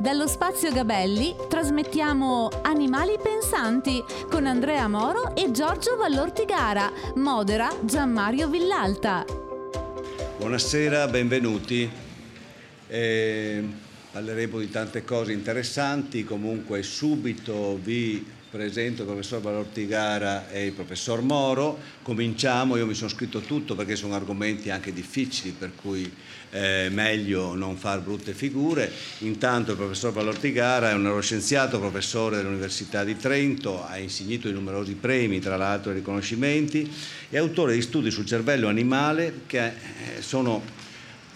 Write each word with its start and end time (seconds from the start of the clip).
Dallo 0.00 0.26
spazio 0.26 0.72
Gabelli 0.72 1.36
trasmettiamo 1.46 2.48
Animali 2.62 3.18
Pensanti 3.22 4.02
con 4.30 4.46
Andrea 4.46 4.88
Moro 4.88 5.36
e 5.36 5.50
Giorgio 5.50 5.96
Vallortigara. 5.96 6.90
Modera 7.16 7.70
Gianmario 7.82 8.48
Villalta. 8.48 9.26
Buonasera, 10.38 11.06
benvenuti. 11.06 11.86
Eh, 12.86 13.68
parleremo 14.10 14.58
di 14.58 14.70
tante 14.70 15.04
cose 15.04 15.32
interessanti, 15.32 16.24
comunque 16.24 16.82
subito 16.82 17.78
vi 17.78 18.26
presento 18.50 19.02
il 19.02 19.08
professor 19.08 19.40
Valortigara 19.40 20.50
e 20.50 20.66
il 20.66 20.72
professor 20.72 21.22
Moro. 21.22 21.78
Cominciamo, 22.02 22.76
io 22.76 22.84
mi 22.84 22.94
sono 22.94 23.08
scritto 23.08 23.40
tutto 23.40 23.76
perché 23.76 23.94
sono 23.94 24.14
argomenti 24.14 24.70
anche 24.70 24.92
difficili, 24.92 25.54
per 25.56 25.70
cui 25.74 26.12
è 26.50 26.86
eh, 26.86 26.90
meglio 26.90 27.54
non 27.54 27.76
far 27.76 28.00
brutte 28.00 28.32
figure. 28.32 28.90
Intanto 29.18 29.70
il 29.70 29.76
professor 29.76 30.12
Valortigara 30.12 30.90
è 30.90 30.94
un 30.94 31.02
neuroscienziato, 31.02 31.78
professore 31.78 32.36
dell'Università 32.38 33.04
di 33.04 33.16
Trento, 33.16 33.86
ha 33.86 33.98
insignito 33.98 34.48
di 34.48 34.54
numerosi 34.54 34.94
premi, 34.94 35.38
tra 35.38 35.56
l'altro 35.56 35.92
e 35.92 35.94
riconoscimenti, 35.94 36.90
e 37.30 37.38
autore 37.38 37.74
di 37.74 37.82
studi 37.82 38.10
sul 38.10 38.26
cervello 38.26 38.66
animale 38.66 39.42
che 39.46 39.66
eh, 39.66 39.72
sono 40.20 40.78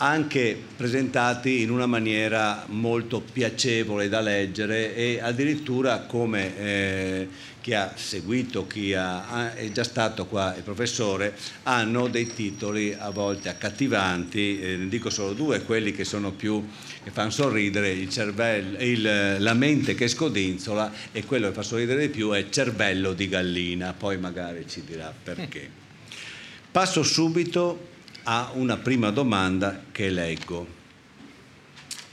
anche 0.05 0.61
presentati 0.77 1.63
in 1.63 1.71
una 1.71 1.87
maniera 1.87 2.67
molto 2.69 3.21
piacevole 3.21 4.11
da 4.11 4.21
leggere 4.21 4.95
e 4.95 5.19
addirittura 5.21 6.01
come 6.01 6.59
eh, 6.59 7.29
chi 7.63 7.73
ha 7.73 7.95
seguito, 7.97 8.67
chi 8.67 8.93
ha, 8.93 9.55
è 9.55 9.73
già 9.73 9.83
stato 9.83 10.27
qua 10.27 10.55
il 10.55 10.63
professore, 10.63 11.35
hanno 11.63 12.09
dei 12.09 12.27
titoli 12.27 12.95
a 12.97 13.09
volte 13.09 13.49
accattivanti, 13.49 14.61
eh, 14.61 14.77
ne 14.77 14.89
dico 14.89 15.09
solo 15.09 15.33
due, 15.33 15.63
quelli 15.63 15.93
che 15.93 16.05
sono 16.05 16.33
più 16.33 16.63
che 17.03 17.11
fanno 17.11 17.31
sorridere, 17.31 17.91
il 17.91 18.11
cervello, 18.11 18.79
il, 18.81 19.37
la 19.39 19.55
mente 19.55 19.95
che 19.95 20.09
scodinzola 20.09 20.93
e 21.13 21.25
quello 21.25 21.49
che 21.49 21.55
fa 21.55 21.63
sorridere 21.63 22.03
di 22.03 22.09
più 22.09 22.33
è 22.33 22.51
cervello 22.51 23.15
di 23.15 23.27
gallina, 23.27 23.95
poi 23.95 24.19
magari 24.19 24.67
ci 24.69 24.83
dirà 24.85 25.11
perché. 25.23 25.71
Passo 26.71 27.03
subito 27.03 27.93
a 28.25 28.53
una 28.55 28.79
prima 28.79 29.11
domanda 29.11 29.83
che 29.93 30.09
leggo. 30.09 30.67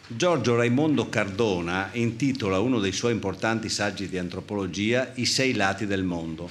Giorgio 0.08 0.58
Raimondo 0.58 1.08
Cardona 1.08 1.90
intitola 1.94 2.60
uno 2.60 2.80
dei 2.80 2.92
suoi 2.92 3.14
importanti 3.14 3.70
saggi 3.70 4.10
di 4.10 4.18
antropologia 4.18 5.12
I 5.16 5.26
sei 5.26 5.54
lati 5.54 5.86
del 5.86 6.04
mondo. 6.04 6.50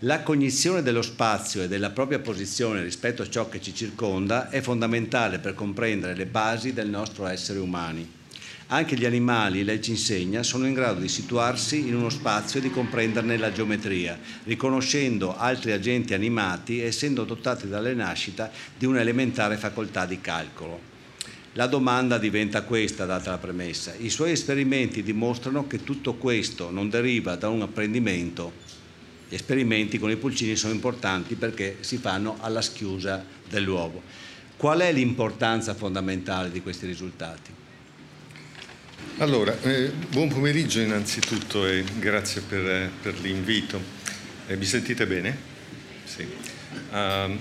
La 0.00 0.22
cognizione 0.22 0.82
dello 0.82 1.02
spazio 1.02 1.62
e 1.62 1.68
della 1.68 1.90
propria 1.90 2.18
posizione 2.18 2.82
rispetto 2.82 3.22
a 3.22 3.28
ciò 3.28 3.48
che 3.48 3.60
ci 3.60 3.72
circonda 3.72 4.50
è 4.50 4.60
fondamentale 4.60 5.38
per 5.38 5.54
comprendere 5.54 6.16
le 6.16 6.26
basi 6.26 6.72
del 6.72 6.88
nostro 6.88 7.26
essere 7.26 7.60
umani. 7.60 8.15
Anche 8.68 8.96
gli 8.96 9.04
animali, 9.04 9.62
lei 9.62 9.80
ci 9.80 9.92
insegna, 9.92 10.42
sono 10.42 10.66
in 10.66 10.74
grado 10.74 10.98
di 10.98 11.06
situarsi 11.06 11.86
in 11.86 11.94
uno 11.94 12.10
spazio 12.10 12.58
e 12.58 12.62
di 12.64 12.70
comprenderne 12.70 13.36
la 13.36 13.52
geometria, 13.52 14.18
riconoscendo 14.42 15.36
altri 15.36 15.70
agenti 15.70 16.14
animati 16.14 16.80
e 16.80 16.86
essendo 16.86 17.22
dotati 17.22 17.68
dalle 17.68 17.94
nascita 17.94 18.50
di 18.76 18.84
un'elementare 18.84 19.56
facoltà 19.56 20.04
di 20.04 20.20
calcolo. 20.20 20.94
La 21.52 21.68
domanda 21.68 22.18
diventa 22.18 22.62
questa, 22.62 23.04
data 23.04 23.30
la 23.30 23.38
premessa. 23.38 23.94
I 23.94 24.10
suoi 24.10 24.32
esperimenti 24.32 25.04
dimostrano 25.04 25.68
che 25.68 25.84
tutto 25.84 26.14
questo 26.14 26.68
non 26.72 26.90
deriva 26.90 27.36
da 27.36 27.48
un 27.48 27.62
apprendimento. 27.62 28.52
Gli 29.28 29.34
esperimenti 29.34 30.00
con 30.00 30.10
i 30.10 30.16
pulcini 30.16 30.56
sono 30.56 30.74
importanti 30.74 31.36
perché 31.36 31.76
si 31.80 31.98
fanno 31.98 32.36
alla 32.40 32.60
schiusa 32.60 33.24
dell'uovo. 33.48 34.02
Qual 34.56 34.80
è 34.80 34.92
l'importanza 34.92 35.72
fondamentale 35.74 36.50
di 36.50 36.60
questi 36.60 36.86
risultati? 36.86 37.64
Allora, 39.18 39.58
eh, 39.62 39.90
buon 40.10 40.28
pomeriggio 40.28 40.78
innanzitutto 40.78 41.66
e 41.66 41.82
grazie 41.98 42.42
per, 42.42 42.90
per 43.00 43.18
l'invito. 43.20 43.80
Eh, 44.46 44.56
mi 44.56 44.66
sentite 44.66 45.06
bene? 45.06 45.34
Sì. 46.04 46.28
Uh, 46.90 47.38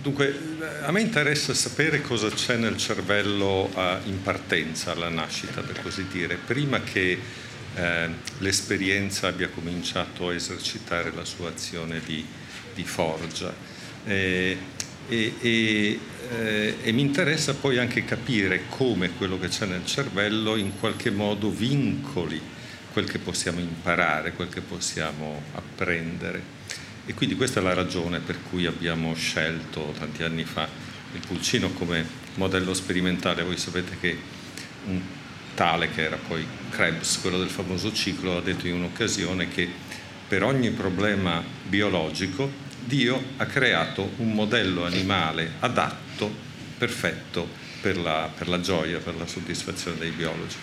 dunque, 0.00 0.34
a 0.80 0.90
me 0.92 1.02
interessa 1.02 1.52
sapere 1.52 2.00
cosa 2.00 2.30
c'è 2.30 2.56
nel 2.56 2.78
cervello 2.78 3.70
uh, 3.70 4.08
in 4.08 4.22
partenza, 4.22 4.92
alla 4.92 5.10
nascita, 5.10 5.60
per 5.60 5.82
così 5.82 6.06
dire, 6.10 6.36
prima 6.36 6.80
che 6.80 7.18
eh, 7.74 8.08
l'esperienza 8.38 9.28
abbia 9.28 9.50
cominciato 9.50 10.28
a 10.28 10.34
esercitare 10.34 11.12
la 11.14 11.26
sua 11.26 11.50
azione 11.50 12.00
di, 12.02 12.24
di 12.74 12.84
forgia. 12.84 13.52
Eh, 14.06 14.56
e, 15.08 15.34
e, 15.40 16.00
eh, 16.30 16.76
e 16.82 16.92
mi 16.92 17.02
interessa 17.02 17.54
poi 17.54 17.78
anche 17.78 18.04
capire 18.04 18.62
come 18.68 19.10
quello 19.10 19.38
che 19.38 19.48
c'è 19.48 19.66
nel 19.66 19.86
cervello 19.86 20.56
in 20.56 20.78
qualche 20.78 21.10
modo 21.10 21.50
vincoli 21.50 22.54
quel 22.96 23.10
che 23.10 23.18
possiamo 23.18 23.60
imparare, 23.60 24.32
quel 24.32 24.48
che 24.48 24.62
possiamo 24.62 25.42
apprendere. 25.52 26.54
E 27.04 27.12
quindi 27.12 27.36
questa 27.36 27.60
è 27.60 27.62
la 27.62 27.74
ragione 27.74 28.20
per 28.20 28.38
cui 28.48 28.64
abbiamo 28.64 29.14
scelto 29.14 29.92
tanti 29.98 30.22
anni 30.22 30.44
fa 30.44 30.66
il 31.12 31.20
pulcino 31.26 31.70
come 31.72 32.04
modello 32.36 32.72
sperimentale. 32.72 33.42
Voi 33.42 33.58
sapete 33.58 33.98
che 34.00 34.18
un 34.86 34.98
tale 35.54 35.90
che 35.90 36.04
era 36.04 36.16
poi 36.16 36.46
Krebs, 36.70 37.20
quello 37.20 37.38
del 37.38 37.50
famoso 37.50 37.92
ciclo, 37.92 38.38
ha 38.38 38.40
detto 38.40 38.66
in 38.66 38.76
un'occasione 38.76 39.48
che 39.48 39.68
per 40.26 40.42
ogni 40.42 40.70
problema 40.70 41.44
biologico 41.68 42.50
Dio 42.86 43.20
ha 43.38 43.46
creato 43.46 44.12
un 44.18 44.32
modello 44.32 44.84
animale 44.84 45.54
adatto, 45.58 46.32
perfetto 46.78 47.48
per 47.80 47.96
la, 47.96 48.30
per 48.32 48.46
la 48.46 48.60
gioia, 48.60 48.98
per 48.98 49.16
la 49.16 49.26
soddisfazione 49.26 49.98
dei 49.98 50.10
biologi. 50.10 50.54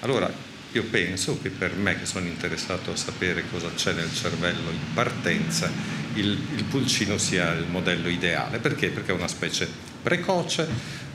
Allora, 0.00 0.28
io 0.72 0.82
penso 0.84 1.40
che 1.40 1.50
per 1.50 1.74
me 1.74 1.96
che 1.96 2.04
sono 2.04 2.26
interessato 2.26 2.90
a 2.90 2.96
sapere 2.96 3.44
cosa 3.48 3.70
c'è 3.74 3.92
nel 3.92 4.12
cervello 4.12 4.70
in 4.70 4.92
partenza, 4.92 5.70
il, 6.14 6.36
il 6.56 6.64
pulcino 6.64 7.16
sia 7.16 7.52
il 7.52 7.66
modello 7.68 8.08
ideale. 8.08 8.58
Perché? 8.58 8.88
Perché 8.88 9.12
è 9.12 9.14
una 9.14 9.28
specie 9.28 9.68
precoce, 10.02 10.66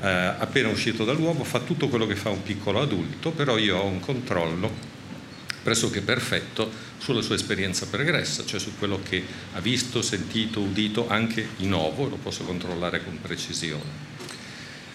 eh, 0.01 0.07
appena 0.07 0.69
uscito 0.69 1.03
dall'uovo, 1.03 1.43
fa 1.43 1.59
tutto 1.59 1.89
quello 1.89 2.07
che 2.07 2.15
fa 2.15 2.29
un 2.29 2.41
piccolo 2.41 2.79
adulto, 2.79 3.31
però 3.31 3.57
io 3.57 3.79
ho 3.79 3.85
un 3.85 3.99
controllo 3.99 4.92
pressoché 5.63 6.01
perfetto 6.01 6.69
sulla 6.97 7.21
sua 7.21 7.35
esperienza 7.35 7.87
pregressa, 7.87 8.45
cioè 8.45 8.59
su 8.59 8.77
quello 8.77 8.99
che 9.01 9.23
ha 9.53 9.59
visto, 9.59 10.01
sentito, 10.01 10.59
udito 10.59 11.07
anche 11.09 11.47
in 11.57 11.73
ovo, 11.73 12.07
lo 12.07 12.17
posso 12.17 12.43
controllare 12.43 13.03
con 13.03 13.19
precisione. 13.21 14.11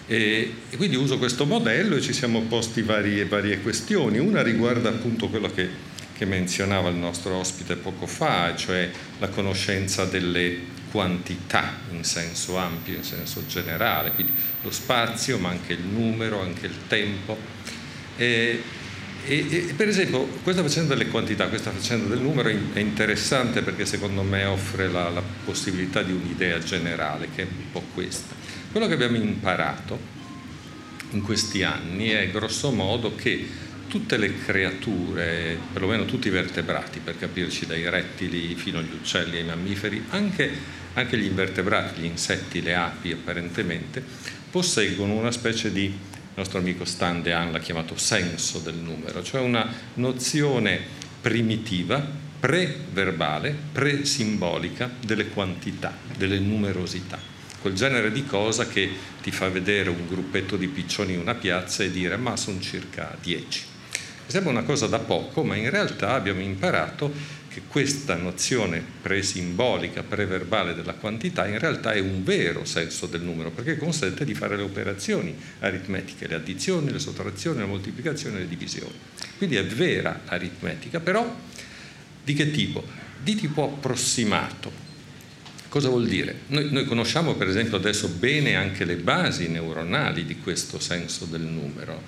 E, 0.07 0.53
e 0.69 0.77
quindi 0.77 0.95
uso 0.95 1.17
questo 1.19 1.45
modello 1.45 1.95
e 1.95 2.01
ci 2.01 2.13
siamo 2.13 2.41
posti 2.41 2.81
varie, 2.81 3.25
varie 3.25 3.61
questioni. 3.61 4.17
Una 4.17 4.41
riguarda 4.41 4.89
appunto 4.89 5.27
quello 5.27 5.51
che, 5.51 5.69
che 6.17 6.25
menzionava 6.25 6.89
il 6.89 6.95
nostro 6.95 7.35
ospite 7.35 7.75
poco 7.75 8.07
fa, 8.07 8.55
cioè 8.55 8.89
la 9.19 9.27
conoscenza 9.29 10.05
delle 10.05 10.77
quantità 10.89 11.77
in 11.91 12.03
senso 12.03 12.57
ampio, 12.57 12.95
in 12.95 13.03
senso 13.03 13.45
generale, 13.45 14.11
quindi 14.11 14.33
lo 14.63 14.71
spazio, 14.71 15.37
ma 15.37 15.49
anche 15.49 15.73
il 15.73 15.83
numero, 15.83 16.41
anche 16.41 16.65
il 16.65 16.87
tempo. 16.87 17.37
E, 18.17 18.63
e, 19.25 19.45
e, 19.49 19.73
per 19.75 19.87
esempio 19.87 20.25
questa 20.43 20.61
faccenda 20.61 20.95
delle 20.95 21.09
quantità, 21.09 21.47
questa 21.47 21.71
faccenda 21.71 22.13
del 22.13 22.23
numero 22.23 22.49
è 22.49 22.79
interessante 22.79 23.61
perché 23.61 23.85
secondo 23.85 24.23
me 24.23 24.45
offre 24.45 24.87
la, 24.87 25.09
la 25.09 25.23
possibilità 25.45 26.01
di 26.01 26.11
un'idea 26.11 26.59
generale 26.59 27.29
che 27.33 27.43
è 27.43 27.45
un 27.45 27.71
po' 27.71 27.83
questa. 27.93 28.35
Quello 28.71 28.87
che 28.87 28.93
abbiamo 28.93 29.17
imparato 29.17 30.17
in 31.11 31.21
questi 31.21 31.63
anni 31.63 32.09
è 32.09 32.29
grosso 32.29 32.71
modo 32.71 33.15
che 33.15 33.67
tutte 33.87 34.17
le 34.17 34.37
creature, 34.37 35.57
perlomeno 35.73 36.05
tutti 36.05 36.27
i 36.27 36.31
vertebrati, 36.31 36.99
per 36.99 37.17
capirci 37.17 37.65
dai 37.65 37.89
rettili 37.89 38.53
fino 38.55 38.77
agli 38.77 38.93
uccelli 38.93 39.37
e 39.37 39.39
ai 39.39 39.45
mammiferi, 39.45 40.05
anche, 40.09 40.49
anche 40.93 41.17
gli 41.17 41.25
invertebrati, 41.25 42.01
gli 42.01 42.05
insetti, 42.05 42.61
le 42.61 42.75
api 42.75 43.11
apparentemente, 43.11 44.03
posseggono 44.51 45.13
una 45.13 45.31
specie 45.31 45.71
di 45.71 45.91
nostro 46.35 46.59
amico 46.59 46.85
Stan 46.85 47.21
Dehaene 47.21 47.51
l'ha 47.51 47.59
chiamato 47.59 47.97
senso 47.97 48.59
del 48.59 48.75
numero, 48.75 49.23
cioè 49.23 49.41
una 49.41 49.67
nozione 49.95 50.79
primitiva, 51.21 52.05
pre-verbale, 52.39 53.55
pre-simbolica 53.71 54.89
delle 55.05 55.29
quantità, 55.29 55.95
delle 56.15 56.39
numerosità. 56.39 57.19
Quel 57.61 57.73
genere 57.73 58.11
di 58.11 58.25
cosa 58.25 58.67
che 58.67 58.89
ti 59.21 59.31
fa 59.31 59.49
vedere 59.49 59.89
un 59.89 60.07
gruppetto 60.07 60.55
di 60.55 60.67
piccioni 60.67 61.13
in 61.13 61.19
una 61.19 61.35
piazza 61.35 61.83
e 61.83 61.91
dire 61.91 62.15
ma 62.15 62.37
sono 62.37 62.61
circa 62.61 63.17
dieci. 63.21 63.63
Sembra 64.25 64.51
una 64.51 64.63
cosa 64.63 64.87
da 64.87 64.99
poco, 64.99 65.43
ma 65.43 65.55
in 65.55 65.69
realtà 65.69 66.13
abbiamo 66.13 66.39
imparato 66.39 67.11
che 67.49 67.63
questa 67.67 68.15
nozione 68.15 68.81
presimbolica, 69.01 70.03
preverbale 70.03 70.73
della 70.73 70.93
quantità 70.93 71.47
in 71.47 71.59
realtà 71.59 71.91
è 71.91 71.99
un 71.99 72.23
vero 72.23 72.63
senso 72.63 73.07
del 73.07 73.21
numero, 73.21 73.51
perché 73.51 73.77
consente 73.77 74.23
di 74.23 74.33
fare 74.33 74.55
le 74.55 74.61
operazioni 74.61 75.35
aritmetiche, 75.59 76.27
le 76.27 76.35
addizioni, 76.35 76.91
le 76.91 76.99
sottrazioni, 76.99 77.59
le 77.59 77.65
moltiplicazioni 77.65 78.37
e 78.37 78.39
le 78.39 78.47
divisioni. 78.47 78.93
Quindi 79.37 79.57
è 79.57 79.65
vera 79.65 80.21
aritmetica, 80.25 80.99
però 80.99 81.35
di 82.23 82.33
che 82.33 82.51
tipo? 82.51 82.83
Di 83.21 83.35
tipo 83.35 83.63
approssimato. 83.63 84.87
Cosa 85.67 85.89
vuol 85.89 86.07
dire? 86.07 86.41
Noi, 86.47 86.71
noi, 86.71 86.85
conosciamo 86.85 87.35
per 87.35 87.47
esempio 87.47 87.77
adesso 87.77 88.07
bene 88.07 88.55
anche 88.55 88.85
le 88.85 88.95
basi 88.95 89.47
neuronali 89.49 90.25
di 90.25 90.37
questo 90.39 90.79
senso 90.79 91.25
del 91.25 91.41
numero. 91.41 92.01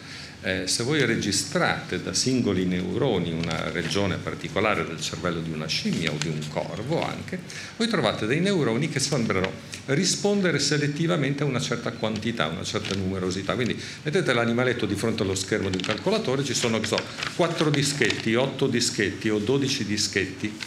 Eh, 0.44 0.66
se 0.66 0.82
voi 0.82 1.06
registrate 1.06 2.02
da 2.02 2.16
singoli 2.16 2.66
neuroni 2.66 3.32
una 3.32 3.70
regione 3.70 4.18
particolare 4.18 4.88
del 4.88 5.00
cervello 5.00 5.40
di 5.40 5.52
una 5.52 5.68
scimmia 5.68 6.12
o 6.12 6.18
di 6.18 6.30
un 6.30 6.40
corvo 6.50 7.04
anche, 7.04 7.38
voi 7.78 7.88
trovate 7.88 8.26
dei 8.26 8.40
neuroni 8.40 8.90
che 8.90 9.00
sembrano 9.00 9.52
rispondere 9.86 10.58
selettivamente 10.58 11.44
a 11.44 11.46
una 11.46 11.60
certa 11.60 11.92
quantità, 11.92 12.48
una 12.48 12.64
certa 12.64 12.96
numerosità. 12.96 13.54
Quindi 13.54 13.80
mettete 14.02 14.34
l'animaletto 14.34 14.88
di 14.88 14.96
fronte 14.96 15.22
allo 15.22 15.36
schermo 15.36 15.70
di 15.70 15.78
un 15.78 15.84
calcolatore, 15.84 16.44
ci 16.44 16.56
sono 16.56 16.84
so, 16.84 16.98
4 17.36 17.70
dischetti, 17.70 18.34
8 18.34 18.66
dischetti 18.66 19.30
o 19.30 19.38
12 19.38 19.86
dischetti, 19.86 20.58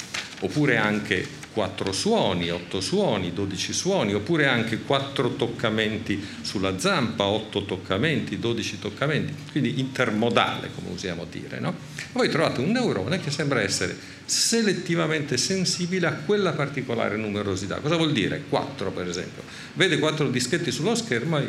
oppure 0.45 0.77
anche 0.77 1.43
4 1.55 1.93
suoni, 1.93 2.51
8 2.51 2.81
suoni, 2.81 3.33
12 3.33 3.73
suoni, 3.73 4.13
oppure 4.13 4.47
anche 4.47 4.81
4 4.81 5.37
toccamenti 5.37 6.23
sulla 6.43 6.79
zampa, 6.79 7.25
8 7.25 7.65
toccamenti, 7.65 8.39
12 8.39 8.79
toccamenti, 8.81 9.33
quindi 9.53 9.79
intermodale, 9.79 10.71
come 10.75 10.91
usiamo 10.91 11.25
dire. 11.31 11.61
No? 11.61 11.75
Voi 12.13 12.29
trovate 12.29 12.61
un 12.61 12.73
neurone 12.73 13.21
che 13.21 13.31
sembra 13.31 13.63
essere 13.63 13.97
selettivamente 14.25 15.37
sensibile 15.37 16.09
a 16.09 16.13
quella 16.13 16.53
particolare 16.53 17.17
numerosità. 17.17 17.77
Cosa 17.77 17.97
vuol 17.97 18.13
dire? 18.13 18.43
4 18.49 18.91
per 18.91 19.09
esempio. 19.09 19.43
Vede 19.75 19.99
4 19.99 20.29
dischetti 20.31 20.73
sullo 20.73 20.97
schermo 20.97 21.39
e 21.39 21.49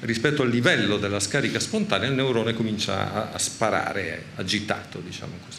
rispetto 0.00 0.42
al 0.42 0.50
livello 0.50 0.98
della 0.98 1.20
scarica 1.20 1.58
spontanea 1.58 2.08
il 2.08 2.14
neurone 2.14 2.52
comincia 2.52 3.12
a, 3.12 3.30
a 3.32 3.38
sparare, 3.38 4.24
agitato, 4.36 5.00
diciamo 5.00 5.32
così. 5.44 5.58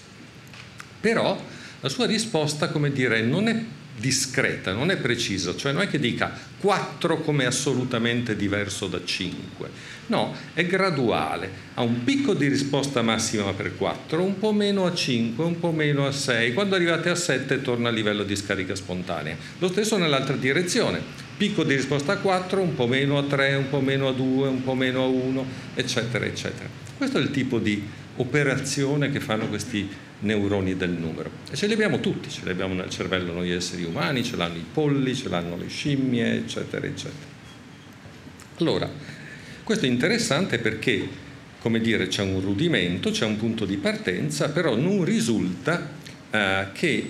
Però 1.01 1.57
la 1.81 1.89
sua 1.89 2.05
risposta, 2.05 2.69
come 2.69 2.91
dire, 2.91 3.21
non 3.21 3.47
è 3.47 3.63
discreta, 3.99 4.73
non 4.73 4.91
è 4.91 4.97
preciso, 4.97 5.55
cioè 5.55 5.73
non 5.73 5.81
è 5.81 5.87
che 5.87 5.99
dica 5.99 6.31
4 6.59 7.19
come 7.19 7.45
assolutamente 7.45 8.35
diverso 8.35 8.87
da 8.87 9.01
5, 9.03 9.69
no, 10.07 10.33
è 10.53 10.65
graduale, 10.65 11.51
ha 11.73 11.81
un 11.81 12.03
picco 12.03 12.33
di 12.33 12.47
risposta 12.47 13.01
massima 13.01 13.51
per 13.53 13.75
4, 13.75 14.23
un 14.23 14.39
po' 14.39 14.53
meno 14.53 14.85
a 14.85 14.93
5, 14.93 15.43
un 15.43 15.59
po' 15.59 15.71
meno 15.71 16.07
a 16.07 16.11
6, 16.11 16.53
quando 16.53 16.75
arrivate 16.75 17.09
a 17.09 17.15
7 17.15 17.61
torna 17.61 17.89
a 17.89 17.91
livello 17.91 18.23
di 18.23 18.35
scarica 18.35 18.73
spontanea, 18.73 19.35
lo 19.59 19.67
stesso 19.67 19.97
nell'altra 19.97 20.35
direzione, 20.35 21.01
picco 21.35 21.63
di 21.63 21.75
risposta 21.75 22.13
a 22.13 22.17
4, 22.17 22.61
un 22.61 22.75
po' 22.75 22.87
meno 22.87 23.17
a 23.17 23.23
3, 23.23 23.55
un 23.55 23.69
po' 23.69 23.81
meno 23.81 24.07
a 24.07 24.13
2, 24.13 24.47
un 24.47 24.63
po' 24.63 24.75
meno 24.75 25.03
a 25.03 25.07
1, 25.07 25.45
eccetera, 25.75 26.25
eccetera. 26.25 26.69
Questo 26.97 27.17
è 27.17 27.21
il 27.21 27.31
tipo 27.31 27.59
di 27.59 27.81
operazione 28.17 29.09
che 29.09 29.19
fanno 29.21 29.47
questi 29.47 30.07
neuroni 30.19 30.75
del 30.75 30.91
numero. 30.91 31.29
E 31.49 31.55
ce 31.55 31.67
li 31.67 31.73
abbiamo 31.73 31.99
tutti, 31.99 32.29
ce 32.29 32.41
li 32.43 32.49
abbiamo 32.49 32.73
nel 32.73 32.89
cervello 32.89 33.31
noi 33.31 33.51
esseri 33.51 33.83
umani, 33.83 34.23
ce 34.23 34.35
l'hanno 34.35 34.57
i 34.57 34.65
polli, 34.71 35.15
ce 35.15 35.29
l'hanno 35.29 35.55
le 35.55 35.67
scimmie, 35.67 36.33
eccetera, 36.33 36.85
eccetera. 36.85 37.37
Allora, 38.57 38.89
questo 39.63 39.85
è 39.85 39.89
interessante 39.89 40.59
perché, 40.59 41.07
come 41.61 41.79
dire, 41.79 42.07
c'è 42.07 42.23
un 42.23 42.41
rudimento, 42.41 43.11
c'è 43.11 43.25
un 43.25 43.37
punto 43.37 43.65
di 43.65 43.77
partenza, 43.77 44.49
però 44.49 44.75
non 44.75 45.05
risulta 45.05 45.89
eh, 46.29 46.67
che 46.73 47.09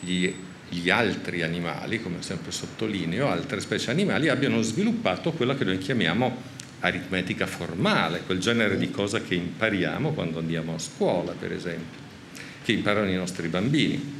gli, 0.00 0.32
gli 0.68 0.90
altri 0.90 1.42
animali, 1.42 2.02
come 2.02 2.16
sempre 2.20 2.50
sottolineo, 2.50 3.28
altre 3.28 3.60
specie 3.60 3.90
animali 3.90 4.28
abbiano 4.28 4.60
sviluppato 4.60 5.32
quella 5.32 5.56
che 5.56 5.64
noi 5.64 5.78
chiamiamo 5.78 6.58
aritmetica 6.80 7.46
formale, 7.46 8.22
quel 8.24 8.38
genere 8.38 8.76
di 8.76 8.90
cosa 8.90 9.20
che 9.20 9.34
impariamo 9.34 10.12
quando 10.12 10.38
andiamo 10.38 10.74
a 10.74 10.78
scuola, 10.78 11.32
per 11.32 11.52
esempio 11.52 12.09
che 12.70 12.76
imparano 12.76 13.10
i 13.10 13.16
nostri 13.16 13.48
bambini. 13.48 14.18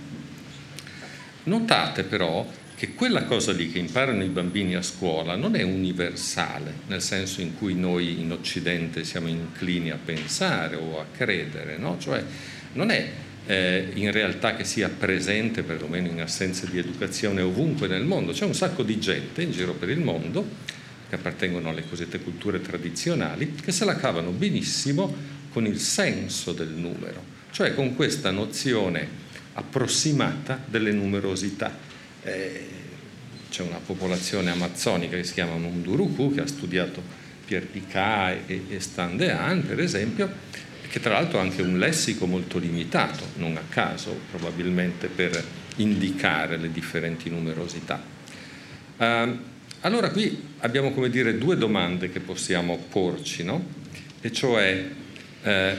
Notate 1.44 2.02
però 2.02 2.46
che 2.74 2.94
quella 2.94 3.24
cosa 3.24 3.52
lì 3.52 3.70
che 3.70 3.78
imparano 3.78 4.24
i 4.24 4.28
bambini 4.28 4.74
a 4.74 4.82
scuola 4.82 5.36
non 5.36 5.54
è 5.54 5.62
universale, 5.62 6.72
nel 6.88 7.02
senso 7.02 7.40
in 7.40 7.56
cui 7.56 7.74
noi 7.74 8.20
in 8.20 8.32
Occidente 8.32 9.04
siamo 9.04 9.28
inclini 9.28 9.90
a 9.90 9.98
pensare 10.02 10.76
o 10.76 10.98
a 10.98 11.06
credere, 11.14 11.76
no? 11.76 11.98
cioè 11.98 12.24
non 12.72 12.90
è 12.90 13.08
eh, 13.46 13.90
in 13.94 14.10
realtà 14.10 14.56
che 14.56 14.64
sia 14.64 14.88
presente, 14.88 15.62
perlomeno 15.62 16.08
in 16.08 16.20
assenza 16.20 16.66
di 16.66 16.78
educazione, 16.78 17.42
ovunque 17.42 17.86
nel 17.86 18.04
mondo. 18.04 18.32
C'è 18.32 18.44
un 18.44 18.54
sacco 18.54 18.82
di 18.82 18.98
gente 18.98 19.42
in 19.42 19.52
giro 19.52 19.74
per 19.74 19.90
il 19.90 20.00
mondo 20.00 20.44
che 21.08 21.14
appartengono 21.14 21.68
alle 21.68 21.84
cosiddette 21.88 22.20
culture 22.20 22.60
tradizionali, 22.60 23.54
che 23.54 23.72
se 23.72 23.84
la 23.84 23.96
cavano 23.96 24.30
benissimo 24.30 25.38
con 25.50 25.66
il 25.66 25.78
senso 25.78 26.52
del 26.52 26.68
numero 26.68 27.29
cioè 27.50 27.74
con 27.74 27.94
questa 27.94 28.30
nozione 28.30 29.06
approssimata 29.54 30.62
delle 30.64 30.92
numerosità. 30.92 31.76
Eh, 32.22 32.66
c'è 33.50 33.62
una 33.62 33.80
popolazione 33.84 34.50
amazzonica 34.50 35.16
che 35.16 35.24
si 35.24 35.32
chiama 35.32 35.56
Munduruku, 35.56 36.32
che 36.34 36.40
ha 36.40 36.46
studiato 36.46 37.02
Pierre 37.44 37.66
Picard 37.66 38.42
e, 38.46 38.62
e 38.68 38.80
Standean, 38.80 39.66
per 39.66 39.80
esempio, 39.80 40.30
che 40.88 41.00
tra 41.00 41.14
l'altro 41.14 41.38
ha 41.38 41.42
anche 41.42 41.62
un 41.62 41.78
lessico 41.78 42.26
molto 42.26 42.58
limitato, 42.58 43.24
non 43.36 43.56
a 43.56 43.62
caso, 43.68 44.18
probabilmente 44.30 45.08
per 45.08 45.42
indicare 45.76 46.56
le 46.56 46.70
differenti 46.70 47.28
numerosità. 47.28 48.02
Uh, 48.96 49.38
allora 49.80 50.10
qui 50.10 50.38
abbiamo 50.58 50.92
come 50.92 51.08
dire 51.08 51.38
due 51.38 51.56
domande 51.56 52.10
che 52.10 52.20
possiamo 52.20 52.76
porci, 52.76 53.42
no? 53.42 53.64
E 54.20 54.30
cioè 54.30 54.88
eh, 55.42 55.76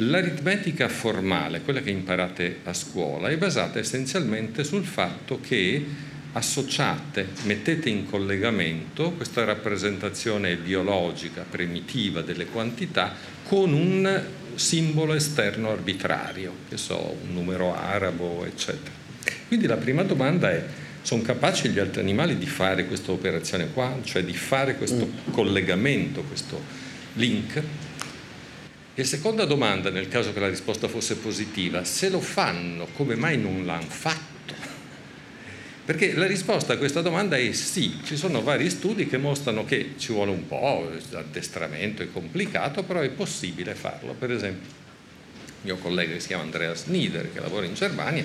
L'aritmetica 0.00 0.88
formale, 0.88 1.60
quella 1.62 1.80
che 1.80 1.90
imparate 1.90 2.60
a 2.62 2.72
scuola, 2.72 3.30
è 3.30 3.36
basata 3.36 3.80
essenzialmente 3.80 4.62
sul 4.62 4.84
fatto 4.84 5.40
che 5.40 5.84
associate, 6.32 7.26
mettete 7.42 7.88
in 7.88 8.06
collegamento 8.08 9.10
questa 9.12 9.42
rappresentazione 9.42 10.54
biologica 10.54 11.42
primitiva 11.42 12.20
delle 12.20 12.46
quantità 12.46 13.12
con 13.42 13.72
un 13.72 14.22
simbolo 14.54 15.14
esterno 15.14 15.70
arbitrario, 15.70 16.52
che 16.68 16.76
so, 16.76 17.16
un 17.24 17.32
numero 17.32 17.74
arabo, 17.74 18.44
eccetera. 18.44 18.94
Quindi 19.48 19.66
la 19.66 19.76
prima 19.76 20.04
domanda 20.04 20.52
è, 20.52 20.64
sono 21.02 21.22
capaci 21.22 21.70
gli 21.70 21.80
altri 21.80 22.00
animali 22.00 22.38
di 22.38 22.46
fare 22.46 22.86
questa 22.86 23.10
operazione 23.10 23.72
qua, 23.72 23.98
cioè 24.04 24.22
di 24.22 24.34
fare 24.34 24.76
questo 24.76 25.06
mm. 25.06 25.32
collegamento, 25.32 26.22
questo 26.22 26.62
link? 27.14 27.62
E 28.98 29.04
seconda 29.04 29.44
domanda, 29.44 29.90
nel 29.90 30.08
caso 30.08 30.32
che 30.32 30.40
la 30.40 30.48
risposta 30.48 30.88
fosse 30.88 31.14
positiva, 31.18 31.84
se 31.84 32.08
lo 32.08 32.18
fanno, 32.18 32.88
come 32.96 33.14
mai 33.14 33.38
non 33.38 33.64
l'hanno 33.64 33.86
fatto? 33.86 34.54
Perché 35.84 36.14
la 36.14 36.26
risposta 36.26 36.72
a 36.72 36.78
questa 36.78 37.00
domanda 37.00 37.36
è 37.36 37.52
sì, 37.52 38.00
ci 38.02 38.16
sono 38.16 38.42
vari 38.42 38.68
studi 38.68 39.06
che 39.06 39.16
mostrano 39.16 39.64
che 39.64 39.94
ci 39.98 40.12
vuole 40.12 40.32
un 40.32 40.48
po', 40.48 40.90
l'addestramento 41.10 42.02
è 42.02 42.10
complicato, 42.10 42.82
però 42.82 42.98
è 42.98 43.10
possibile 43.10 43.76
farlo. 43.76 44.14
Per 44.14 44.32
esempio, 44.32 44.68
il 44.68 45.54
mio 45.60 45.76
collega 45.76 46.14
che 46.14 46.18
si 46.18 46.26
chiama 46.26 46.42
Andreas 46.42 46.86
Nieder, 46.86 47.32
che 47.32 47.38
lavora 47.38 47.66
in 47.66 47.74
Germania, 47.74 48.24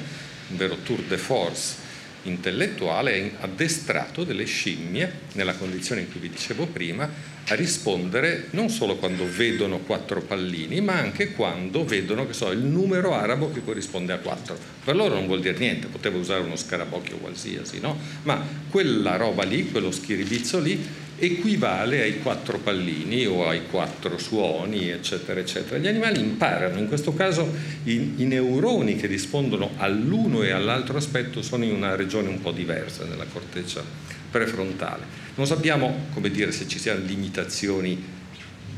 un 0.50 0.58
vero 0.58 0.78
tour 0.78 1.02
de 1.02 1.20
force 1.20 1.76
intellettuale, 2.24 3.34
ha 3.40 3.44
addestrato 3.44 4.24
delle 4.24 4.46
scimmie, 4.46 5.20
nella 5.34 5.54
condizione 5.54 6.02
in 6.02 6.12
cui 6.12 6.20
vi 6.20 6.30
dicevo 6.30 6.66
prima, 6.66 7.08
a 7.48 7.56
rispondere 7.56 8.48
non 8.52 8.70
solo 8.70 8.96
quando 8.96 9.26
vedono 9.30 9.80
quattro 9.80 10.22
pallini, 10.22 10.80
ma 10.82 10.94
anche 10.94 11.32
quando 11.32 11.84
vedono 11.84 12.26
so, 12.32 12.52
il 12.52 12.60
numero 12.60 13.14
arabo 13.14 13.52
che 13.52 13.64
corrisponde 13.64 14.14
a 14.14 14.18
quattro. 14.18 14.58
Per 14.84 14.96
loro 14.96 15.16
non 15.16 15.28
vuol 15.28 15.42
dire 15.42 15.58
niente, 15.58 15.88
poteva 15.88 16.18
usare 16.18 16.42
uno 16.42 16.56
scarabocchio 16.56 17.18
qualsiasi, 17.18 17.80
no? 17.80 17.98
ma 18.24 18.42
quella 18.70 19.18
roba 19.18 19.44
lì, 19.44 19.70
quello 19.70 19.92
schiribizzo 19.92 20.60
lì, 20.60 21.02
equivale 21.18 22.02
ai 22.02 22.20
quattro 22.20 22.58
pallini 22.58 23.26
o 23.26 23.48
ai 23.48 23.68
quattro 23.70 24.18
suoni, 24.18 24.90
eccetera, 24.90 25.40
eccetera. 25.40 25.78
Gli 25.78 25.88
animali 25.88 26.20
imparano, 26.20 26.80
in 26.80 26.88
questo 26.88 27.14
caso 27.14 27.50
i, 27.84 28.14
i 28.18 28.26
neuroni 28.26 28.96
che 28.96 29.08
rispondono 29.08 29.72
all'uno 29.78 30.44
e 30.44 30.52
all'altro 30.52 30.98
aspetto 30.98 31.42
sono 31.42 31.66
in 31.66 31.74
una 31.74 31.96
regione 31.96 32.30
un 32.30 32.42
po' 32.42 32.52
diversa 32.52 33.06
nella 33.06 33.26
corteccia 33.32 33.84
prefrontale. 34.32 35.23
Non 35.36 35.48
sappiamo 35.48 36.08
come 36.14 36.30
dire, 36.30 36.52
se 36.52 36.68
ci 36.68 36.78
siano 36.78 37.04
limitazioni 37.04 38.22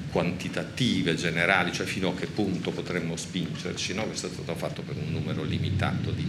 quantitative, 0.09 1.15
generali, 1.15 1.73
cioè 1.73 1.85
fino 1.85 2.09
a 2.09 2.15
che 2.15 2.27
punto 2.27 2.71
potremmo 2.71 3.17
spingerci, 3.17 3.93
no? 3.93 4.05
questo 4.05 4.27
è 4.27 4.29
stato 4.29 4.55
fatto 4.55 4.81
per 4.81 4.95
un 4.95 5.11
numero 5.11 5.43
limitato 5.43 6.11
di, 6.11 6.25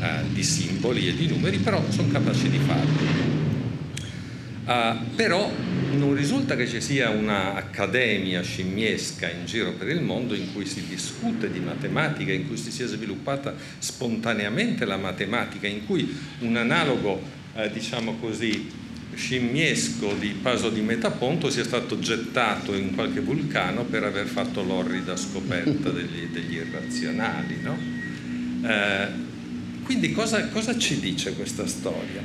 eh, 0.00 0.22
di 0.32 0.44
simboli 0.44 1.08
e 1.08 1.16
di 1.16 1.26
numeri, 1.26 1.58
però 1.58 1.82
sono 1.90 2.06
capaci 2.06 2.48
di 2.48 2.58
farlo. 2.58 3.34
Uh, 4.66 5.14
però 5.14 5.48
non 5.92 6.14
risulta 6.14 6.54
che 6.56 6.68
ci 6.68 6.80
sia 6.80 7.10
un'accademia 7.10 8.42
scimmiesca 8.42 9.30
in 9.30 9.46
giro 9.46 9.72
per 9.72 9.88
il 9.88 10.02
mondo 10.02 10.34
in 10.34 10.52
cui 10.52 10.66
si 10.66 10.86
discute 10.86 11.50
di 11.50 11.58
matematica, 11.58 12.32
in 12.32 12.46
cui 12.46 12.56
si 12.56 12.70
sia 12.70 12.86
sviluppata 12.86 13.54
spontaneamente 13.78 14.84
la 14.84 14.96
matematica, 14.96 15.66
in 15.66 15.84
cui 15.86 16.16
un 16.40 16.56
analogo, 16.56 17.20
eh, 17.54 17.70
diciamo 17.70 18.16
così, 18.16 18.85
scimmiesco 19.16 20.12
di 20.12 20.36
Paso 20.40 20.68
di 20.68 20.82
Metaponto 20.82 21.50
sia 21.50 21.64
stato 21.64 21.98
gettato 21.98 22.74
in 22.74 22.94
qualche 22.94 23.20
vulcano 23.20 23.84
per 23.84 24.04
aver 24.04 24.26
fatto 24.26 24.62
l'orrida 24.62 25.16
scoperta 25.16 25.88
degli, 25.90 26.26
degli 26.30 26.56
irrazionali. 26.56 27.58
No? 27.62 27.76
Eh, 28.62 29.08
quindi 29.82 30.12
cosa, 30.12 30.48
cosa, 30.48 30.76
ci 30.78 31.00
dice 31.00 31.34
questa 31.34 31.66
storia? 31.66 32.22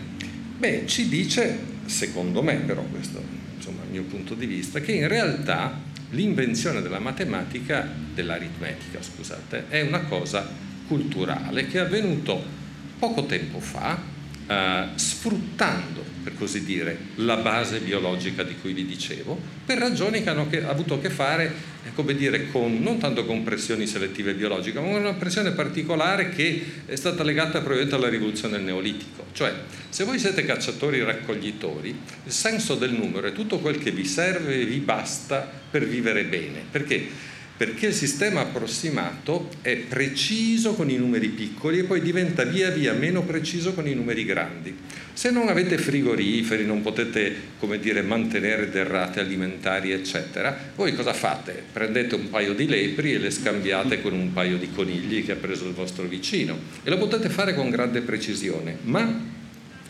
Beh, 0.57 0.83
ci 0.85 1.07
dice, 1.07 1.57
secondo 1.85 2.41
me 2.41 2.55
però 2.57 2.83
questo 2.83 3.23
insomma, 3.55 3.83
il 3.85 3.91
mio 3.91 4.03
punto 4.03 4.33
di 4.33 4.45
vista, 4.45 4.81
che 4.81 4.91
in 4.91 5.07
realtà 5.07 5.79
l'invenzione 6.09 6.81
della 6.81 6.99
matematica, 6.99 7.87
dell'aritmetica 8.13 9.01
scusate, 9.01 9.69
è 9.69 9.81
una 9.81 10.01
cosa 10.01 10.47
culturale 10.87 11.67
che 11.67 11.77
è 11.77 11.81
avvenuto 11.81 12.43
poco 12.99 13.25
tempo 13.25 13.59
fa, 13.59 14.10
eh, 14.51 14.87
sfruttando, 14.95 16.03
per 16.23 16.33
così 16.35 16.65
dire, 16.65 16.97
la 17.15 17.37
base 17.37 17.79
biologica 17.79 18.43
di 18.43 18.55
cui 18.59 18.73
vi 18.73 18.85
dicevo, 18.85 19.39
per 19.65 19.77
ragioni 19.77 20.21
che 20.21 20.29
hanno 20.29 20.49
che, 20.49 20.61
avuto 20.61 20.95
a 20.95 20.99
che 20.99 21.09
fare, 21.09 21.53
eh, 21.85 21.93
come 21.95 22.15
dire, 22.15 22.51
con, 22.51 22.81
non 22.81 22.99
tanto 22.99 23.25
con 23.25 23.43
pressioni 23.43 23.87
selettive 23.87 24.33
biologiche, 24.33 24.79
ma 24.79 24.89
con 24.89 24.99
una 24.99 25.13
pressione 25.13 25.51
particolare 25.51 26.29
che 26.29 26.63
è 26.85 26.95
stata 26.95 27.23
legata 27.23 27.59
probabilmente 27.59 27.95
alla 27.95 28.09
rivoluzione 28.09 28.57
del 28.57 28.65
Neolitico. 28.65 29.27
Cioè, 29.31 29.53
se 29.87 30.03
voi 30.03 30.19
siete 30.19 30.43
cacciatori 30.43 31.01
raccoglitori, 31.01 31.97
il 32.25 32.31
senso 32.31 32.75
del 32.75 32.91
numero 32.91 33.27
è 33.27 33.31
tutto 33.31 33.59
quel 33.59 33.77
che 33.77 33.91
vi 33.91 34.05
serve 34.05 34.59
e 34.59 34.65
vi 34.65 34.79
basta 34.79 35.49
per 35.71 35.87
vivere 35.87 36.25
bene. 36.25 36.63
Perché? 36.69 37.29
Perché 37.61 37.85
il 37.85 37.93
sistema 37.93 38.41
approssimato 38.41 39.49
è 39.61 39.75
preciso 39.75 40.73
con 40.73 40.89
i 40.89 40.97
numeri 40.97 41.27
piccoli 41.27 41.77
e 41.77 41.83
poi 41.83 42.01
diventa 42.01 42.43
via 42.43 42.71
via 42.71 42.91
meno 42.93 43.21
preciso 43.21 43.73
con 43.73 43.87
i 43.87 43.93
numeri 43.93 44.25
grandi. 44.25 44.75
Se 45.13 45.29
non 45.29 45.47
avete 45.47 45.77
frigoriferi, 45.77 46.65
non 46.65 46.81
potete 46.81 47.35
come 47.59 47.77
dire, 47.77 48.01
mantenere 48.01 48.71
derrate 48.71 49.19
alimentari, 49.19 49.91
eccetera, 49.91 50.71
voi 50.75 50.95
cosa 50.95 51.13
fate? 51.13 51.61
Prendete 51.71 52.15
un 52.15 52.31
paio 52.31 52.55
di 52.55 52.65
lepri 52.65 53.13
e 53.13 53.19
le 53.19 53.29
scambiate 53.29 54.01
con 54.01 54.13
un 54.13 54.33
paio 54.33 54.57
di 54.57 54.71
conigli 54.73 55.23
che 55.23 55.33
ha 55.33 55.35
preso 55.35 55.67
il 55.67 55.73
vostro 55.73 56.05
vicino 56.05 56.57
e 56.81 56.89
lo 56.89 56.97
potete 56.97 57.29
fare 57.29 57.53
con 57.53 57.69
grande 57.69 58.01
precisione, 58.01 58.77
ma 58.85 59.23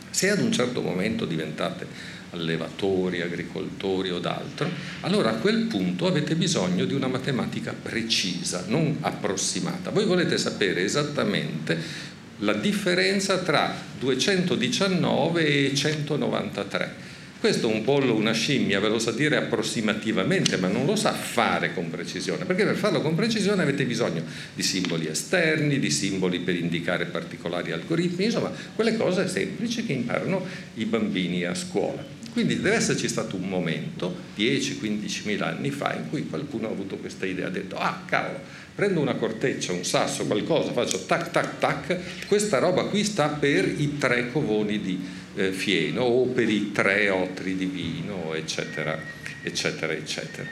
se 0.10 0.30
ad 0.30 0.42
un 0.42 0.51
certo 0.51 0.82
momento 0.82 1.24
diventate 1.24 2.11
allevatori, 2.31 3.21
agricoltori 3.21 4.09
o 4.09 4.19
d'altro, 4.19 4.69
allora 5.01 5.31
a 5.31 5.35
quel 5.35 5.65
punto 5.65 6.07
avete 6.07 6.35
bisogno 6.35 6.85
di 6.85 6.93
una 6.93 7.07
matematica 7.07 7.73
precisa, 7.73 8.65
non 8.67 8.97
approssimata. 9.01 9.91
Voi 9.91 10.05
volete 10.05 10.38
sapere 10.38 10.83
esattamente 10.83 12.09
la 12.39 12.53
differenza 12.53 13.39
tra 13.39 13.73
219 14.00 15.45
e 15.45 15.75
193. 15.75 17.09
Questo 17.41 17.67
un 17.67 17.83
pollo, 17.83 18.13
una 18.13 18.33
scimmia, 18.33 18.79
ve 18.79 18.88
lo 18.88 19.00
sa 19.00 19.11
dire 19.11 19.35
approssimativamente, 19.35 20.57
ma 20.57 20.67
non 20.67 20.85
lo 20.85 20.95
sa 20.95 21.11
fare 21.11 21.73
con 21.73 21.89
precisione, 21.89 22.45
perché 22.45 22.65
per 22.65 22.75
farlo 22.75 23.01
con 23.01 23.15
precisione 23.15 23.63
avete 23.63 23.83
bisogno 23.85 24.21
di 24.53 24.61
simboli 24.61 25.07
esterni, 25.07 25.79
di 25.79 25.89
simboli 25.89 26.39
per 26.39 26.53
indicare 26.55 27.05
particolari 27.05 27.71
algoritmi, 27.71 28.25
insomma, 28.25 28.51
quelle 28.75 28.95
cose 28.95 29.27
semplici 29.27 29.83
che 29.83 29.93
imparano 29.93 30.45
i 30.75 30.85
bambini 30.85 31.43
a 31.43 31.55
scuola. 31.55 32.21
Quindi 32.31 32.61
deve 32.61 32.75
esserci 32.75 33.09
stato 33.09 33.35
un 33.35 33.47
momento, 33.50 34.15
10-15 34.38 35.21
mila 35.25 35.47
anni 35.47 35.69
fa, 35.69 35.93
in 35.93 36.09
cui 36.09 36.27
qualcuno 36.27 36.67
ha 36.67 36.71
avuto 36.71 36.95
questa 36.95 37.25
idea, 37.25 37.47
ha 37.47 37.50
detto, 37.50 37.75
ah 37.75 38.03
cavolo, 38.05 38.39
prendo 38.73 39.01
una 39.01 39.15
corteccia, 39.15 39.73
un 39.73 39.83
sasso, 39.83 40.25
qualcosa, 40.25 40.71
faccio 40.71 41.05
tac 41.05 41.31
tac 41.31 41.59
tac, 41.59 42.27
questa 42.27 42.59
roba 42.59 42.85
qui 42.85 43.03
sta 43.03 43.27
per 43.27 43.65
i 43.65 43.97
tre 43.97 44.31
covoni 44.31 44.79
di 44.79 45.00
eh, 45.35 45.51
fieno 45.51 46.03
o 46.03 46.25
per 46.27 46.50
i 46.50 46.71
tre 46.71 47.09
otri 47.09 47.57
di 47.57 47.65
vino, 47.65 48.33
eccetera, 48.33 48.97
eccetera, 49.43 49.91
eccetera. 49.91 50.47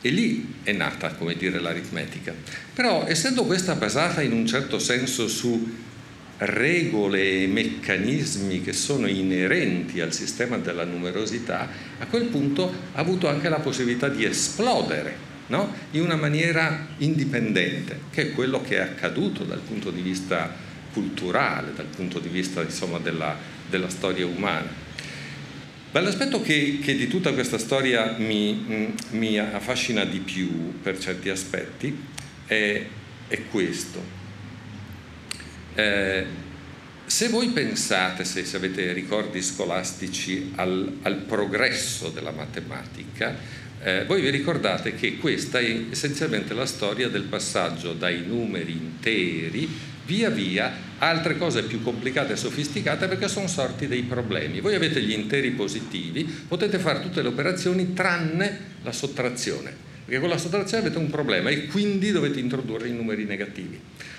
E 0.00 0.08
lì 0.10 0.54
è 0.62 0.72
nata, 0.72 1.14
come 1.14 1.34
dire, 1.36 1.60
l'aritmetica. 1.60 2.34
Però 2.74 3.06
essendo 3.06 3.44
questa 3.44 3.74
basata 3.74 4.22
in 4.22 4.32
un 4.32 4.46
certo 4.46 4.78
senso 4.78 5.28
su 5.28 5.84
regole 6.38 7.42
e 7.42 7.46
meccanismi 7.46 8.60
che 8.60 8.72
sono 8.72 9.06
inerenti 9.06 10.00
al 10.00 10.12
sistema 10.12 10.58
della 10.58 10.84
numerosità, 10.84 11.68
a 11.98 12.06
quel 12.06 12.24
punto 12.24 12.72
ha 12.92 13.00
avuto 13.00 13.28
anche 13.28 13.48
la 13.48 13.60
possibilità 13.60 14.08
di 14.08 14.24
esplodere 14.24 15.24
no? 15.48 15.72
in 15.92 16.02
una 16.02 16.16
maniera 16.16 16.88
indipendente, 16.98 18.00
che 18.10 18.22
è 18.22 18.32
quello 18.32 18.60
che 18.60 18.76
è 18.76 18.80
accaduto 18.80 19.44
dal 19.44 19.60
punto 19.60 19.90
di 19.90 20.02
vista 20.02 20.54
culturale, 20.92 21.72
dal 21.74 21.86
punto 21.86 22.18
di 22.18 22.28
vista 22.28 22.62
insomma, 22.62 22.98
della, 22.98 23.36
della, 23.68 23.88
storia 23.88 24.26
umana. 24.26 24.84
Ma 25.92 26.00
l'aspetto 26.00 26.42
che, 26.42 26.78
che, 26.82 26.96
di 26.96 27.06
tutta 27.06 27.32
questa 27.32 27.58
storia 27.58 28.16
mi, 28.18 28.92
mi, 29.10 29.38
affascina 29.38 30.04
di 30.04 30.18
più 30.18 30.80
per 30.82 30.98
certi 30.98 31.30
aspetti 31.30 31.96
è, 32.44 32.84
è 33.28 33.42
questo 33.50 34.15
eh, 35.76 36.24
se 37.06 37.28
voi 37.28 37.50
pensate, 37.50 38.24
se, 38.24 38.44
se, 38.44 38.56
avete 38.56 38.92
ricordi 38.92 39.40
scolastici, 39.40 40.52
al, 40.56 40.98
al 41.02 41.16
progresso 41.18 42.08
della 42.08 42.32
matematica, 42.32 43.36
eh, 43.80 44.04
voi 44.06 44.22
vi 44.22 44.30
ricordate 44.30 44.94
che 44.94 45.18
questa 45.18 45.60
è 45.60 45.84
essenzialmente 45.90 46.54
la 46.54 46.66
storia 46.66 47.08
del 47.08 47.24
passaggio 47.24 47.92
dai 47.92 48.24
numeri 48.26 48.72
interi 48.72 49.68
via 50.06 50.30
via 50.30 50.72
a 50.98 51.08
altre 51.08 51.36
cose 51.36 51.64
più 51.64 51.82
complicate 51.82 52.32
e 52.32 52.36
sofisticate 52.36 53.06
perché 53.06 53.28
sono 53.28 53.46
sorti 53.46 53.86
dei 53.86 54.02
problemi. 54.02 54.60
Voi 54.60 54.74
avete 54.74 55.02
gli 55.02 55.12
interi 55.12 55.50
positivi, 55.50 56.24
potete 56.24 56.78
fare 56.78 57.02
tutte 57.02 57.22
le 57.22 57.28
operazioni 57.28 57.92
tranne 57.92 58.74
la 58.82 58.92
sottrazione, 58.92 59.74
perché 60.04 60.20
con 60.20 60.30
la 60.30 60.38
sottrazione 60.38 60.84
avete 60.84 60.98
un 60.98 61.10
problema 61.10 61.50
e 61.50 61.66
quindi 61.66 62.12
dovete 62.12 62.40
introdurre 62.40 62.88
i 62.88 62.92
numeri 62.92 63.24
negativi. 63.24 63.78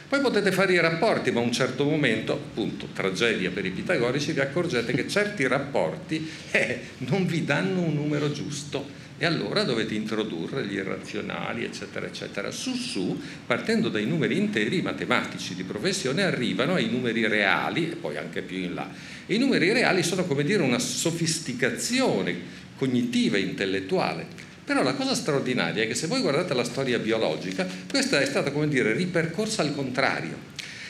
Poi 0.09 0.21
potete 0.21 0.53
fare 0.53 0.71
i 0.71 0.79
rapporti, 0.79 1.31
ma 1.31 1.41
a 1.41 1.43
un 1.43 1.51
certo 1.51 1.83
momento, 1.83 2.31
appunto, 2.31 2.87
tragedia 2.93 3.51
per 3.51 3.65
i 3.65 3.71
pitagorici, 3.71 4.31
vi 4.31 4.39
accorgete 4.39 4.93
che 4.93 5.05
certi 5.05 5.45
rapporti 5.47 6.31
eh, 6.51 6.79
non 6.99 7.25
vi 7.25 7.43
danno 7.43 7.81
un 7.81 7.93
numero 7.93 8.31
giusto 8.31 9.05
e 9.17 9.25
allora 9.25 9.63
dovete 9.63 9.95
introdurre 9.95 10.65
gli 10.65 10.75
irrazionali, 10.75 11.65
eccetera, 11.65 12.05
eccetera. 12.05 12.51
Su 12.51 12.73
su, 12.75 13.19
partendo 13.45 13.89
dai 13.89 14.05
numeri 14.05 14.37
interi, 14.37 14.77
i 14.77 14.81
matematici 14.81 15.55
di 15.55 15.63
professione 15.63 16.23
arrivano 16.23 16.75
ai 16.75 16.89
numeri 16.89 17.27
reali 17.27 17.91
e 17.91 17.95
poi 17.95 18.15
anche 18.15 18.43
più 18.43 18.59
in 18.59 18.75
là. 18.75 18.89
E 19.25 19.35
i 19.35 19.39
numeri 19.39 19.73
reali 19.73 20.03
sono 20.03 20.23
come 20.23 20.43
dire 20.43 20.63
una 20.63 20.79
sofisticazione 20.79 22.55
cognitiva 22.77 23.37
intellettuale 23.37 24.46
però 24.67 24.83
la 24.83 24.95
cosa 24.95 25.15
straordinaria 25.15 25.83
è 25.83 25.87
che 25.87 25.95
se 25.95 26.07
voi 26.07 26.19
guardate 26.19 26.53
la 26.53 26.65
storia 26.65 26.99
biologica, 26.99 27.65
questa 27.89 28.19
è 28.19 28.25
stata, 28.25 28.51
come 28.51 28.67
dire, 28.67 28.91
ripercorsa 28.91 29.61
al 29.61 29.73
contrario. 29.73 30.37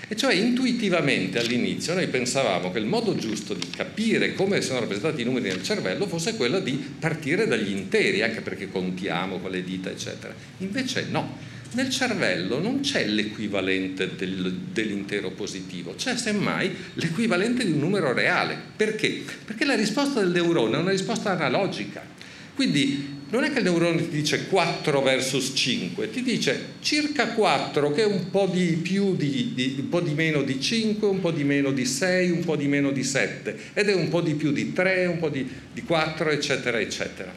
E 0.08 0.16
cioè 0.16 0.34
intuitivamente 0.34 1.38
all'inizio 1.38 1.94
noi 1.94 2.08
pensavamo 2.08 2.72
che 2.72 2.80
il 2.80 2.88
modo 2.88 3.14
giusto 3.16 3.54
di 3.54 3.70
capire 3.70 4.34
come 4.34 4.62
sono 4.62 4.80
rappresentati 4.80 5.22
i 5.22 5.26
numeri 5.26 5.50
nel 5.50 5.62
cervello 5.62 6.08
fosse 6.08 6.36
quello 6.36 6.60
di 6.60 6.72
partire 7.00 7.46
dagli 7.46 7.70
interi, 7.70 8.24
anche 8.24 8.42
perché 8.42 8.68
contiamo 8.72 9.38
con 9.38 9.52
le 9.52 9.64
dita, 9.64 9.92
eccetera. 9.92 10.34
Invece 10.58 11.06
no, 11.12 11.38
nel 11.74 11.92
cervello 11.92 12.60
non 12.60 12.80
c'è 12.80 13.06
l'equivalente 13.06 14.16
del, 14.16 14.54
dell'intero 14.72 15.30
positivo, 15.30 15.94
c'è 15.94 16.18
semmai 16.18 16.76
l'equivalente 16.96 17.64
di 17.64 17.74
un 17.74 17.80
numero 17.80 18.12
reale. 18.12 18.58
Perché? 18.76 19.22
Perché 19.46 19.66
la 19.66 19.76
risposta 19.76 20.20
del 20.20 20.32
neurone 20.32 20.78
è 20.78 20.80
una 20.80 20.90
risposta 20.90 21.30
analogica. 21.30 22.04
Quindi 22.56 23.17
non 23.30 23.44
è 23.44 23.52
che 23.52 23.60
il 23.60 23.66
neurone 23.66 23.98
ti 23.98 24.10
dice 24.10 24.48
4 24.48 25.02
versus 25.02 25.52
5, 25.54 26.10
ti 26.10 26.22
dice 26.22 26.76
circa 26.80 27.34
4 27.34 27.92
che 27.92 28.04
è 28.04 28.06
un 28.06 28.30
po' 28.30 28.50
di 28.52 28.80
più 28.82 29.16
di, 29.16 29.52
di, 29.54 29.76
un 29.80 29.90
po' 29.90 30.00
di 30.00 30.14
meno 30.14 30.44
di 30.44 30.60
5, 30.62 31.08
un 31.08 31.20
po' 31.20 31.32
di 31.32 31.44
meno 31.44 31.72
di 31.72 31.86
6, 31.86 32.30
un 32.32 32.44
po' 32.46 32.56
di 32.56 32.68
meno 32.68 32.92
di 32.92 33.04
7 33.04 33.58
ed 33.74 33.90
è 33.90 33.94
un 33.94 34.08
po' 34.08 34.22
di 34.22 34.36
più 34.36 34.52
di 34.52 34.72
3, 34.72 35.06
un 35.08 35.20
po' 35.20 35.30
di, 35.30 35.48
di 35.74 35.84
4 35.84 36.30
eccetera 36.30 36.80
eccetera. 36.80 37.34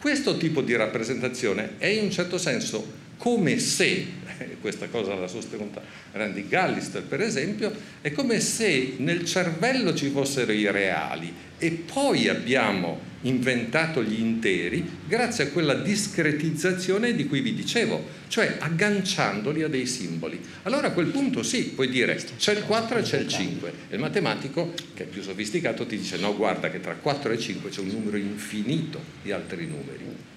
Questo 0.00 0.36
tipo 0.36 0.60
di 0.60 0.74
rappresentazione 0.74 1.72
è 1.78 1.86
in 1.86 2.04
un 2.04 2.10
certo 2.10 2.38
senso 2.38 3.06
come 3.18 3.58
se, 3.58 4.06
questa 4.62 4.88
cosa 4.88 5.14
l'ha 5.14 5.28
sostenuta 5.28 5.82
Randy 6.12 6.48
Gallister 6.48 7.02
per 7.02 7.20
esempio, 7.20 7.70
è 8.00 8.12
come 8.12 8.40
se 8.40 8.94
nel 8.98 9.24
cervello 9.24 9.94
ci 9.94 10.08
fossero 10.08 10.52
i 10.52 10.70
reali 10.70 11.32
e 11.58 11.70
poi 11.70 12.28
abbiamo 12.28 13.06
inventato 13.22 14.02
gli 14.02 14.20
interi 14.20 14.88
grazie 15.06 15.44
a 15.44 15.48
quella 15.48 15.74
discretizzazione 15.74 17.14
di 17.14 17.26
cui 17.26 17.40
vi 17.40 17.52
dicevo, 17.52 18.06
cioè 18.28 18.58
agganciandoli 18.60 19.64
a 19.64 19.68
dei 19.68 19.86
simboli. 19.86 20.40
Allora 20.62 20.88
a 20.88 20.92
quel 20.92 21.08
punto 21.08 21.42
sì, 21.42 21.64
puoi 21.64 21.88
dire 21.88 22.14
c'è 22.36 22.54
il 22.54 22.62
4 22.62 22.98
e 22.98 23.02
c'è 23.02 23.18
il 23.18 23.28
5 23.28 23.72
e 23.88 23.94
il 23.96 24.00
matematico 24.00 24.72
che 24.94 25.02
è 25.02 25.06
più 25.06 25.22
sofisticato 25.22 25.84
ti 25.84 25.98
dice 25.98 26.16
no 26.18 26.36
guarda 26.36 26.70
che 26.70 26.80
tra 26.80 26.94
4 26.94 27.32
e 27.32 27.38
5 27.38 27.70
c'è 27.70 27.80
un 27.80 27.88
numero 27.88 28.16
infinito 28.16 29.00
di 29.22 29.32
altri 29.32 29.66
numeri. 29.66 30.36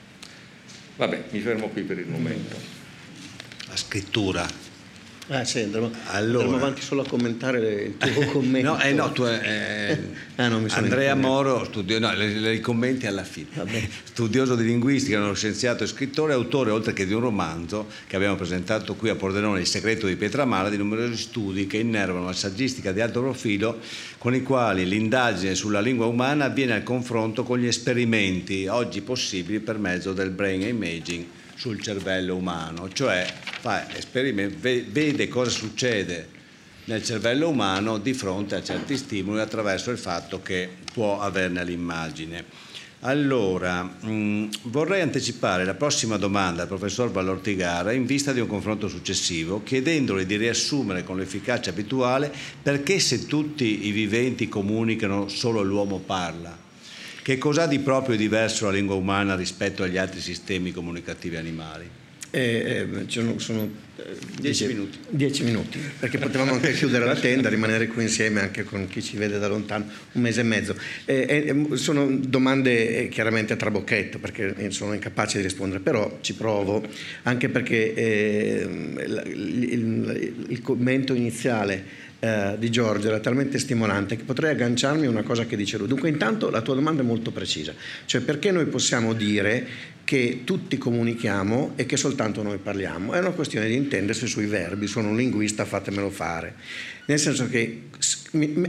Vabbè, 1.01 1.24
mi 1.31 1.39
fermo 1.39 1.70
qui 1.70 1.81
per 1.81 1.98
il 1.98 2.08
momento. 2.08 2.55
La 3.70 3.75
scrittura 3.75 4.48
Ah, 5.28 5.46
sì, 5.46 5.60
andremo, 5.60 5.92
allora, 6.08 6.44
andremo 6.44 6.56
avanti 6.56 6.82
solo 6.82 7.04
a 7.04 7.08
commentare 7.08 7.60
il 7.84 7.98
tuo 7.98 8.25
commento. 8.34 8.74
no, 8.74 8.82
eh, 8.82 8.92
no, 8.92 9.12
tu, 9.12 9.24
eh, 9.24 9.98
ah, 10.36 10.60
Andrea 10.72 11.16
Moro, 11.16 11.63
studio, 11.63 12.00
no, 12.00 12.13
le, 12.13 12.34
le, 12.34 12.60
commenti 12.60 13.06
alla 13.06 13.24
fine. 13.24 13.48
Vabbè. 13.54 13.88
Studioso 14.04 14.56
di 14.56 14.66
linguistica, 14.66 15.20
uno 15.20 15.34
scienziato 15.34 15.84
e 15.84 15.88
scrittore, 15.88 16.34
autore, 16.34 16.72
oltre 16.72 16.94
che 16.94 17.06
di 17.06 17.13
un 17.13 17.22
romanzo 17.22 17.88
che 18.08 18.16
abbiamo 18.16 18.36
presentato 18.36 18.96
qui 18.96 19.10
a 19.10 19.16
Pordenone, 19.16 19.60
Il 19.60 19.68
segreto 19.68 20.08
di 20.08 20.16
Pietramala, 20.16 20.70
di 20.70 20.78
numerosi 20.78 21.16
studi 21.16 21.68
che 21.68 21.78
innervano 21.78 22.25
la 22.25 22.34
saggistica 22.34 22.92
di 22.92 23.00
alto 23.00 23.22
profilo, 23.22 23.80
con 24.18 24.34
i 24.34 24.42
quali 24.42 24.86
l'indagine 24.86 25.56
sulla 25.56 25.82
lingua 25.82 26.08
umana 26.08 26.46
avviene 26.46 26.74
al 26.74 26.84
confronto 26.84 27.44
con 27.44 27.60
gli 27.60 27.68
esperimenti 27.68 28.68
oggi 28.68 29.01
possibili 29.01 29.60
per 29.60 29.78
mezzo 29.78 30.13
del 30.13 30.32
brain 30.32 30.62
imaging 30.62 31.25
sul 31.62 31.80
cervello 31.80 32.36
umano, 32.36 32.89
cioè 32.91 33.24
vede 34.58 35.27
cosa 35.27 35.51
succede 35.51 36.27
nel 36.86 37.03
cervello 37.03 37.50
umano 37.50 38.00
di 38.00 38.15
fronte 38.15 38.56
a 38.56 38.63
certi 38.63 38.98
stimoli 38.98 39.41
attraverso 39.41 39.91
il 39.91 40.00
fatto 40.00 40.41
che 40.41 40.68
può 40.91 41.22
averne 41.22 41.63
l'immagine. 41.63 42.46
Allora, 43.01 43.84
mh, 43.84 44.50
vorrei 44.63 45.01
anticipare 45.01 45.63
la 45.63 45.75
prossima 45.75 46.18
domanda 46.18 46.63
al 46.63 46.68
professor 46.68 47.12
Vallortigara 47.12 47.91
in 47.91 48.08
vista 48.08 48.34
di 48.34 48.39
un 48.39 48.48
confronto 48.48 48.88
successivo, 48.88 49.62
chiedendole 49.62 50.25
di 50.25 50.38
riassumere 50.38 51.03
con 51.03 51.18
l'efficacia 51.18 51.70
abituale 51.70 52.34
perché 52.60 52.98
se 52.98 53.27
tutti 53.27 53.86
i 53.86 53.91
viventi 53.91 54.50
comunicano 54.50 55.27
solo 55.27 55.62
l'uomo 55.62 56.00
parla. 56.00 56.61
Che 57.24 57.38
cos'ha 57.38 57.68
di 57.68 57.78
proprio 57.78 58.16
e 58.16 58.18
diverso 58.18 58.66
la 58.66 58.72
lingua 58.72 58.96
umana 58.96 59.36
rispetto 59.36 59.84
agli 59.84 59.98
altri 59.98 60.20
sistemi 60.20 60.72
comunicativi 60.72 61.36
animali? 61.36 61.88
Eh, 62.32 62.40
eh, 62.40 63.04
sono, 63.08 63.38
sono 63.38 63.70
eh, 63.98 64.04
dieci 64.40 64.66
minuti. 64.66 64.98
Dieci 65.08 65.44
minuti, 65.44 65.78
perché 66.00 66.18
potevamo 66.18 66.54
anche 66.54 66.72
chiudere 66.72 67.06
la 67.06 67.16
tenda, 67.16 67.48
rimanere 67.48 67.88
qui 67.88 68.04
insieme 68.04 68.40
anche 68.40 68.63
con 68.63 68.88
chi 68.88 69.04
ci 69.04 69.18
vede 69.18 69.38
da 69.38 69.48
lontano, 69.48 69.86
un 70.13 70.22
mese 70.22 70.40
e 70.40 70.44
mezzo. 70.44 70.75
Eh, 71.06 71.54
eh, 71.70 71.78
sono 71.78 72.08
domande 72.10 73.04
eh, 73.04 73.10
chiaramente 73.10 73.54
a 73.54 73.56
trabocchetto, 73.56 74.18
perché 74.18 74.72
sono 74.72 74.94
incapace 74.94 75.38
di 75.38 75.44
rispondere, 75.44 75.80
però 75.80 76.20
ci 76.22 76.34
provo, 76.34 76.84
anche 77.24 77.50
perché 77.50 78.66
il, 78.66 79.24
il, 79.28 80.46
il 80.48 80.62
commento 80.62 81.13
iniziale 81.13 82.00
eh, 82.24 82.56
di 82.60 82.70
Giorgio 82.70 83.08
era 83.08 83.20
talmente 83.20 83.58
stimolante 83.58 84.16
che 84.16 84.24
potrei 84.24 84.51
agganciarmi 84.51 85.08
a 85.08 85.10
una 85.10 85.24
cosa 85.24 85.46
che 85.46 85.56
dice 85.56 85.78
lui. 85.78 85.88
Dunque 85.88 86.08
intanto 86.08 86.51
la 86.51 86.62
tua 86.62 86.75
domanda 86.75 87.01
è 87.01 87.06
molto 87.06 87.32
precisa, 87.32 87.74
cioè 88.06 88.22
perché 88.22 88.51
noi 88.51 88.68
possiamo 88.68 89.13
dire 89.13 89.68
che 90.04 90.42
tutti 90.44 90.78
comunichiamo 90.78 91.74
e 91.75 91.88
che 91.88 91.98
soltanto 91.98 92.44
noi 92.44 92.60
parliamo? 92.60 93.13
È 93.13 93.20
una 93.20 93.32
questione 93.32 93.68
di 93.68 93.75
intendersi 93.75 94.28
sui 94.28 94.46
verbi, 94.46 94.86
sono 94.86 95.10
un 95.10 95.18
linguista, 95.18 95.66
fatemelo 95.66 96.12
fare. 96.12 96.56
Nel 97.08 97.18
senso 97.18 97.50
che 97.50 97.86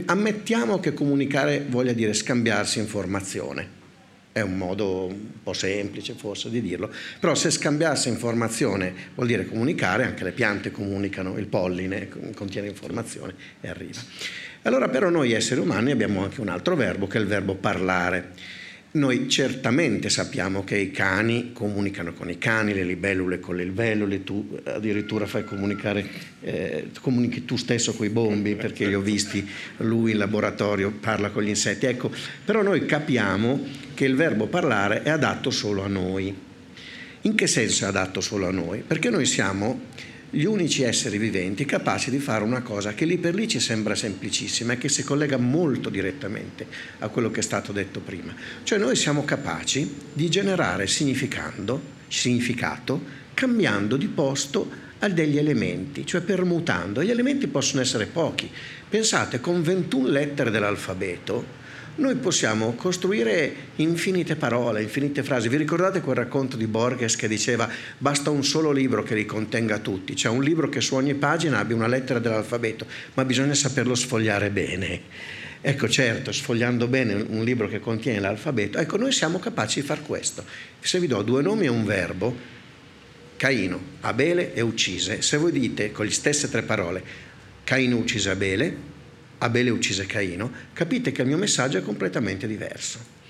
ammettiamo 0.05 0.79
che 0.79 0.93
comunicare 0.93 1.63
voglia 1.69 1.93
dire 1.93 2.13
scambiarsi 2.13 2.79
informazione 2.79 3.81
è 4.33 4.41
un 4.41 4.57
modo 4.57 5.05
un 5.05 5.41
po' 5.43 5.53
semplice 5.53 6.15
forse 6.15 6.49
di 6.49 6.59
dirlo, 6.59 6.91
però 7.19 7.35
se 7.35 7.51
scambiarsi 7.51 8.09
informazione 8.09 8.93
vuol 9.13 9.27
dire 9.27 9.45
comunicare, 9.45 10.03
anche 10.03 10.23
le 10.23 10.31
piante 10.31 10.71
comunicano, 10.71 11.37
il 11.37 11.45
polline 11.45 12.09
contiene 12.33 12.67
informazione 12.67 13.35
e 13.61 13.69
arriva. 13.69 14.01
Allora 14.63 14.89
però 14.89 15.09
noi 15.09 15.33
esseri 15.33 15.59
umani 15.59 15.91
abbiamo 15.91 16.23
anche 16.23 16.41
un 16.41 16.49
altro 16.49 16.75
verbo 16.75 17.05
che 17.05 17.19
è 17.19 17.21
il 17.21 17.27
verbo 17.27 17.53
parlare. 17.53 18.31
Noi 18.93 19.27
certamente 19.27 20.09
sappiamo 20.09 20.63
che 20.63 20.77
i 20.77 20.91
cani 20.91 21.51
comunicano 21.51 22.13
con 22.13 22.29
i 22.29 22.37
cani, 22.37 22.73
le 22.73 22.83
libellule 22.83 23.39
con 23.39 23.55
le 23.55 23.63
libellule, 23.63 24.23
tu 24.23 24.59
addirittura 24.65 25.25
fai 25.25 25.43
comunicare, 25.43 26.07
eh, 26.41 26.89
comunichi 27.01 27.43
tu 27.43 27.55
stesso 27.55 27.93
con 27.93 28.05
i 28.05 28.09
bombi 28.09 28.55
perché 28.55 28.85
li 28.85 28.93
ho 28.93 29.01
visti, 29.01 29.47
lui 29.77 30.11
in 30.11 30.19
laboratorio 30.19 30.91
parla 30.91 31.29
con 31.29 31.43
gli 31.43 31.49
insetti. 31.49 31.87
Ecco, 31.87 32.11
però 32.45 32.61
noi 32.61 32.85
capiamo 32.85 33.82
che 33.93 34.05
il 34.05 34.15
verbo 34.15 34.47
parlare 34.47 35.03
è 35.03 35.09
adatto 35.09 35.49
solo 35.49 35.83
a 35.83 35.87
noi. 35.87 36.35
In 37.21 37.35
che 37.35 37.47
senso 37.47 37.85
è 37.85 37.87
adatto 37.87 38.21
solo 38.21 38.47
a 38.47 38.51
noi? 38.51 38.83
Perché 38.85 39.09
noi 39.09 39.25
siamo 39.25 39.91
gli 40.29 40.45
unici 40.45 40.81
esseri 40.81 41.19
viventi 41.19 41.63
capaci 41.63 42.09
di 42.09 42.17
fare 42.17 42.43
una 42.43 42.63
cosa 42.63 42.95
che 42.95 43.05
lì 43.05 43.19
per 43.19 43.35
lì 43.35 43.47
ci 43.47 43.59
sembra 43.59 43.93
semplicissima 43.93 44.73
e 44.73 44.77
che 44.79 44.89
si 44.89 45.03
collega 45.03 45.37
molto 45.37 45.89
direttamente 45.89 46.65
a 46.99 47.07
quello 47.09 47.29
che 47.29 47.41
è 47.41 47.43
stato 47.43 47.71
detto 47.71 47.99
prima. 47.99 48.33
Cioè 48.63 48.79
noi 48.79 48.95
siamo 48.95 49.23
capaci 49.23 49.95
di 50.11 50.29
generare 50.29 50.87
significato 50.87 51.81
cambiando 53.35 53.95
di 53.95 54.07
posto 54.07 54.69
a 54.99 55.07
degli 55.07 55.37
elementi, 55.37 56.05
cioè 56.05 56.21
permutando. 56.21 57.03
Gli 57.03 57.11
elementi 57.11 57.47
possono 57.47 57.81
essere 57.81 58.07
pochi. 58.07 58.49
Pensate, 58.89 59.39
con 59.39 59.61
21 59.61 60.07
lettere 60.07 60.49
dell'alfabeto, 60.49 61.61
noi 61.95 62.15
possiamo 62.15 62.73
costruire 62.73 63.53
infinite 63.75 64.35
parole, 64.35 64.81
infinite 64.81 65.21
frasi. 65.21 65.47
Vi 65.47 65.57
ricordate 65.57 66.01
quel 66.01 66.15
racconto 66.15 66.57
di 66.57 66.65
Borges 66.65 67.15
che 67.15 67.27
diceva 67.27 67.69
basta 67.97 68.31
un 68.31 68.43
solo 68.43 68.71
libro 68.71 69.03
che 69.03 69.13
li 69.13 69.25
contenga 69.25 69.77
tutti, 69.77 70.15
cioè 70.15 70.31
un 70.31 70.41
libro 70.41 70.69
che 70.69 70.81
su 70.81 70.95
ogni 70.95 71.13
pagina 71.13 71.59
abbia 71.59 71.75
una 71.75 71.87
lettera 71.87 72.19
dell'alfabeto, 72.19 72.87
ma 73.13 73.25
bisogna 73.25 73.53
saperlo 73.53 73.93
sfogliare 73.93 74.49
bene. 74.49 75.01
Ecco, 75.61 75.87
certo, 75.87 76.31
sfogliando 76.31 76.87
bene 76.87 77.13
un 77.13 77.43
libro 77.43 77.67
che 77.67 77.79
contiene 77.79 78.19
l'alfabeto, 78.19 78.79
ecco, 78.79 78.97
noi 78.97 79.11
siamo 79.11 79.39
capaci 79.39 79.79
di 79.79 79.85
far 79.85 80.01
questo. 80.01 80.43
Se 80.79 80.99
vi 80.99 81.07
do 81.07 81.21
due 81.21 81.41
nomi 81.41 81.65
e 81.65 81.69
un 81.69 81.85
verbo, 81.85 82.35
Caino, 83.37 83.79
Abele 84.01 84.53
e 84.53 84.61
uccise, 84.61 85.21
se 85.21 85.37
voi 85.37 85.51
dite 85.51 85.91
con 85.91 86.05
le 86.05 86.11
stesse 86.11 86.49
tre 86.49 86.63
parole, 86.63 87.03
Caino 87.63 87.97
uccise 87.97 88.31
Abele, 88.31 88.91
Abele 89.43 89.69
uccise 89.69 90.05
Caino, 90.05 90.51
capite 90.73 91.11
che 91.11 91.21
il 91.21 91.27
mio 91.27 91.37
messaggio 91.37 91.77
è 91.77 91.81
completamente 91.81 92.47
diverso. 92.47 93.21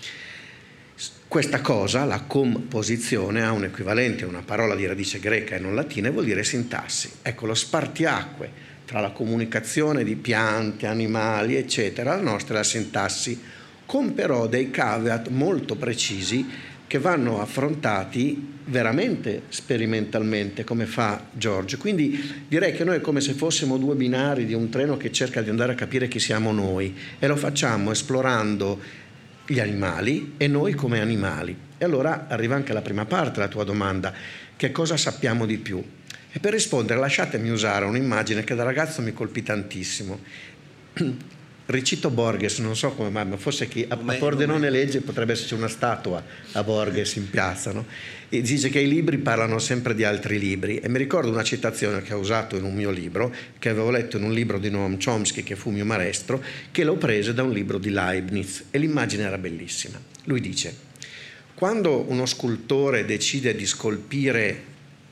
Questa 1.27 1.61
cosa, 1.61 2.05
la 2.05 2.21
composizione, 2.21 3.41
ha 3.41 3.51
un 3.51 3.63
equivalente, 3.63 4.23
una 4.23 4.43
parola 4.43 4.75
di 4.75 4.85
radice 4.85 5.19
greca 5.19 5.55
e 5.55 5.59
non 5.59 5.73
latina, 5.73 6.07
e 6.07 6.11
vuol 6.11 6.25
dire 6.25 6.43
sintassi. 6.43 7.09
Ecco, 7.23 7.47
lo 7.47 7.55
spartiacque 7.55 8.71
tra 8.85 8.99
la 8.99 9.09
comunicazione 9.09 10.03
di 10.03 10.15
piante, 10.15 10.85
animali, 10.85 11.55
eccetera, 11.55 12.15
la 12.15 12.21
nostra 12.21 12.53
è 12.53 12.57
la 12.57 12.63
sintassi, 12.63 13.41
con 13.85 14.13
però 14.13 14.45
dei 14.47 14.69
caveat 14.69 15.29
molto 15.29 15.75
precisi 15.75 16.45
che 16.93 16.99
vanno 16.99 17.41
affrontati 17.41 18.59
veramente 18.65 19.45
sperimentalmente 19.49 20.63
come 20.63 20.85
fa 20.85 21.25
Giorgio. 21.31 21.79
Quindi 21.79 22.43
direi 22.47 22.71
che 22.71 22.83
noi 22.83 22.97
è 22.97 23.01
come 23.01 23.19
se 23.19 23.33
fossimo 23.33 23.79
due 23.79 23.95
binari 23.95 24.45
di 24.45 24.53
un 24.53 24.69
treno 24.69 24.95
che 24.95 25.11
cerca 25.11 25.41
di 25.41 25.49
andare 25.49 25.71
a 25.71 25.75
capire 25.75 26.07
chi 26.07 26.19
siamo 26.19 26.51
noi 26.51 26.95
e 27.17 27.25
lo 27.25 27.35
facciamo 27.35 27.89
esplorando 27.89 28.79
gli 29.47 29.59
animali 29.59 30.35
e 30.37 30.47
noi 30.47 30.75
come 30.75 31.01
animali. 31.01 31.57
E 31.79 31.83
allora 31.83 32.27
arriva 32.29 32.53
anche 32.53 32.73
la 32.73 32.83
prima 32.83 33.05
parte 33.05 33.39
della 33.39 33.47
tua 33.47 33.63
domanda, 33.63 34.13
che 34.55 34.71
cosa 34.71 34.95
sappiamo 34.95 35.47
di 35.47 35.57
più? 35.57 35.83
E 36.31 36.39
per 36.39 36.53
rispondere 36.53 36.99
lasciatemi 36.99 37.49
usare 37.49 37.85
un'immagine 37.85 38.43
che 38.43 38.53
da 38.53 38.61
ragazzo 38.61 39.01
mi 39.01 39.13
colpì 39.13 39.41
tantissimo. 39.41 40.19
Ricito 41.65 42.09
Borges, 42.09 42.59
non 42.59 42.75
so 42.75 42.91
come 42.91 43.09
mai, 43.09 43.25
ma 43.25 43.37
forse 43.37 43.69
chi 43.69 43.85
a, 43.87 43.97
a 44.03 44.13
Pordenone 44.15 44.69
legge 44.69 44.99
potrebbe 44.99 45.31
esserci 45.31 45.53
una 45.53 45.69
statua 45.69 46.21
a 46.51 46.63
Borges 46.63 47.15
in 47.15 47.29
piazza, 47.29 47.71
no? 47.71 47.85
E 48.27 48.41
dice 48.41 48.67
che 48.67 48.79
i 48.79 48.87
libri 48.87 49.17
parlano 49.17 49.59
sempre 49.59 49.95
di 49.95 50.03
altri 50.03 50.39
libri 50.39 50.79
e 50.79 50.89
mi 50.89 50.97
ricordo 50.97 51.29
una 51.29 51.43
citazione 51.43 52.01
che 52.01 52.13
ho 52.13 52.19
usato 52.19 52.57
in 52.57 52.65
un 52.65 52.73
mio 52.73 52.91
libro, 52.91 53.33
che 53.59 53.69
avevo 53.69 53.91
letto 53.91 54.17
in 54.17 54.23
un 54.23 54.33
libro 54.33 54.59
di 54.59 54.69
Noam 54.69 54.97
Chomsky, 55.01 55.43
che 55.43 55.55
fu 55.55 55.69
mio 55.69 55.85
maestro, 55.85 56.43
che 56.69 56.83
l'ho 56.83 56.95
prese 56.95 57.33
da 57.33 57.43
un 57.43 57.53
libro 57.53 57.77
di 57.77 57.91
Leibniz 57.91 58.65
e 58.69 58.77
l'immagine 58.77 59.23
era 59.23 59.37
bellissima. 59.37 59.97
Lui 60.25 60.41
dice, 60.41 60.75
quando 61.53 62.03
uno 62.09 62.25
scultore 62.25 63.05
decide 63.05 63.55
di 63.55 63.65
scolpire 63.65 64.63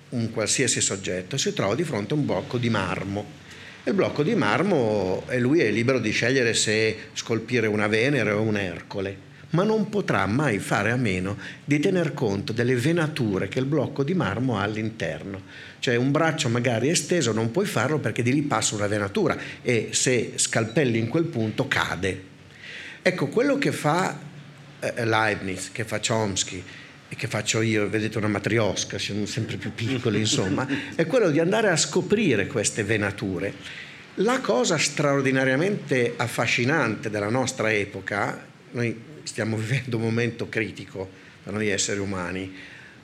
un 0.09 0.31
qualsiasi 0.31 0.81
soggetto, 0.81 1.37
si 1.37 1.53
trova 1.53 1.75
di 1.75 1.83
fronte 1.83 2.13
a 2.13 2.17
un 2.17 2.25
blocco 2.25 2.57
di 2.57 2.69
marmo 2.69 3.39
il 3.83 3.93
blocco 3.93 4.21
di 4.21 4.35
marmo 4.35 5.23
e 5.27 5.39
lui 5.39 5.59
è 5.59 5.71
libero 5.71 5.97
di 5.97 6.11
scegliere 6.11 6.53
se 6.53 7.09
scolpire 7.13 7.65
una 7.65 7.87
Venere 7.87 8.29
o 8.29 8.41
un 8.41 8.55
Ercole, 8.55 9.29
ma 9.51 9.63
non 9.63 9.89
potrà 9.89 10.25
mai 10.27 10.59
fare 10.59 10.91
a 10.91 10.95
meno 10.95 11.35
di 11.65 11.79
tener 11.79 12.13
conto 12.13 12.53
delle 12.53 12.75
venature 12.75 13.47
che 13.47 13.57
il 13.57 13.65
blocco 13.65 14.03
di 14.03 14.13
marmo 14.13 14.59
ha 14.59 14.61
all'interno. 14.61 15.41
Cioè 15.79 15.95
un 15.95 16.11
braccio 16.11 16.47
magari 16.47 16.89
esteso 16.89 17.31
non 17.31 17.49
puoi 17.49 17.65
farlo 17.65 17.97
perché 17.97 18.21
di 18.21 18.31
lì 18.31 18.43
passa 18.43 18.75
una 18.75 18.85
venatura 18.85 19.35
e 19.63 19.89
se 19.91 20.33
scalpelli 20.35 20.99
in 20.99 21.07
quel 21.07 21.25
punto 21.25 21.67
cade. 21.67 22.29
Ecco, 23.01 23.29
quello 23.29 23.57
che 23.57 23.71
fa 23.71 24.15
eh, 24.79 25.05
Leibniz, 25.05 25.71
che 25.71 25.85
fa 25.85 25.99
Chomsky, 25.99 26.63
che 27.15 27.27
faccio 27.27 27.61
io, 27.61 27.89
vedete 27.89 28.17
una 28.17 28.27
matriosca, 28.27 28.97
siamo 28.97 29.25
sempre 29.25 29.57
più 29.57 29.73
piccoli, 29.73 30.19
insomma, 30.21 30.67
è 30.95 31.05
quello 31.05 31.29
di 31.29 31.39
andare 31.39 31.69
a 31.69 31.75
scoprire 31.75 32.47
queste 32.47 32.83
venature. 32.83 33.53
La 34.15 34.39
cosa 34.39 34.77
straordinariamente 34.77 36.13
affascinante 36.17 37.09
della 37.09 37.29
nostra 37.29 37.71
epoca, 37.71 38.45
noi 38.71 38.99
stiamo 39.23 39.57
vivendo 39.57 39.97
un 39.97 40.03
momento 40.03 40.49
critico 40.49 41.09
per 41.43 41.53
noi 41.53 41.69
esseri 41.69 41.99
umani, 41.99 42.53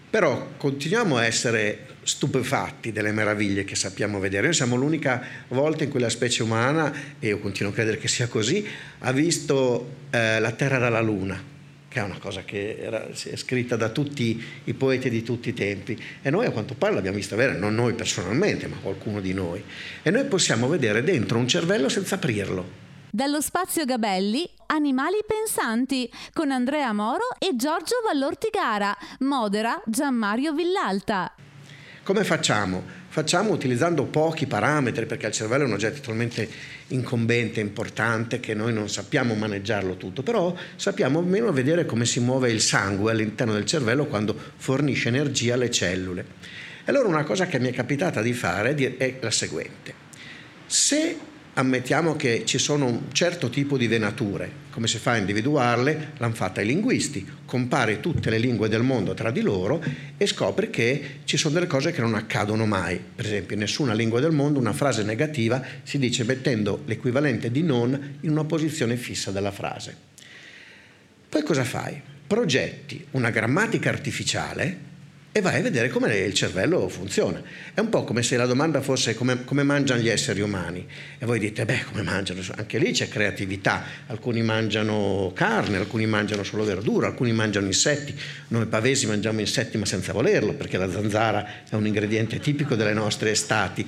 Però 0.09 0.51
continuiamo 0.55 1.17
a 1.17 1.25
essere 1.25 1.85
stupefatti 2.03 2.93
delle 2.93 3.11
meraviglie 3.11 3.65
che 3.65 3.75
sappiamo 3.75 4.19
vedere. 4.19 4.45
Noi 4.45 4.53
siamo 4.53 4.77
l'unica 4.77 5.21
volta 5.49 5.83
in 5.83 5.89
cui 5.89 5.99
la 5.99 6.09
specie 6.09 6.43
umana, 6.43 6.93
e 7.19 7.27
io 7.27 7.39
continuo 7.39 7.71
a 7.71 7.75
credere 7.75 7.97
che 7.97 8.07
sia 8.07 8.27
così, 8.27 8.65
ha 8.99 9.11
visto 9.11 9.95
eh, 10.09 10.39
la 10.39 10.51
Terra 10.51 10.77
dalla 10.77 11.01
Luna 11.01 11.55
che 11.97 12.03
è 12.03 12.03
una 12.03 12.19
cosa 12.19 12.43
che 12.43 12.77
era, 12.79 13.07
è 13.07 13.36
scritta 13.36 13.75
da 13.75 13.89
tutti 13.89 14.43
i 14.65 14.73
poeti 14.75 15.10
di 15.10 15.23
tutti 15.23 15.49
i 15.49 15.53
tempi. 15.53 15.99
E 16.21 16.29
noi 16.29 16.45
a 16.45 16.51
quanto 16.51 16.75
pare 16.75 16.93
l'abbiamo 16.93 17.17
vista 17.17 17.36
vedere, 17.36 17.57
non 17.57 17.73
noi 17.73 17.93
personalmente, 17.93 18.67
ma 18.67 18.75
qualcuno 18.77 19.19
di 19.19 19.33
noi. 19.33 19.63
E 20.03 20.12
noi 20.12 20.25
possiamo 20.25 20.67
vedere 20.67 21.03
dentro 21.03 21.39
un 21.39 21.47
cervello 21.47 21.89
senza 21.89 22.15
aprirlo. 22.15 22.86
Dallo 23.10 23.41
spazio 23.41 23.86
Gabelli, 23.86 24.47
Animali 24.67 25.17
pensanti, 25.25 26.10
con 26.33 26.51
Andrea 26.51 26.93
Moro 26.93 27.29
e 27.39 27.55
Giorgio 27.55 27.95
Vallortigara, 28.05 28.95
modera 29.19 29.81
Gianmario 29.86 30.53
Villalta. 30.53 31.33
Come 32.03 32.23
facciamo? 32.23 32.96
Facciamo 33.17 33.51
utilizzando 33.51 34.03
pochi 34.03 34.45
parametri, 34.45 35.08
perché 35.08 35.25
il 35.25 35.34
cervello 35.34 35.63
è 35.63 35.65
un 35.65 35.73
oggetto 35.73 36.01
talmente 36.01 36.47
incombente, 36.89 37.60
importante, 37.60 38.39
che 38.39 38.53
noi 38.53 38.71
non 38.71 38.89
sappiamo 38.89 39.34
maneggiarlo 39.34 39.97
tutto, 39.97 40.21
però 40.21 40.56
sappiamo 40.75 41.17
almeno 41.17 41.51
vedere 41.51 41.88
come 41.88 42.06
si 42.06 42.19
muove 42.19 42.51
il 42.51 42.62
sangue 42.62 43.10
all'interno 43.10 43.53
del 43.53 43.65
cervello 43.65 44.06
quando 44.06 44.38
fornisce 44.58 45.08
energia 45.08 45.56
alle 45.56 45.71
cellule. 45.71 46.25
E 46.86 46.91
allora 46.91 47.08
una 47.08 47.23
cosa 47.23 47.47
che 47.47 47.58
mi 47.58 47.69
è 47.69 47.73
capitata 47.73 48.21
di 48.21 48.34
fare 48.34 48.75
è 48.75 49.17
la 49.19 49.32
seguente. 49.32 49.95
Se 50.67 51.17
ammettiamo 51.57 52.15
che 52.15 52.43
ci 52.45 52.59
sono 52.59 52.85
un 52.85 53.11
certo 53.11 53.49
tipo 53.49 53.77
di 53.77 53.87
venature. 53.87 54.65
Come 54.69 54.87
si 54.87 54.99
fa 54.99 55.13
a 55.13 55.17
individuarle? 55.17 56.11
L'hanno 56.17 56.35
fatta 56.35 56.61
i 56.61 56.67
linguisti. 56.67 57.27
Compari 57.45 57.99
tutte 57.99 58.29
le 58.29 58.37
lingue 58.37 58.69
del 58.69 58.83
mondo 58.83 59.15
tra 59.15 59.31
di 59.31 59.41
loro 59.41 59.83
e 60.15 60.27
scopri 60.27 60.69
che 60.69 61.19
ci 61.23 61.35
sono 61.35 61.55
delle 61.55 61.65
cose 61.65 61.91
che 61.91 62.01
non 62.01 62.13
accadono 62.13 62.67
mai. 62.67 63.01
Per 63.15 63.25
esempio, 63.25 63.55
in 63.55 63.61
nessuna 63.61 63.93
lingua 63.93 64.19
del 64.19 64.31
mondo 64.31 64.59
una 64.59 64.73
frase 64.73 65.01
negativa 65.01 65.63
si 65.81 65.97
dice 65.97 66.23
mettendo 66.23 66.83
l'equivalente 66.85 67.49
di 67.49 67.63
non 67.63 68.17
in 68.21 68.29
una 68.29 68.45
posizione 68.45 68.95
fissa 68.95 69.31
della 69.31 69.51
frase. 69.51 69.95
Poi 71.27 71.41
cosa 71.41 71.63
fai? 71.63 71.99
Progetti 72.27 73.03
una 73.11 73.31
grammatica 73.31 73.89
artificiale 73.89 74.87
e 75.38 75.41
vai 75.41 75.60
a 75.60 75.62
vedere 75.62 75.89
come 75.89 76.17
il 76.17 76.34
cervello 76.34 76.89
funziona. 76.89 77.39
È 77.71 77.80
un 77.80 77.89
po' 77.89 78.04
come 78.04 78.23
se 78.23 78.38
la 78.38 78.47
domanda 78.47 78.82
fosse 78.82 79.13
come, 79.13 79.43
come, 79.43 79.62
mangiano 79.62 80.02
gli 80.02 80.10
esseri 80.10 80.41
umani. 80.41 80.84
E 81.19 81.28
voi 81.28 81.38
dite, 81.38 81.63
beh, 81.63 81.84
come 81.91 82.02
mangiano? 82.02 82.41
Anche 82.56 82.80
lì 82.80 82.91
c'è 82.91 83.08
creatività, 83.08 83.84
alcuni 84.08 84.41
mangiano 84.41 85.32
carne, 85.36 85.78
alcuni 85.78 86.08
mangiano 86.08 86.41
solo 86.41 86.63
verdura, 86.63 87.06
alcuni 87.06 87.34
mangiano 87.34 87.67
insetti, 87.67 88.15
noi 88.47 88.65
pavesi 88.65 89.06
mangiamo 89.06 89.39
insetti 89.39 89.78
ma 89.78 89.86
senza 89.86 90.12
volerlo, 90.12 90.54
perché 90.54 90.80
la 90.80 90.89
zanzara 90.89 91.47
è 91.69 91.76
un 91.76 91.86
ingrediente 91.86 92.39
tipico 92.39 92.73
delle 92.73 92.93
nostre 92.93 93.30
estati, 93.30 93.88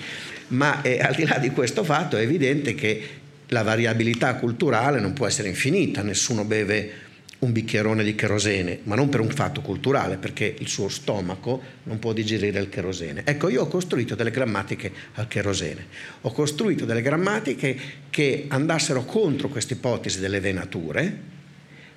ma 0.49 0.83
eh, 0.83 0.99
al 0.99 1.15
di 1.15 1.25
là 1.25 1.39
di 1.39 1.49
questo 1.49 1.83
fatto 1.83 2.15
è 2.15 2.21
evidente 2.21 2.75
che 2.75 3.09
la 3.47 3.63
variabilità 3.63 4.35
culturale 4.35 4.99
non 4.99 5.13
può 5.13 5.25
essere 5.25 5.47
infinita, 5.47 6.03
nessuno 6.03 6.43
beve 6.43 7.07
un 7.39 7.51
bicchierone 7.51 8.03
di 8.03 8.15
cherosene, 8.15 8.79
ma 8.83 8.95
non 8.95 9.07
per 9.07 9.21
un 9.21 9.29
fatto 9.29 9.61
culturale, 9.61 10.17
perché 10.17 10.55
il 10.59 10.67
suo 10.67 10.89
stomaco 10.89 11.61
non 11.83 11.97
può 11.99 12.11
digerire 12.11 12.59
il 12.59 12.69
cherosene. 12.69 13.21
Ecco, 13.25 13.49
io 13.49 13.61
ho 13.61 13.67
costruito 13.67 14.15
delle 14.15 14.31
grammatiche 14.31 14.91
al 15.13 15.27
cherosene, 15.27 15.85
ho 16.21 16.31
costruito 16.31 16.85
delle 16.85 17.01
grammatiche 17.01 17.77
che 18.09 18.45
andassero 18.49 19.05
contro 19.05 19.47
questa 19.47 19.73
ipotesi 19.73 20.19
delle 20.19 20.39
venature 20.39 21.37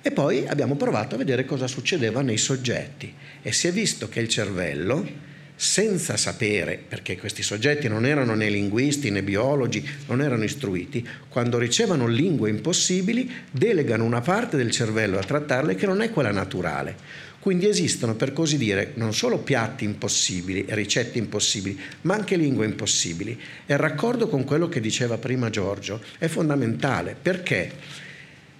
e 0.01 0.11
poi 0.11 0.45
abbiamo 0.47 0.75
provato 0.75 1.15
a 1.15 1.17
vedere 1.17 1.45
cosa 1.45 1.67
succedeva 1.67 2.21
nei 2.21 2.37
soggetti 2.37 3.13
e 3.41 3.51
si 3.53 3.67
è 3.67 3.71
visto 3.71 4.09
che 4.09 4.19
il 4.19 4.27
cervello 4.27 5.31
senza 5.63 6.17
sapere, 6.17 6.77
perché 6.85 7.17
questi 7.17 7.41
soggetti 7.41 7.87
non 7.87 8.05
erano 8.05 8.35
né 8.35 8.49
linguisti 8.49 9.09
né 9.09 9.23
biologi, 9.23 9.81
non 10.07 10.21
erano 10.21 10.43
istruiti, 10.43 11.07
quando 11.29 11.57
ricevono 11.57 12.05
lingue 12.05 12.49
impossibili 12.49 13.31
delegano 13.49 14.03
una 14.03 14.19
parte 14.19 14.57
del 14.57 14.71
cervello 14.71 15.17
a 15.17 15.23
trattarle 15.23 15.75
che 15.75 15.85
non 15.85 16.01
è 16.01 16.11
quella 16.11 16.31
naturale. 16.31 16.97
Quindi 17.39 17.69
esistono, 17.69 18.13
per 18.15 18.33
così 18.33 18.57
dire, 18.57 18.91
non 18.95 19.13
solo 19.13 19.37
piatti 19.37 19.85
impossibili, 19.85 20.65
ricette 20.67 21.17
impossibili, 21.17 21.79
ma 22.01 22.15
anche 22.15 22.35
lingue 22.35 22.65
impossibili. 22.65 23.39
E 23.65 23.73
il 23.73 23.79
raccordo 23.79 24.27
con 24.27 24.43
quello 24.43 24.67
che 24.67 24.81
diceva 24.81 25.17
prima 25.17 25.49
Giorgio 25.49 26.01
è 26.17 26.27
fondamentale 26.27 27.15
perché 27.19 27.71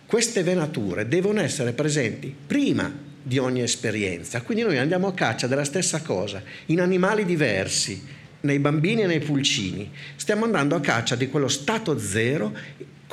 queste 0.06 0.42
venature 0.42 1.06
devono 1.06 1.42
essere 1.42 1.74
presenti 1.74 2.34
prima 2.48 3.12
di 3.24 3.38
ogni 3.38 3.62
esperienza. 3.62 4.42
Quindi 4.42 4.64
noi 4.64 4.78
andiamo 4.78 5.08
a 5.08 5.14
caccia 5.14 5.48
della 5.48 5.64
stessa 5.64 6.02
cosa, 6.02 6.44
in 6.68 6.82
animali 6.82 7.26
diversi, 7.26 8.06
nei 8.42 8.60
bambini 8.60 9.04
e 9.04 9.08
nei 9.08 9.20
pulcini. 9.20 9.90
Stiamo 10.16 10.44
andando 10.44 10.76
a 10.76 10.82
caccia 10.82 11.16
di 11.16 11.30
quello 11.30 11.48
stato 11.48 11.98
zero 11.98 12.54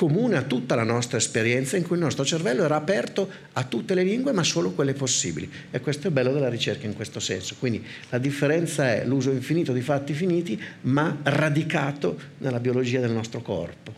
comune 0.01 0.38
a 0.38 0.42
tutta 0.42 0.75
la 0.75 0.83
nostra 0.83 1.18
esperienza 1.18 1.77
in 1.77 1.87
cui 1.87 1.96
il 1.96 2.03
nostro 2.03 2.25
cervello 2.25 2.64
era 2.64 2.77
aperto 2.77 3.29
a 3.53 3.64
tutte 3.64 3.92
le 3.92 4.03
lingue 4.03 4.33
ma 4.33 4.42
solo 4.42 4.70
quelle 4.70 4.94
possibili 4.94 5.51
e 5.70 5.81
questo 5.81 6.09
è 6.09 6.11
bello 6.11 6.33
della 6.33 6.49
ricerca 6.49 6.87
in 6.87 6.94
questo 6.94 7.20
senso 7.20 7.57
quindi 7.59 7.85
la 8.09 8.16
differenza 8.16 8.94
è 8.94 9.05
l'uso 9.05 9.31
infinito 9.31 9.75
di 9.75 9.83
fatti 9.83 10.14
finiti 10.14 10.59
ma 10.83 11.18
radicato 11.25 12.18
nella 12.38 12.61
biologia 12.61 13.01
del 13.01 13.11
nostro 13.11 13.42
corpo 13.42 13.92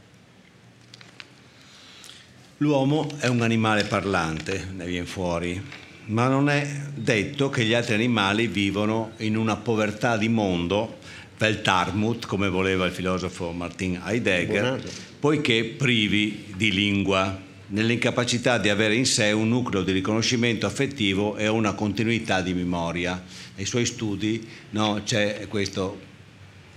l'uomo 2.56 3.08
è 3.18 3.28
un 3.28 3.42
animale 3.42 3.84
parlante 3.84 4.70
ne 4.74 4.86
viene 4.86 5.06
fuori 5.06 5.62
ma 6.06 6.28
non 6.28 6.48
è 6.48 6.66
detto 6.94 7.50
che 7.50 7.64
gli 7.64 7.74
altri 7.74 7.94
animali 7.94 8.46
vivono 8.46 9.12
in 9.18 9.36
una 9.36 9.56
povertà 9.56 10.16
di 10.16 10.28
mondo, 10.28 10.98
Weltarmut, 11.42 12.26
come 12.26 12.48
voleva 12.48 12.86
il 12.86 12.92
filosofo 12.92 13.50
Martin 13.50 14.00
Heidegger, 14.04 14.62
Buonato. 14.62 14.88
poiché 15.18 15.64
privi 15.76 16.52
di 16.56 16.72
lingua, 16.72 17.36
nell'incapacità 17.66 18.58
di 18.58 18.68
avere 18.68 18.94
in 18.94 19.06
sé 19.06 19.32
un 19.32 19.48
nucleo 19.48 19.82
di 19.82 19.90
riconoscimento 19.90 20.66
affettivo 20.66 21.36
e 21.36 21.48
una 21.48 21.72
continuità 21.72 22.40
di 22.40 22.54
memoria. 22.54 23.20
Nei 23.56 23.66
suoi 23.66 23.86
studi 23.86 24.46
no, 24.70 25.00
c'è 25.04 25.46
questo, 25.48 25.98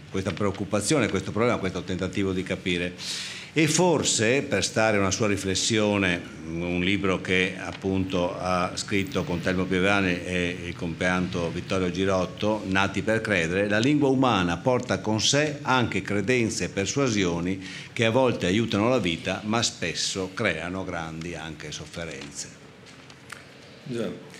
questa 0.09 0.31
preoccupazione, 0.31 1.09
questo 1.09 1.31
problema, 1.31 1.57
questo 1.57 1.83
tentativo 1.83 2.31
di 2.31 2.41
capire 2.41 2.93
e 3.57 3.69
forse 3.69 4.41
per 4.41 4.65
stare 4.65 4.97
una 4.97 5.11
sua 5.11 5.27
riflessione, 5.27 6.21
un 6.47 6.81
libro 6.81 7.21
che 7.21 7.55
appunto 7.57 8.37
ha 8.37 8.73
scritto 8.75 9.23
con 9.23 9.39
Telmo 9.39 9.63
Piovani 9.63 10.25
e 10.25 10.57
il 10.65 10.75
compianto 10.75 11.49
Vittorio 11.51 11.89
Girotto, 11.89 12.63
Nati 12.65 13.01
per 13.01 13.21
credere, 13.21 13.69
la 13.69 13.79
lingua 13.79 14.09
umana 14.09 14.57
porta 14.57 14.99
con 14.99 15.21
sé 15.21 15.59
anche 15.61 16.01
credenze 16.01 16.65
e 16.65 16.69
persuasioni 16.69 17.65
che 17.93 18.03
a 18.03 18.11
volte 18.11 18.45
aiutano 18.45 18.89
la 18.89 18.99
vita 18.99 19.39
ma 19.45 19.63
spesso 19.63 20.31
creano 20.33 20.83
grandi 20.83 21.33
anche 21.33 21.71
sofferenze. 21.71 22.49
Già. 23.85 24.34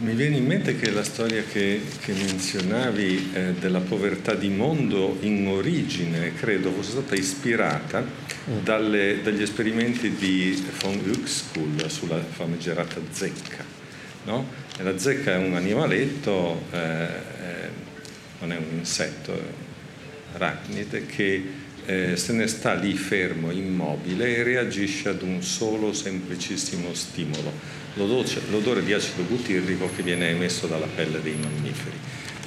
Mi 0.00 0.14
viene 0.14 0.36
in 0.36 0.46
mente 0.46 0.76
che 0.76 0.92
la 0.92 1.02
storia 1.02 1.42
che, 1.42 1.80
che 2.00 2.12
menzionavi 2.12 3.30
eh, 3.32 3.52
della 3.58 3.80
povertà 3.80 4.34
di 4.34 4.48
mondo 4.48 5.16
in 5.22 5.44
origine 5.48 6.34
credo 6.34 6.70
fosse 6.70 6.92
stata 6.92 7.16
ispirata 7.16 8.00
mm. 8.04 8.58
dalle, 8.62 9.22
dagli 9.22 9.42
esperimenti 9.42 10.14
di 10.14 10.64
von 10.82 11.00
Uexküll 11.04 11.88
sulla 11.88 12.20
famigerata 12.20 13.00
zecca. 13.10 13.64
No? 14.22 14.46
la 14.82 14.96
zecca 14.96 15.32
è 15.32 15.36
un 15.36 15.56
animaletto, 15.56 16.62
eh, 16.70 16.78
eh, 16.78 17.68
non 18.38 18.52
è 18.52 18.56
un 18.56 18.78
insetto, 18.78 19.32
è 19.32 19.40
un 19.40 20.34
arachnide 20.34 21.06
che 21.06 21.44
eh, 21.86 22.16
se 22.16 22.32
ne 22.34 22.46
sta 22.46 22.74
lì 22.74 22.94
fermo, 22.94 23.50
immobile 23.50 24.36
e 24.36 24.42
reagisce 24.44 25.08
ad 25.08 25.22
un 25.22 25.42
solo 25.42 25.92
semplicissimo 25.92 26.94
stimolo 26.94 27.86
l'odore 27.94 28.84
di 28.84 28.92
acido 28.92 29.22
butirrico 29.22 29.90
che 29.94 30.02
viene 30.02 30.30
emesso 30.30 30.66
dalla 30.66 30.86
pelle 30.86 31.20
dei 31.20 31.34
mammiferi. 31.34 31.96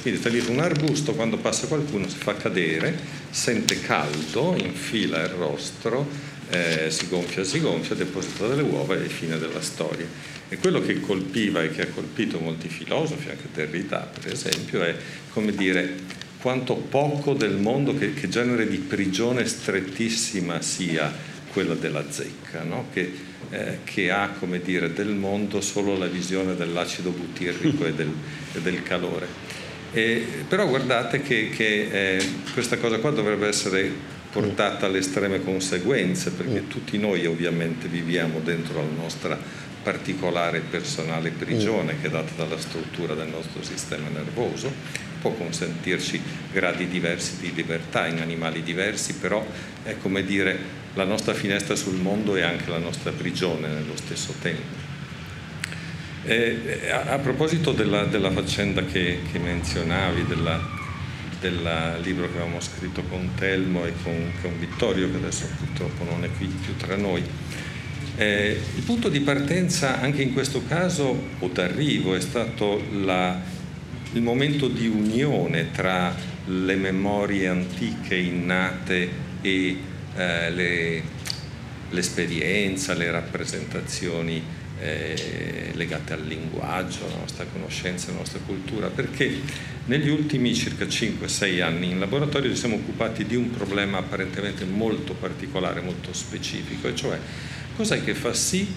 Quindi 0.01 0.19
sta 0.19 0.29
dietro 0.29 0.51
un 0.51 0.59
arbusto, 0.59 1.13
quando 1.13 1.37
passa 1.37 1.67
qualcuno 1.67 2.09
si 2.09 2.17
fa 2.17 2.35
cadere, 2.35 2.97
sente 3.29 3.79
caldo, 3.81 4.55
infila 4.57 5.21
il 5.21 5.29
rostro, 5.29 6.07
eh, 6.49 6.89
si 6.89 7.07
gonfia, 7.07 7.43
si 7.43 7.59
gonfia, 7.59 7.95
deposita 7.95 8.47
delle 8.47 8.63
uova 8.63 8.95
e 8.95 9.07
fine 9.07 9.37
della 9.37 9.61
storia. 9.61 10.07
E 10.49 10.57
quello 10.57 10.81
che 10.81 10.99
colpiva 10.99 11.61
e 11.61 11.69
che 11.71 11.83
ha 11.83 11.87
colpito 11.87 12.39
molti 12.39 12.67
filosofi, 12.67 13.29
anche 13.29 13.47
Derrida 13.53 13.99
per 13.99 14.33
esempio, 14.33 14.81
è 14.81 14.95
come 15.31 15.53
dire 15.53 16.19
quanto 16.41 16.73
poco 16.75 17.33
del 17.33 17.57
mondo, 17.57 17.95
che, 17.95 18.13
che 18.15 18.27
genere 18.27 18.67
di 18.67 18.77
prigione 18.77 19.45
strettissima 19.45 20.61
sia 20.61 21.13
quella 21.53 21.75
della 21.75 22.09
zecca, 22.09 22.63
no? 22.63 22.87
che 22.91 23.29
eh, 23.51 23.79
che 23.83 24.09
ha 24.09 24.29
come 24.39 24.61
dire, 24.61 24.93
del 24.93 25.09
mondo 25.09 25.61
solo 25.61 25.97
la 25.97 26.07
visione 26.07 26.55
dell'acido 26.55 27.11
butirrico 27.11 27.85
e 27.85 27.93
del, 27.93 28.11
e 28.53 28.61
del 28.61 28.81
calore. 28.81 29.27
E, 29.93 30.25
però 30.47 30.67
guardate 30.67 31.21
che, 31.21 31.49
che 31.49 32.15
eh, 32.15 32.25
questa 32.53 32.77
cosa 32.77 32.99
qua 32.99 33.11
dovrebbe 33.11 33.47
essere 33.47 33.91
portata 34.31 34.85
alle 34.85 34.99
estreme 34.99 35.43
conseguenze, 35.43 36.31
perché 36.31 36.67
tutti 36.67 36.97
noi 36.97 37.25
ovviamente 37.25 37.87
viviamo 37.87 38.39
dentro 38.39 38.75
la 38.75 39.01
nostra 39.01 39.37
particolare 39.83 40.57
e 40.57 40.61
personale 40.61 41.31
prigione 41.31 41.99
che 41.99 42.07
è 42.07 42.09
data 42.09 42.31
dalla 42.37 42.59
struttura 42.59 43.13
del 43.15 43.27
nostro 43.27 43.63
sistema 43.63 44.07
nervoso, 44.07 44.71
può 45.19 45.31
consentirci 45.31 46.21
gradi 46.53 46.87
diversi 46.87 47.37
di 47.39 47.53
libertà 47.53 48.07
in 48.07 48.19
animali 48.19 48.63
diversi, 48.63 49.15
però 49.15 49.45
è 49.83 49.97
come 49.97 50.23
dire 50.23 50.80
la 50.93 51.03
nostra 51.05 51.33
finestra 51.33 51.75
sul 51.75 51.95
mondo 51.95 52.35
è 52.35 52.41
anche 52.41 52.69
la 52.69 52.77
nostra 52.77 53.11
prigione 53.11 53.67
nello 53.67 53.95
stesso 53.95 54.33
tempo. 54.41 54.89
E, 56.23 56.89
a, 56.91 57.17
proposito 57.17 57.71
della, 57.71 58.05
della 58.05 58.31
faccenda 58.31 58.83
che, 58.85 59.19
che 59.31 59.39
menzionavi, 59.39 60.25
del 61.39 61.99
libro 62.03 62.27
che 62.27 62.37
avevamo 62.37 62.59
scritto 62.59 63.01
con 63.03 63.31
Telmo 63.35 63.85
e 63.85 63.93
con, 64.03 64.31
con 64.41 64.59
Vittorio, 64.59 65.09
che 65.09 65.17
adesso 65.17 65.47
purtroppo 65.57 66.03
non 66.03 66.23
è 66.23 66.29
qui 66.37 66.45
più 66.45 66.75
tra 66.77 66.95
noi, 66.95 67.23
eh, 68.17 68.59
il 68.75 68.83
punto 68.83 69.09
di 69.09 69.21
partenza 69.21 69.99
anche 69.99 70.21
in 70.21 70.33
questo 70.33 70.63
caso 70.67 71.29
o 71.39 71.47
d'arrivo 71.47 72.13
è 72.13 72.19
stato 72.19 72.83
la, 72.91 73.39
il 74.13 74.21
momento 74.21 74.67
di 74.67 74.85
unione 74.87 75.71
tra 75.71 76.13
le 76.45 76.75
memorie 76.75 77.47
antiche 77.47 78.15
innate 78.15 79.09
e 79.41 79.77
eh, 80.15 80.51
le, 80.51 81.03
l'esperienza, 81.89 82.93
le 82.93 83.11
rappresentazioni 83.11 84.41
eh, 84.79 85.71
legate 85.73 86.13
al 86.13 86.25
linguaggio, 86.25 87.05
alla 87.05 87.17
nostra 87.17 87.45
conoscenza, 87.45 88.09
alla 88.09 88.19
nostra 88.19 88.39
cultura, 88.45 88.87
perché 88.87 89.31
negli 89.85 90.09
ultimi 90.09 90.53
circa 90.55 90.85
5-6 90.85 91.61
anni 91.61 91.91
in 91.91 91.99
laboratorio 91.99 92.49
ci 92.51 92.57
siamo 92.57 92.75
occupati 92.75 93.25
di 93.25 93.35
un 93.35 93.51
problema 93.51 93.99
apparentemente 93.99 94.65
molto 94.65 95.13
particolare, 95.13 95.81
molto 95.81 96.13
specifico, 96.13 96.87
e 96.87 96.95
cioè 96.95 97.17
cos'è 97.75 98.03
che 98.03 98.15
fa 98.15 98.33
sì 98.33 98.67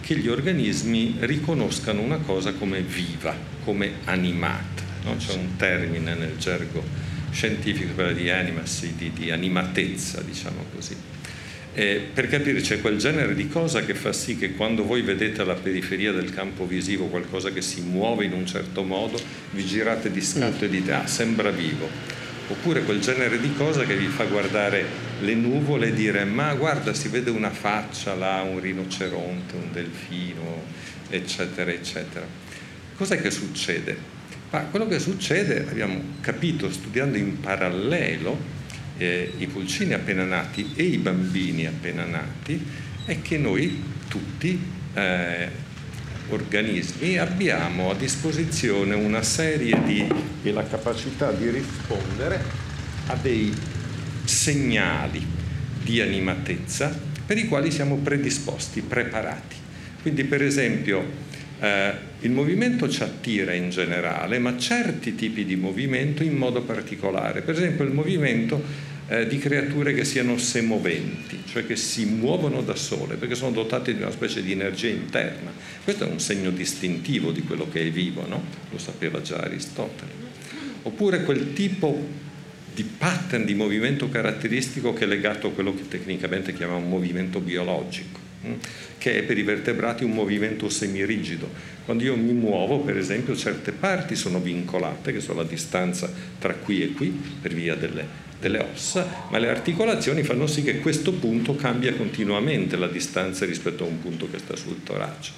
che 0.00 0.16
gli 0.16 0.28
organismi 0.28 1.16
riconoscano 1.20 2.00
una 2.00 2.18
cosa 2.18 2.52
come 2.52 2.80
viva, 2.80 3.34
come 3.64 3.92
animata. 4.04 4.82
No? 5.04 5.16
C'è 5.16 5.34
un 5.34 5.56
termine 5.56 6.14
nel 6.14 6.36
gergo 6.38 6.82
scientifico, 7.32 7.94
quello 7.94 8.12
di 8.12 8.30
animacy, 8.30 8.94
di, 8.96 9.12
di 9.12 9.30
animatezza, 9.30 10.20
diciamo 10.20 10.66
così. 10.74 10.96
Eh, 11.74 12.06
per 12.12 12.28
capire 12.28 12.60
c'è 12.60 12.80
quel 12.82 12.98
genere 12.98 13.34
di 13.34 13.48
cosa 13.48 13.82
che 13.82 13.94
fa 13.94 14.12
sì 14.12 14.36
che 14.36 14.52
quando 14.52 14.84
voi 14.84 15.00
vedete 15.00 15.40
alla 15.40 15.54
periferia 15.54 16.12
del 16.12 16.30
campo 16.30 16.66
visivo 16.66 17.06
qualcosa 17.06 17.50
che 17.50 17.62
si 17.62 17.80
muove 17.80 18.26
in 18.26 18.34
un 18.34 18.46
certo 18.46 18.82
modo, 18.82 19.18
vi 19.52 19.64
girate 19.64 20.10
di 20.10 20.20
scatto 20.20 20.66
e 20.66 20.68
dite 20.68 20.92
ah 20.92 21.06
sembra 21.06 21.50
vivo 21.50 22.20
oppure 22.48 22.82
quel 22.82 23.00
genere 23.00 23.40
di 23.40 23.54
cosa 23.54 23.84
che 23.84 23.96
vi 23.96 24.06
fa 24.06 24.24
guardare 24.24 24.84
le 25.20 25.34
nuvole 25.34 25.88
e 25.88 25.92
dire 25.94 26.24
ma 26.24 26.54
guarda 26.54 26.92
si 26.92 27.08
vede 27.08 27.30
una 27.30 27.50
faccia 27.50 28.14
là, 28.14 28.42
un 28.42 28.60
rinoceronte, 28.60 29.54
un 29.54 29.72
delfino, 29.72 30.64
eccetera, 31.08 31.70
eccetera. 31.70 32.26
Cos'è 32.96 33.20
che 33.20 33.30
succede? 33.30 34.20
Ma 34.52 34.64
quello 34.64 34.86
che 34.86 34.98
succede, 34.98 35.66
abbiamo 35.66 35.98
capito 36.20 36.70
studiando 36.70 37.16
in 37.16 37.40
parallelo 37.40 38.38
eh, 38.98 39.32
i 39.38 39.46
pulcini 39.46 39.94
appena 39.94 40.24
nati 40.24 40.72
e 40.74 40.82
i 40.82 40.98
bambini 40.98 41.66
appena 41.66 42.04
nati, 42.04 42.62
è 43.06 43.22
che 43.22 43.38
noi 43.38 43.82
tutti 44.08 44.60
eh, 44.92 45.48
organismi 46.28 47.16
abbiamo 47.16 47.92
a 47.92 47.94
disposizione 47.94 48.94
una 48.94 49.22
serie 49.22 49.82
di 49.84 50.06
e 50.42 50.52
la 50.52 50.66
capacità 50.66 51.32
di 51.32 51.48
rispondere 51.48 52.44
a 53.06 53.14
dei 53.14 53.54
segnali 54.24 55.26
di 55.82 56.02
animatezza 56.02 56.94
per 57.24 57.38
i 57.38 57.48
quali 57.48 57.70
siamo 57.70 57.96
predisposti, 57.96 58.82
preparati. 58.82 59.56
Quindi 60.02 60.24
per 60.24 60.42
esempio 60.42 61.02
eh, 61.58 62.10
il 62.22 62.30
movimento 62.30 62.88
ci 62.88 63.02
attira 63.02 63.52
in 63.52 63.70
generale, 63.70 64.38
ma 64.38 64.56
certi 64.56 65.14
tipi 65.14 65.44
di 65.44 65.56
movimento 65.56 66.22
in 66.22 66.36
modo 66.36 66.62
particolare. 66.62 67.42
Per 67.42 67.54
esempio 67.54 67.84
il 67.84 67.92
movimento 67.92 68.62
eh, 69.08 69.26
di 69.26 69.38
creature 69.38 69.92
che 69.92 70.04
siano 70.04 70.38
semoventi, 70.38 71.42
cioè 71.46 71.66
che 71.66 71.74
si 71.74 72.04
muovono 72.04 72.62
da 72.62 72.76
sole, 72.76 73.16
perché 73.16 73.34
sono 73.34 73.50
dotate 73.50 73.94
di 73.94 74.00
una 74.00 74.12
specie 74.12 74.42
di 74.42 74.52
energia 74.52 74.88
interna. 74.88 75.50
Questo 75.82 76.04
è 76.04 76.10
un 76.10 76.20
segno 76.20 76.50
distintivo 76.50 77.32
di 77.32 77.42
quello 77.42 77.68
che 77.68 77.82
è 77.82 77.90
vivo, 77.90 78.26
no? 78.26 78.42
lo 78.70 78.78
sapeva 78.78 79.20
già 79.20 79.38
Aristotele. 79.38 80.30
Oppure 80.84 81.24
quel 81.24 81.52
tipo 81.52 82.30
di 82.72 82.84
pattern 82.84 83.44
di 83.44 83.54
movimento 83.54 84.08
caratteristico 84.08 84.92
che 84.92 85.04
è 85.04 85.06
legato 85.08 85.48
a 85.48 85.50
quello 85.50 85.74
che 85.74 85.88
tecnicamente 85.88 86.54
chiamiamo 86.54 86.86
movimento 86.86 87.40
biologico? 87.40 88.31
Che 88.98 89.18
è 89.18 89.22
per 89.22 89.38
i 89.38 89.42
vertebrati 89.42 90.04
un 90.04 90.12
movimento 90.12 90.68
semirigido. 90.68 91.48
Quando 91.84 92.04
io 92.04 92.16
mi 92.16 92.32
muovo, 92.32 92.80
per 92.80 92.96
esempio, 92.96 93.36
certe 93.36 93.72
parti 93.72 94.14
sono 94.14 94.40
vincolate, 94.40 95.12
che 95.12 95.20
sono 95.20 95.42
la 95.42 95.48
distanza 95.48 96.10
tra 96.38 96.54
qui 96.54 96.82
e 96.82 96.92
qui, 96.92 97.08
per 97.40 97.54
via 97.54 97.74
delle 97.74 98.30
delle 98.42 98.58
ossa, 98.58 99.06
ma 99.30 99.38
le 99.38 99.48
articolazioni 99.48 100.24
fanno 100.24 100.48
sì 100.48 100.64
che 100.64 100.80
questo 100.80 101.12
punto 101.12 101.54
cambia 101.54 101.94
continuamente 101.94 102.76
la 102.76 102.88
distanza 102.88 103.46
rispetto 103.46 103.84
a 103.84 103.86
un 103.86 104.00
punto 104.00 104.28
che 104.28 104.38
sta 104.38 104.56
sul 104.56 104.82
torace. 104.82 105.30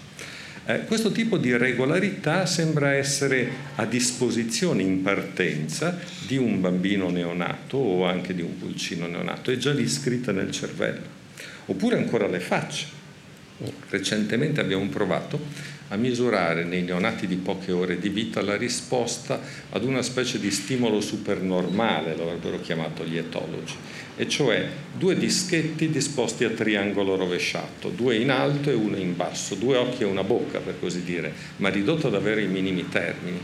Eh, 0.66 0.84
questo 0.86 1.12
tipo 1.12 1.36
di 1.36 1.54
regolarità 1.54 2.46
sembra 2.46 2.94
essere 2.94 3.50
a 3.74 3.84
disposizione 3.84 4.80
in 4.80 5.02
partenza 5.02 5.98
di 6.26 6.38
un 6.38 6.62
bambino 6.62 7.10
neonato 7.10 7.76
o 7.76 8.06
anche 8.06 8.34
di 8.34 8.40
un 8.40 8.56
pulcino 8.56 9.06
neonato, 9.06 9.50
è 9.50 9.58
già 9.58 9.74
lì 9.74 9.86
scritta 9.86 10.32
nel 10.32 10.50
cervello. 10.50 11.22
Oppure 11.66 11.96
ancora 11.96 12.26
le 12.26 12.40
facce. 12.40 12.86
Recentemente 13.88 14.60
abbiamo 14.60 14.86
provato 14.88 15.38
a 15.88 15.96
misurare 15.96 16.64
nei 16.64 16.82
neonati 16.82 17.26
di 17.26 17.36
poche 17.36 17.70
ore 17.70 17.98
di 17.98 18.08
vita 18.08 18.42
la 18.42 18.56
risposta 18.56 19.40
ad 19.70 19.84
una 19.84 20.02
specie 20.02 20.40
di 20.40 20.50
stimolo 20.50 21.00
supernormale, 21.00 22.16
lo 22.16 22.24
avrebbero 22.24 22.60
chiamato 22.60 23.04
gli 23.04 23.16
etologi, 23.16 23.74
e 24.16 24.28
cioè 24.28 24.66
due 24.96 25.16
dischetti 25.16 25.90
disposti 25.90 26.44
a 26.44 26.50
triangolo 26.50 27.16
rovesciato, 27.16 27.90
due 27.90 28.16
in 28.16 28.30
alto 28.30 28.70
e 28.70 28.74
uno 28.74 28.96
in 28.96 29.14
basso, 29.14 29.54
due 29.54 29.76
occhi 29.76 30.02
e 30.02 30.06
una 30.06 30.24
bocca 30.24 30.58
per 30.58 30.76
così 30.80 31.04
dire, 31.04 31.32
ma 31.58 31.68
ridotto 31.68 32.08
ad 32.08 32.14
avere 32.14 32.42
i 32.42 32.48
minimi 32.48 32.88
termini. 32.88 33.40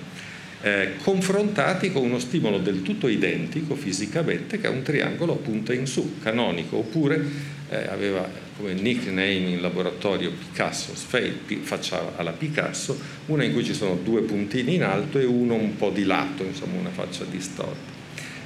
Eh, 0.62 0.96
confrontati 1.02 1.90
con 1.90 2.02
uno 2.02 2.18
stimolo 2.18 2.58
del 2.58 2.82
tutto 2.82 3.08
identico 3.08 3.74
fisicamente 3.74 4.60
che 4.60 4.66
è 4.66 4.70
un 4.70 4.82
triangolo 4.82 5.32
a 5.32 5.36
punta 5.36 5.72
in 5.72 5.86
su, 5.86 6.18
canonico, 6.22 6.76
oppure 6.76 7.58
eh, 7.70 7.86
aveva 7.88 8.28
come 8.56 8.74
nickname 8.74 9.32
in 9.32 9.60
laboratorio 9.60 10.32
Picasso, 10.32 10.92
faccia 10.94 12.16
alla 12.16 12.32
Picasso, 12.32 12.98
una 13.26 13.44
in 13.44 13.52
cui 13.52 13.64
ci 13.64 13.74
sono 13.74 13.94
due 14.02 14.22
puntini 14.22 14.74
in 14.74 14.82
alto 14.82 15.18
e 15.18 15.24
uno 15.24 15.54
un 15.54 15.76
po' 15.76 15.90
di 15.90 16.04
lato, 16.04 16.42
insomma 16.42 16.78
una 16.78 16.90
faccia 16.90 17.24
distorta. 17.24 17.98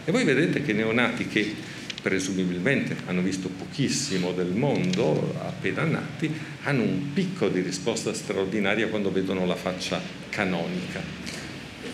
E 0.04 0.12
voi 0.12 0.24
vedete 0.24 0.62
che 0.62 0.74
neonati 0.74 1.26
che 1.26 1.54
presumibilmente 2.02 2.94
hanno 3.06 3.22
visto 3.22 3.48
pochissimo 3.48 4.32
del 4.32 4.52
mondo 4.52 5.34
appena 5.38 5.84
nati, 5.84 6.30
hanno 6.64 6.82
un 6.82 7.14
picco 7.14 7.48
di 7.48 7.60
risposta 7.60 8.12
straordinaria 8.12 8.88
quando 8.88 9.10
vedono 9.10 9.46
la 9.46 9.56
faccia 9.56 10.00
canonica. 10.28 11.00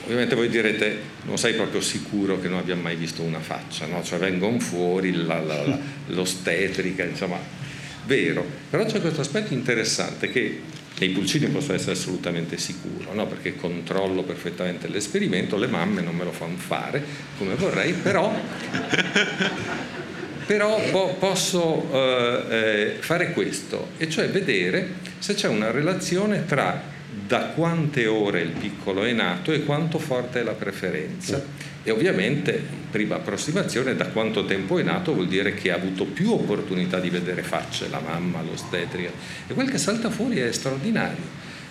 Ovviamente 0.04 0.34
voi 0.34 0.48
direte, 0.48 0.98
non 1.24 1.38
sei 1.38 1.54
proprio 1.54 1.80
sicuro 1.80 2.40
che 2.40 2.48
non 2.48 2.58
abbia 2.58 2.76
mai 2.76 2.96
visto 2.96 3.22
una 3.22 3.40
faccia, 3.40 3.86
no? 3.86 4.02
cioè 4.02 4.18
vengono 4.18 4.58
fuori 4.58 5.12
la, 5.12 5.40
la, 5.40 5.66
la, 5.66 5.78
l'ostetrica, 6.08 7.04
insomma, 7.04 7.38
vero, 8.06 8.44
però 8.68 8.84
c'è 8.84 9.00
questo 9.00 9.20
aspetto 9.20 9.52
interessante 9.54 10.30
che 10.30 10.60
nei 10.98 11.10
pulcini 11.10 11.46
posso 11.46 11.72
essere 11.72 11.92
assolutamente 11.92 12.58
sicuro, 12.58 13.14
no? 13.14 13.26
perché 13.26 13.56
controllo 13.56 14.22
perfettamente 14.22 14.88
l'esperimento, 14.88 15.56
le 15.56 15.66
mamme 15.66 16.02
non 16.02 16.14
me 16.14 16.24
lo 16.24 16.32
fanno 16.32 16.56
fare 16.56 17.02
come 17.38 17.54
vorrei, 17.54 17.92
però, 17.92 18.34
però 20.46 20.80
po- 20.90 21.14
posso 21.18 21.88
eh, 21.92 22.44
eh, 22.48 22.96
fare 23.00 23.32
questo, 23.32 23.90
e 23.96 24.10
cioè 24.10 24.28
vedere 24.28 24.94
se 25.18 25.34
c'è 25.34 25.48
una 25.48 25.70
relazione 25.70 26.44
tra 26.44 26.98
da 27.30 27.52
quante 27.54 28.08
ore 28.08 28.40
il 28.40 28.50
piccolo 28.50 29.04
è 29.04 29.12
nato 29.12 29.52
e 29.52 29.62
quanto 29.62 30.00
forte 30.00 30.40
è 30.40 30.42
la 30.42 30.54
preferenza. 30.54 31.40
E 31.84 31.92
ovviamente, 31.92 32.60
prima 32.90 33.14
approssimazione, 33.14 33.94
da 33.94 34.08
quanto 34.08 34.44
tempo 34.44 34.80
è 34.80 34.82
nato 34.82 35.14
vuol 35.14 35.28
dire 35.28 35.54
che 35.54 35.70
ha 35.70 35.76
avuto 35.76 36.06
più 36.06 36.32
opportunità 36.32 36.98
di 36.98 37.08
vedere 37.08 37.44
facce, 37.44 37.88
la 37.88 38.00
mamma, 38.00 38.42
l'ostetrica. 38.42 39.12
E 39.46 39.54
quel 39.54 39.70
che 39.70 39.78
salta 39.78 40.10
fuori 40.10 40.38
è 40.38 40.50
straordinario, 40.50 41.22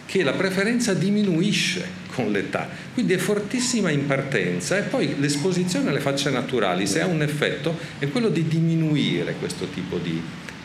che 0.06 0.24
la 0.24 0.32
preferenza 0.32 0.94
diminuisce 0.94 1.86
con 2.16 2.32
l'età, 2.32 2.70
quindi 2.94 3.12
è 3.12 3.18
fortissima 3.18 3.90
in 3.90 4.06
partenza 4.06 4.78
e 4.78 4.84
poi 4.84 5.20
l'esposizione 5.20 5.90
alle 5.90 6.00
facce 6.00 6.30
naturali, 6.30 6.88
se 6.88 7.02
ha 7.02 7.06
un 7.06 7.22
effetto, 7.22 7.78
è 8.00 8.08
quello 8.08 8.30
di 8.30 8.48
diminuire 8.48 9.36
questo 9.38 9.68
tipo 9.68 9.98
di, 9.98 10.22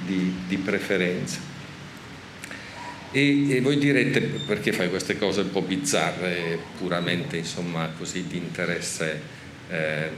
di, 0.07 0.33
di 0.47 0.57
preferenza. 0.59 1.54
E, 3.17 3.49
e, 3.49 3.61
voi 3.61 3.79
direte 3.79 4.21
perché 4.21 4.73
fai 4.73 4.91
queste 4.91 5.17
cose 5.17 5.43
un 5.43 5.53
po' 5.53 5.63
bizzarre, 5.63 6.59
puramente 6.77 7.37
insomma 7.37 7.89
così 7.97 8.27
di 8.27 8.39
interesse 8.39 9.21
eh, 9.71 10.09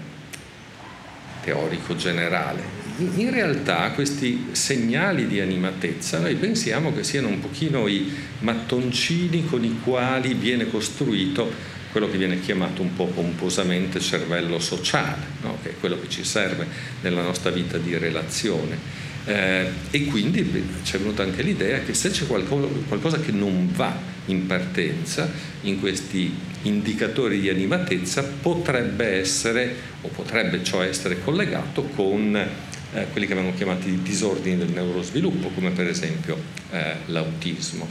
teorico 1.45 1.95
generale. 1.95 2.63
In 2.97 3.31
realtà 3.31 3.91
questi 3.91 4.47
segnali 4.53 5.27
di 5.27 5.41
animatezza 5.41 6.21
noi 6.21 6.37
pensiamo 6.37 6.95
che 6.95 7.05
siano 7.05 7.29
un 7.29 7.39
pochino 7.39 7.87
i 7.87 8.11
mattoncini 8.39 9.45
con 9.45 9.63
i 9.63 9.79
quali 9.85 10.33
viene 10.33 10.71
costruito 10.71 11.53
quello 11.93 12.11
che 12.11 12.17
viene 12.17 12.41
chiamato 12.41 12.81
un 12.81 12.95
po' 12.95 13.09
pomposamente 13.09 14.01
cervello 14.01 14.59
sociale, 14.59 15.23
no? 15.43 15.59
che 15.63 15.71
è 15.71 15.75
quello 15.79 16.01
che 16.01 16.09
ci 16.09 16.25
serve 16.25 16.67
nella 17.03 17.21
nostra 17.21 17.51
vita 17.51 17.77
di 17.77 17.99
relazione. 17.99 19.05
Eh, 19.27 19.67
e 19.91 20.05
quindi 20.05 20.65
ci 20.85 20.95
è 20.95 20.99
venuta 21.01 21.25
anche 21.25 21.43
l'idea 21.43 21.81
che 21.81 21.95
se 21.95 22.11
c'è 22.11 22.27
qualcosa, 22.27 22.69
qualcosa 22.87 23.19
che 23.19 23.33
non 23.33 23.69
va 23.73 23.93
in 24.27 24.47
partenza 24.47 25.29
in 25.63 25.81
questi 25.81 26.33
indicatori 26.63 27.41
di 27.41 27.49
animatezza 27.49 28.23
potrebbe 28.23 29.19
essere 29.19 29.75
o 30.03 30.09
potrebbe 30.09 30.63
ciò 30.63 30.81
essere 30.81 31.23
collegato 31.23 31.83
con 31.83 32.37
eh, 32.37 33.07
quelli 33.11 33.27
che 33.27 33.33
abbiamo 33.33 33.53
chiamati 33.55 34.01
disordini 34.01 34.59
del 34.59 34.71
neurosviluppo 34.71 35.49
come 35.49 35.71
per 35.71 35.89
esempio 35.89 36.39
eh, 36.71 36.95
l'autismo. 37.07 37.89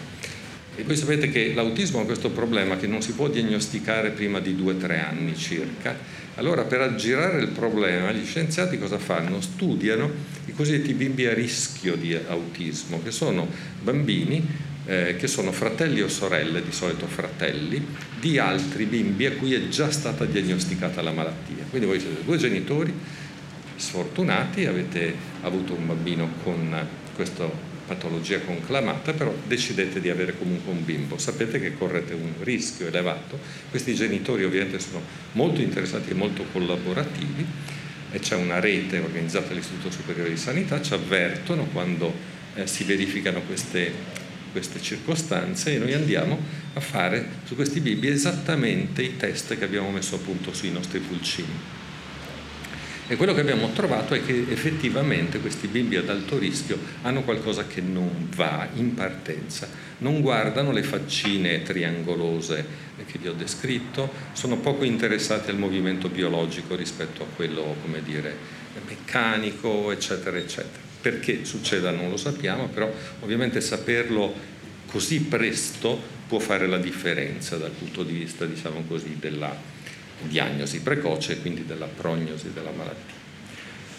E 0.77 0.83
voi 0.83 0.97
sapete 0.97 1.29
che 1.29 1.53
l'autismo 1.53 2.01
ha 2.01 2.05
questo 2.05 2.31
problema 2.31 2.75
che 2.75 2.85
non 2.87 3.01
si 3.01 3.13
può 3.13 3.29
diagnosticare 3.29 4.09
prima 4.09 4.39
di 4.39 4.53
2-3 4.53 4.99
anni 4.99 5.35
circa. 5.37 5.97
Allora 6.35 6.63
per 6.63 6.81
aggirare 6.81 7.39
il 7.39 7.47
problema 7.47 8.11
gli 8.11 8.25
scienziati 8.25 8.77
cosa 8.77 8.97
fanno? 8.97 9.39
Studiano 9.39 10.11
i 10.47 10.51
cosiddetti 10.51 10.93
bimbi 10.93 11.25
a 11.27 11.33
rischio 11.33 11.95
di 11.95 12.13
autismo, 12.13 13.01
che 13.01 13.11
sono 13.11 13.47
bambini 13.81 14.73
eh, 14.85 15.15
che 15.17 15.27
sono 15.27 15.51
fratelli 15.51 16.01
o 16.01 16.07
sorelle, 16.07 16.63
di 16.63 16.71
solito 16.71 17.07
fratelli, 17.07 17.83
di 18.19 18.37
altri 18.37 18.85
bimbi 18.85 19.25
a 19.25 19.31
cui 19.31 19.53
è 19.53 19.67
già 19.67 19.89
stata 19.89 20.25
diagnosticata 20.25 21.01
la 21.01 21.11
malattia. 21.11 21.65
Quindi 21.69 21.87
voi 21.87 21.99
siete 21.99 22.23
due 22.23 22.37
genitori 22.37 22.93
sfortunati, 23.75 24.65
avete 24.65 25.13
avuto 25.41 25.73
un 25.73 25.87
bambino 25.87 26.29
con 26.43 26.87
questo 27.15 27.73
patologia 27.85 28.39
conclamata, 28.39 29.13
però 29.13 29.33
decidete 29.45 30.01
di 30.01 30.09
avere 30.09 30.37
comunque 30.37 30.71
un 30.71 30.83
bimbo, 30.83 31.17
sapete 31.17 31.59
che 31.59 31.77
correte 31.77 32.13
un 32.13 32.33
rischio 32.41 32.87
elevato, 32.87 33.39
questi 33.69 33.93
genitori 33.93 34.43
ovviamente 34.43 34.79
sono 34.79 35.01
molto 35.33 35.61
interessati 35.61 36.11
e 36.11 36.13
molto 36.13 36.45
collaborativi 36.51 37.45
e 38.11 38.19
c'è 38.19 38.35
una 38.35 38.59
rete 38.59 38.99
organizzata 38.99 39.49
dall'Istituto 39.49 39.91
Superiore 39.91 40.29
di 40.29 40.37
Sanità, 40.37 40.81
ci 40.81 40.93
avvertono 40.93 41.65
quando 41.65 42.13
eh, 42.55 42.65
si 42.65 42.83
verificano 42.85 43.41
queste, 43.41 43.91
queste 44.51 44.81
circostanze 44.81 45.75
e 45.75 45.77
noi 45.77 45.93
andiamo 45.93 46.39
a 46.73 46.79
fare 46.79 47.27
su 47.45 47.55
questi 47.55 47.81
bimbi 47.81 48.07
esattamente 48.07 49.01
i 49.03 49.17
test 49.17 49.57
che 49.57 49.63
abbiamo 49.65 49.91
messo 49.91 50.15
a 50.15 50.19
punto 50.19 50.53
sui 50.53 50.71
nostri 50.71 50.99
pulcini. 50.99 51.83
E 53.07 53.17
quello 53.17 53.35
che 53.35 53.41
abbiamo 53.41 53.71
trovato 53.71 54.15
è 54.15 54.25
che 54.25 54.45
effettivamente 54.49 55.39
questi 55.39 55.67
bimbi 55.67 55.95
ad 55.95 56.09
alto 56.09 56.39
rischio 56.39 56.79
hanno 57.03 57.21
qualcosa 57.21 57.67
che 57.67 57.79
non 57.79 58.29
va 58.35 58.67
in 58.73 58.95
partenza, 58.95 59.69
non 59.99 60.21
guardano 60.21 60.71
le 60.71 60.81
faccine 60.81 61.61
triangolose 61.61 62.65
che 63.05 63.19
vi 63.19 63.27
ho 63.27 63.33
descritto, 63.33 64.11
sono 64.33 64.57
poco 64.57 64.85
interessati 64.85 65.51
al 65.51 65.57
movimento 65.57 66.09
biologico 66.09 66.75
rispetto 66.75 67.21
a 67.21 67.27
quello, 67.35 67.75
come 67.83 68.01
dire, 68.01 68.35
meccanico, 68.87 69.91
eccetera, 69.91 70.37
eccetera. 70.37 70.83
Perché 70.99 71.45
succeda 71.45 71.91
non 71.91 72.09
lo 72.09 72.17
sappiamo, 72.17 72.69
però 72.69 72.91
ovviamente 73.19 73.61
saperlo 73.61 74.33
così 74.87 75.21
presto 75.21 76.01
può 76.27 76.39
fare 76.39 76.65
la 76.65 76.79
differenza 76.79 77.57
dal 77.57 77.69
punto 77.69 78.01
di 78.01 78.13
vista, 78.13 78.45
diciamo 78.45 78.83
così, 78.87 79.17
della 79.19 79.74
diagnosi 80.23 80.81
precoce 80.81 81.33
e 81.33 81.41
quindi 81.41 81.65
della 81.65 81.87
prognosi 81.87 82.51
della 82.53 82.71
malattia. 82.71 83.23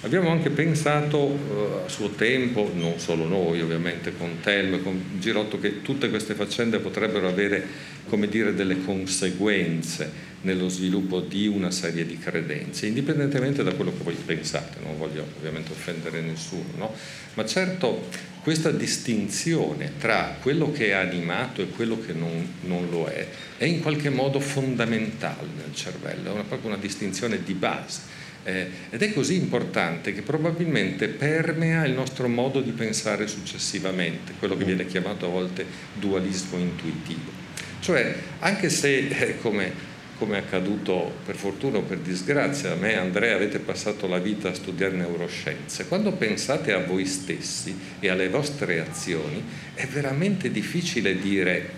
Abbiamo 0.03 0.31
anche 0.31 0.51
pensato 0.51 1.19
eh, 1.27 1.85
a 1.87 1.89
suo 1.89 2.11
tempo, 2.11 2.71
non 2.75 2.99
solo 2.99 3.27
noi 3.27 3.61
ovviamente, 3.61 4.17
con 4.17 4.39
Telmo 4.41 4.77
e 4.77 4.83
con 4.83 5.03
Girotto, 5.19 5.59
che 5.59 5.83
tutte 5.83 6.11
queste 6.11 6.35
faccende 6.35 6.79
potrebbero 6.79 7.29
avere 7.29 7.67
come 8.09 8.29
dire, 8.29 8.55
delle 8.55 8.85
conseguenze 8.85 10.35
nello 10.43 10.69
sviluppo 10.69 11.21
di 11.21 11.49
una 11.49 11.71
serie 11.71 12.07
di 12.07 12.19
credenze, 12.19 12.87
indipendentemente 12.87 13.65
da 13.65 13.73
quello 13.73 13.91
che 13.91 14.05
voi 14.05 14.15
pensate, 14.15 14.79
non 14.83 14.97
voglio 14.97 15.27
ovviamente 15.39 15.73
offendere 15.73 16.21
nessuno, 16.21 16.71
no? 16.77 16.95
ma 17.35 17.45
certo 17.45 18.09
questa 18.47 18.71
distinzione 18.71 19.95
tra 19.99 20.37
quello 20.41 20.71
che 20.71 20.91
è 20.91 20.93
animato 20.93 21.63
e 21.63 21.69
quello 21.69 21.99
che 22.01 22.13
non, 22.13 22.49
non 22.61 22.89
lo 22.89 23.07
è 23.07 23.27
è 23.59 23.65
in 23.65 23.81
qualche 23.81 24.09
modo 24.09 24.39
fondamentale 24.39 25.49
nel 25.57 25.75
cervello, 25.75 26.29
è 26.29 26.33
una, 26.33 26.45
proprio 26.45 26.69
una 26.71 26.79
distinzione 26.79 27.43
di 27.43 27.55
base. 27.55 28.03
Eh, 28.45 28.69
ed 28.91 29.03
è 29.03 29.13
così 29.13 29.35
importante 29.35 30.15
che 30.15 30.23
probabilmente 30.23 31.09
permea 31.09 31.85
il 31.87 31.93
nostro 31.95 32.29
modo 32.29 32.61
di 32.61 32.71
pensare 32.71 33.27
successivamente, 33.27 34.35
quello 34.39 34.57
che 34.57 34.65
viene 34.65 34.87
chiamato 34.87 35.27
a 35.27 35.31
volte 35.31 35.67
dualismo 35.95 36.57
intuitivo. 36.57 37.33
Cioè, 37.81 38.15
anche 38.39 38.71
se, 38.71 39.09
eh, 39.09 39.39
come, 39.39 39.73
come 40.19 40.37
è 40.37 40.41
accaduto 40.41 41.13
per 41.25 41.37
fortuna 41.37 41.79
o 41.79 41.83
per 41.83 41.99
disgrazia, 41.99 42.73
a 42.73 42.75
me 42.75 42.93
e 42.93 42.97
Andrea 42.97 43.35
avete 43.35 43.59
passato 43.59 44.07
la 44.07 44.19
vita 44.19 44.49
a 44.51 44.55
studiare 44.55 44.97
neuroscienze, 44.97 45.87
quando 45.89 46.13
pensate 46.13 46.73
a 46.73 46.85
voi 46.85 47.07
stessi 47.07 47.77
e 48.01 48.09
alle 48.09 48.29
vostre 48.29 48.81
azioni, 48.81 49.43
è 49.75 49.87
veramente 49.87 50.51
difficile 50.51 51.19
dire... 51.19 51.71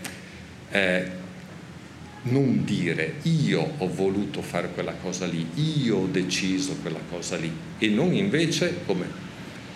Eh, 0.71 1.27
non 2.21 2.65
dire 2.65 3.15
io 3.23 3.75
ho 3.79 3.89
voluto 3.89 4.43
fare 4.43 4.71
quella 4.71 4.93
cosa 5.01 5.25
lì, 5.25 5.47
io 5.55 5.99
ho 5.99 6.07
deciso 6.07 6.77
quella 6.83 7.01
cosa 7.09 7.37
lì 7.37 7.51
e 7.79 7.89
non 7.89 8.13
invece 8.13 8.81
come 8.85 9.28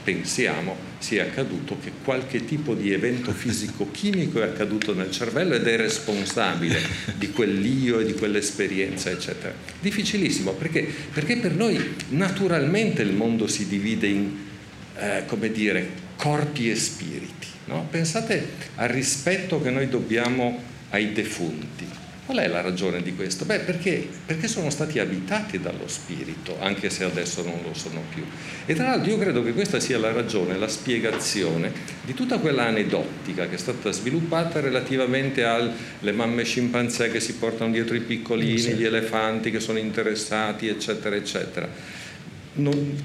pensiamo 0.02 0.90
sia 0.98 1.24
accaduto 1.24 1.78
che 1.82 1.92
qualche 2.04 2.44
tipo 2.44 2.74
di 2.74 2.92
evento 2.92 3.32
fisico-chimico 3.32 4.40
è 4.40 4.44
accaduto 4.44 4.94
nel 4.94 5.10
cervello 5.10 5.54
ed 5.54 5.66
è 5.66 5.76
responsabile 5.76 6.80
di 7.16 7.30
quell'io 7.30 8.00
e 8.00 8.04
di 8.04 8.14
quell'esperienza, 8.14 9.10
eccetera. 9.10 9.52
Difficilissimo 9.80 10.52
perché? 10.52 10.86
Perché 11.12 11.36
per 11.36 11.54
noi 11.54 11.94
naturalmente 12.10 13.02
il 13.02 13.12
mondo 13.12 13.46
si 13.46 13.66
divide 13.66 14.06
in, 14.06 14.36
eh, 14.98 15.24
come 15.26 15.50
dire, 15.50 15.88
corpi 16.16 16.70
e 16.70 16.76
spiriti. 16.76 17.48
No? 17.66 17.86
Pensate 17.90 18.48
al 18.76 18.88
rispetto 18.88 19.60
che 19.60 19.70
noi 19.70 19.88
dobbiamo 19.88 20.60
ai 20.90 21.12
defunti 21.12 22.00
Qual 22.32 22.44
è 22.44 22.48
la 22.48 22.62
ragione 22.62 23.02
di 23.02 23.14
questo? 23.14 23.44
Beh, 23.44 23.58
perché, 23.58 24.08
perché, 24.24 24.48
sono 24.48 24.70
stati 24.70 24.98
abitati 24.98 25.60
dallo 25.60 25.86
Spirito, 25.86 26.56
anche 26.60 26.88
se 26.88 27.04
adesso 27.04 27.42
non 27.42 27.60
lo 27.62 27.74
sono 27.74 28.02
più. 28.08 28.24
E 28.64 28.72
tra 28.72 28.86
l'altro 28.86 29.10
io 29.10 29.18
credo 29.18 29.42
che 29.42 29.52
questa 29.52 29.78
sia 29.80 29.98
la 29.98 30.12
ragione, 30.12 30.56
la 30.56 30.66
spiegazione 30.66 31.70
di 32.02 32.14
tutta 32.14 32.38
quella 32.38 32.64
aneddotica 32.64 33.46
che 33.48 33.56
è 33.56 33.58
stata 33.58 33.92
sviluppata 33.92 34.60
relativamente 34.60 35.44
alle 35.44 36.12
mamme 36.12 36.44
scimpanzé 36.44 37.10
che 37.10 37.20
si 37.20 37.34
portano 37.34 37.70
dietro 37.70 37.96
i 37.96 38.00
piccolini, 38.00 38.56
sì. 38.56 38.72
gli 38.76 38.84
elefanti 38.84 39.50
che 39.50 39.60
sono 39.60 39.76
interessati, 39.76 40.68
eccetera, 40.68 41.14
eccetera. 41.14 41.68
Non, 42.54 42.96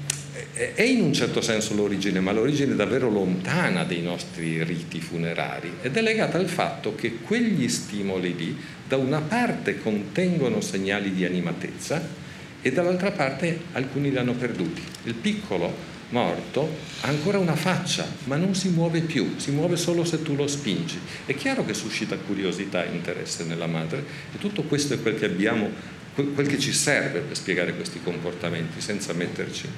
è 0.74 0.82
in 0.82 1.00
un 1.00 1.12
certo 1.12 1.40
senso 1.40 1.74
l'origine, 1.74 2.20
ma 2.20 2.32
l'origine 2.32 2.74
davvero 2.74 3.10
lontana 3.10 3.84
dei 3.84 4.02
nostri 4.02 4.62
riti 4.62 5.00
funerari 5.00 5.72
ed 5.82 5.96
è 5.96 6.02
legata 6.02 6.38
al 6.38 6.48
fatto 6.48 6.94
che 6.94 7.18
quegli 7.18 7.68
stimoli 7.68 8.34
lì 8.36 8.56
da 8.86 8.96
una 8.96 9.20
parte 9.20 9.80
contengono 9.80 10.60
segnali 10.60 11.12
di 11.12 11.24
animatezza 11.24 12.26
e 12.60 12.72
dall'altra 12.72 13.10
parte 13.10 13.60
alcuni 13.72 14.10
li 14.10 14.18
hanno 14.18 14.34
perduti. 14.34 14.82
Il 15.04 15.14
piccolo 15.14 15.96
morto 16.10 16.76
ha 17.02 17.08
ancora 17.08 17.38
una 17.38 17.54
faccia, 17.54 18.06
ma 18.24 18.36
non 18.36 18.54
si 18.54 18.68
muove 18.70 19.00
più, 19.00 19.34
si 19.36 19.50
muove 19.50 19.76
solo 19.76 20.04
se 20.04 20.22
tu 20.22 20.34
lo 20.34 20.46
spingi. 20.46 20.98
È 21.26 21.34
chiaro 21.34 21.64
che 21.64 21.74
suscita 21.74 22.16
curiosità 22.16 22.84
e 22.84 22.94
interesse 22.94 23.44
nella 23.44 23.66
madre 23.66 24.04
e 24.34 24.38
tutto 24.38 24.62
questo 24.62 24.94
è 24.94 25.02
quel 25.02 25.18
che 25.18 25.26
abbiamo, 25.26 25.70
quel 26.14 26.46
che 26.46 26.58
ci 26.58 26.72
serve 26.72 27.20
per 27.20 27.36
spiegare 27.36 27.74
questi 27.74 28.00
comportamenti 28.02 28.80
senza 28.80 29.12
metterci 29.12 29.68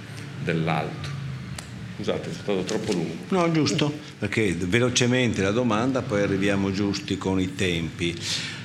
dell'altro. 0.43 1.19
Scusate, 1.97 2.31
è 2.31 2.33
stato 2.33 2.63
troppo 2.63 2.93
lungo. 2.93 3.15
No, 3.29 3.51
giusto, 3.53 3.93
perché 4.19 4.55
velocemente 4.59 5.43
la 5.43 5.51
domanda, 5.51 6.01
poi 6.01 6.23
arriviamo 6.23 6.73
giusti 6.73 7.19
con 7.19 7.39
i 7.39 7.55
tempi. 7.55 8.17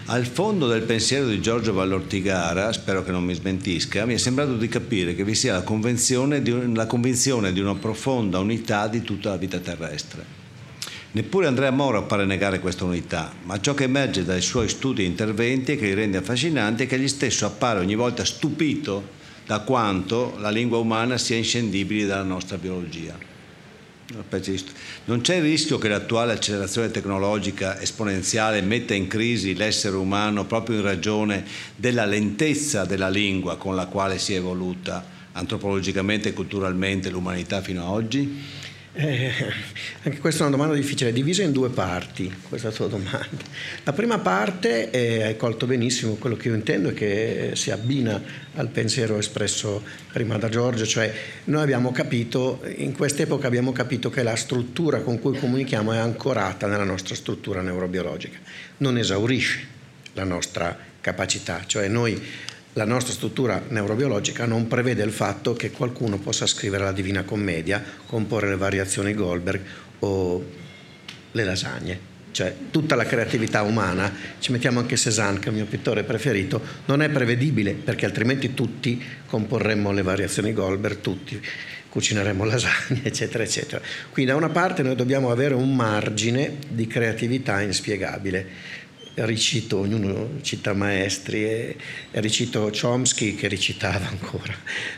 Al 0.08 0.26
fondo 0.26 0.68
del 0.68 0.84
pensiero 0.84 1.28
di 1.28 1.42
Giorgio 1.42 1.74
Vallortigara, 1.74 2.72
spero 2.72 3.04
che 3.04 3.12
non 3.12 3.24
mi 3.24 3.34
smentisca, 3.34 4.06
mi 4.06 4.14
è 4.14 4.18
sembrato 4.18 4.56
di 4.56 4.68
capire 4.68 5.16
che 5.16 5.24
vi 5.24 5.34
sia 5.34 5.54
la, 5.54 6.40
di, 6.40 6.74
la 6.74 6.86
convinzione 6.86 7.52
di 7.52 7.60
una 7.60 7.76
profonda 7.76 8.40
unità 8.40 8.88
di 8.88 9.02
tutta 9.02 9.32
la 9.32 9.38
vita 9.38 9.58
terrestre. 9.58 10.44
Neppure 11.12 11.48
Andrea 11.48 11.72
Moro 11.72 11.98
appare 11.98 12.26
negare 12.26 12.60
questa 12.60 12.84
unità, 12.84 13.34
ma 13.44 13.60
ciò 13.60 13.74
che 13.74 13.86
emerge 13.86 14.24
dai 14.24 14.42
suoi 14.42 14.70
studi 14.70 15.02
e 15.02 15.06
interventi 15.06 15.72
e 15.72 15.78
che 15.78 15.86
li 15.86 15.94
rende 15.94 16.18
affascinanti 16.18 16.84
è 16.84 16.88
che 16.88 16.96
egli 16.96 17.08
stesso 17.08 17.46
appare 17.46 17.80
ogni 17.80 17.96
volta 17.96 18.24
stupito 18.24 19.24
da 19.46 19.60
quanto 19.60 20.36
la 20.40 20.50
lingua 20.50 20.78
umana 20.78 21.18
sia 21.18 21.38
inscendibile 21.38 22.06
dalla 22.06 22.24
nostra 22.24 22.58
biologia. 22.58 23.34
Non 25.06 25.22
c'è 25.22 25.36
il 25.36 25.42
rischio 25.42 25.78
che 25.78 25.88
l'attuale 25.88 26.34
accelerazione 26.34 26.92
tecnologica 26.92 27.82
esponenziale 27.82 28.62
metta 28.62 28.94
in 28.94 29.08
crisi 29.08 29.56
l'essere 29.56 29.96
umano 29.96 30.46
proprio 30.46 30.78
in 30.78 30.84
ragione 30.84 31.44
della 31.76 32.06
lentezza 32.06 32.86
della 32.86 33.10
lingua 33.10 33.58
con 33.58 33.76
la 33.76 33.88
quale 33.88 34.20
si 34.20 34.34
è 34.34 34.38
evoluta 34.38 35.04
antropologicamente 35.32 36.30
e 36.30 36.34
culturalmente 36.34 37.10
l'umanità 37.10 37.62
fino 37.62 37.82
ad 37.82 37.90
oggi? 37.90 38.64
Eh, 38.98 39.30
anche 40.04 40.20
questa 40.20 40.46
è 40.46 40.48
una 40.48 40.56
domanda 40.56 40.74
difficile, 40.74 41.12
divisa 41.12 41.44
in 41.44 41.52
due 41.52 41.70
parti 41.70 42.34
questa 42.48 42.72
tua 42.72 42.88
domanda. 42.88 43.44
La 43.84 43.92
prima 43.92 44.20
parte, 44.20 44.90
eh, 44.90 45.24
hai 45.24 45.36
colto 45.36 45.66
benissimo 45.66 46.14
quello 46.14 46.38
che 46.38 46.48
io 46.48 46.56
intendo 46.56 46.90
e 46.90 46.94
che 46.94 47.52
si 47.56 47.72
abbina 47.72 48.24
al 48.54 48.70
pensiero 48.70 49.18
espresso 49.18 49.84
prima 50.14 50.38
da 50.38 50.48
Giorgio, 50.48 50.86
cioè 50.86 51.14
noi 51.46 51.62
abbiamo 51.62 51.92
capito, 51.92 52.64
in 52.78 52.94
quest'epoca 52.94 53.48
abbiamo 53.48 53.74
capito 53.74 54.10
che 54.10 54.24
la 54.24 54.38
struttura 54.38 55.02
con 55.02 55.20
cui 55.20 55.38
comunichiamo 55.38 55.92
è 55.92 55.98
ancorata 55.98 56.66
nella 56.66 56.86
nostra 56.86 57.16
struttura 57.16 57.62
neurobiologica, 57.62 58.38
non 58.78 58.98
esaurisce 58.98 59.74
la 60.14 60.24
nostra 60.24 60.78
capacità, 61.02 61.64
cioè 61.66 61.90
noi 61.90 62.22
la 62.76 62.86
nostra 62.86 63.14
struttura 63.14 63.62
neurobiologica 63.70 64.46
non 64.46 64.68
prevede 64.68 65.02
il 65.02 65.14
fatto 65.14 65.54
che 65.54 65.72
qualcuno 65.72 66.18
possa 66.18 66.46
scrivere 66.46 66.84
la 66.84 66.92
Divina 66.92 67.24
Commedia, 67.24 67.82
comporre 68.06 68.50
le 68.50 68.58
variazioni 68.58 69.14
Goldberg 69.14 69.62
o 70.00 70.46
le 71.32 71.44
lasagne. 71.44 72.14
Cioè 72.32 72.54
tutta 72.72 72.96
la 72.96 73.06
creatività 73.06 73.62
umana, 73.62 74.12
ci 74.40 74.52
mettiamo 74.52 74.80
anche 74.80 74.98
Cézanne 74.98 75.40
che 75.40 75.46
è 75.46 75.50
il 75.50 75.56
mio 75.56 75.66
pittore 75.66 76.04
preferito, 76.04 76.62
non 76.88 77.02
è 77.02 77.08
prevedibile 77.08 77.72
perché 77.72 78.06
altrimenti 78.06 78.54
tutti 78.54 79.02
comporremmo 79.26 79.94
le 79.94 80.02
variazioni 80.02 80.52
Goldberg, 80.52 81.00
tutti 81.00 81.42
cucineremmo 81.88 82.44
lasagne, 82.44 83.04
eccetera, 83.08 83.46
eccetera. 83.46 83.82
Quindi 84.12 84.32
da 84.32 84.38
una 84.38 84.50
parte 84.50 84.84
noi 84.84 84.96
dobbiamo 84.96 85.32
avere 85.32 85.54
un 85.54 85.74
margine 85.74 86.58
di 86.68 86.88
creatività 86.88 87.62
inspiegabile 87.62 88.84
ricito, 89.16 89.80
ognuno 89.80 90.40
cita 90.42 90.74
maestri, 90.74 91.44
e, 91.44 91.76
e 92.12 92.20
ricito 92.20 92.70
Chomsky 92.70 93.36
che 93.36 93.48
recitava 93.48 94.08
ancora. 94.08 94.54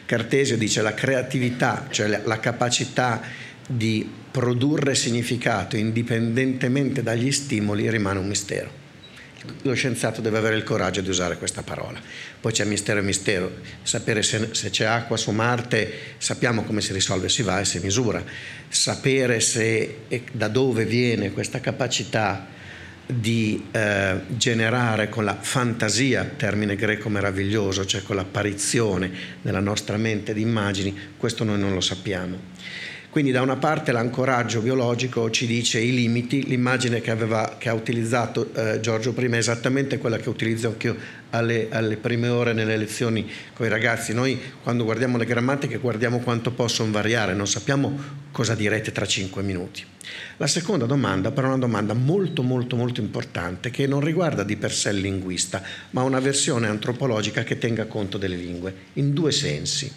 Cartesio 0.06 0.58
dice 0.58 0.82
la 0.82 0.94
creatività, 0.94 1.88
cioè 1.90 2.08
la, 2.08 2.22
la 2.24 2.40
capacità 2.40 3.22
di 3.68 4.10
produrre 4.32 4.96
significato 4.96 5.78
indipendentemente 5.78 7.04
dagli 7.04 7.32
stimoli 7.32 7.90
rimane 7.90 8.20
un 8.20 8.28
mistero. 8.28 8.86
Lo 9.62 9.74
scienziato 9.74 10.20
deve 10.20 10.40
avere 10.40 10.56
il 10.56 10.64
coraggio 10.64 11.02
di 11.02 11.10
usare 11.10 11.38
questa 11.38 11.62
parola. 11.62 12.02
Poi 12.42 12.52
c'è 12.52 12.66
mistero 12.66 13.00
e 13.00 13.04
mistero. 13.04 13.58
Sapere 13.84 14.24
se, 14.24 14.50
se, 14.52 14.72
c'è 14.72 14.86
acqua 14.86 15.16
su 15.16 15.32
Marte, 15.32 15.92
sappiamo 16.18 16.64
come 16.64 16.82
si 16.82 16.92
risolve, 16.92 17.30
si 17.30 17.44
va 17.44 17.60
e 17.60 17.66
si 17.66 17.80
misura. 17.80 18.24
Sapere 18.68 19.40
se 19.40 20.00
e 20.08 20.24
da 20.32 20.48
dove 20.48 20.86
viene 20.86 21.32
questa 21.32 21.60
capacità 21.60 22.56
di 23.08 23.68
eh, 23.72 24.20
generare 24.28 25.08
con 25.08 25.24
la 25.24 25.38
fantasia, 25.40 26.30
termine 26.36 26.76
greco 26.76 27.08
meraviglioso, 27.08 27.86
cioè 27.86 28.04
con 28.04 28.18
l'apparizione 28.18 29.10
nella 29.42 29.62
nostra 29.62 29.96
mente 29.96 30.34
di 30.34 30.42
immagini, 30.42 30.96
questo 31.16 31.46
noi 31.46 31.58
non 31.58 31.74
lo 31.74 31.82
sappiamo. 31.82 32.38
Quindi 33.18 33.34
da 33.34 33.42
una 33.42 33.56
parte 33.56 33.92
l'ancoraggio 33.92 34.62
biologico 34.62 35.32
ci 35.32 35.48
dice 35.48 35.80
i 35.80 35.92
limiti, 35.92 36.46
l'immagine 36.46 37.02
che, 37.02 37.10
aveva, 37.10 37.56
che 37.58 37.68
ha 37.68 37.74
utilizzato 37.74 38.54
eh, 38.54 38.80
Giorgio 38.80 39.12
prima 39.12 39.38
è 39.38 39.40
esattamente 39.40 39.98
quella 39.98 40.18
che 40.18 40.30
utilizzo 40.30 40.68
anch'io 40.68 40.96
alle, 41.32 41.68
alle 41.72 41.98
prime 41.98 42.28
ore 42.28 42.54
nelle 42.54 42.78
lezioni 42.78 43.28
con 43.56 43.66
i 43.66 43.70
ragazzi. 43.70 44.14
Noi 44.14 44.40
quando 44.62 44.84
guardiamo 44.84 45.18
le 45.18 45.26
grammatiche 45.26 45.78
guardiamo 45.78 46.20
quanto 46.20 46.52
possono 46.52 46.92
variare, 46.92 47.34
non 47.34 47.48
sappiamo 47.48 48.00
cosa 48.32 48.54
direte 48.54 48.92
tra 48.92 49.08
cinque 49.08 49.42
minuti. 49.42 49.84
La 50.38 50.46
seconda 50.46 50.86
domanda 50.86 51.32
però 51.32 51.48
è 51.48 51.50
una 51.50 51.58
domanda 51.58 51.96
molto 51.96 52.44
molto 52.44 52.76
molto 52.76 53.02
importante 53.02 53.72
che 53.72 53.88
non 53.88 54.02
riguarda 54.02 54.44
di 54.44 54.58
per 54.58 54.72
sé 54.72 54.92
il 54.92 55.00
linguista, 55.00 55.64
ma 55.90 56.04
una 56.04 56.20
versione 56.20 56.68
antropologica 56.68 57.42
che 57.42 57.58
tenga 57.58 57.88
conto 57.88 58.20
delle 58.20 58.36
lingue, 58.36 58.76
in 58.94 59.12
due 59.14 59.32
sensi. 59.32 59.92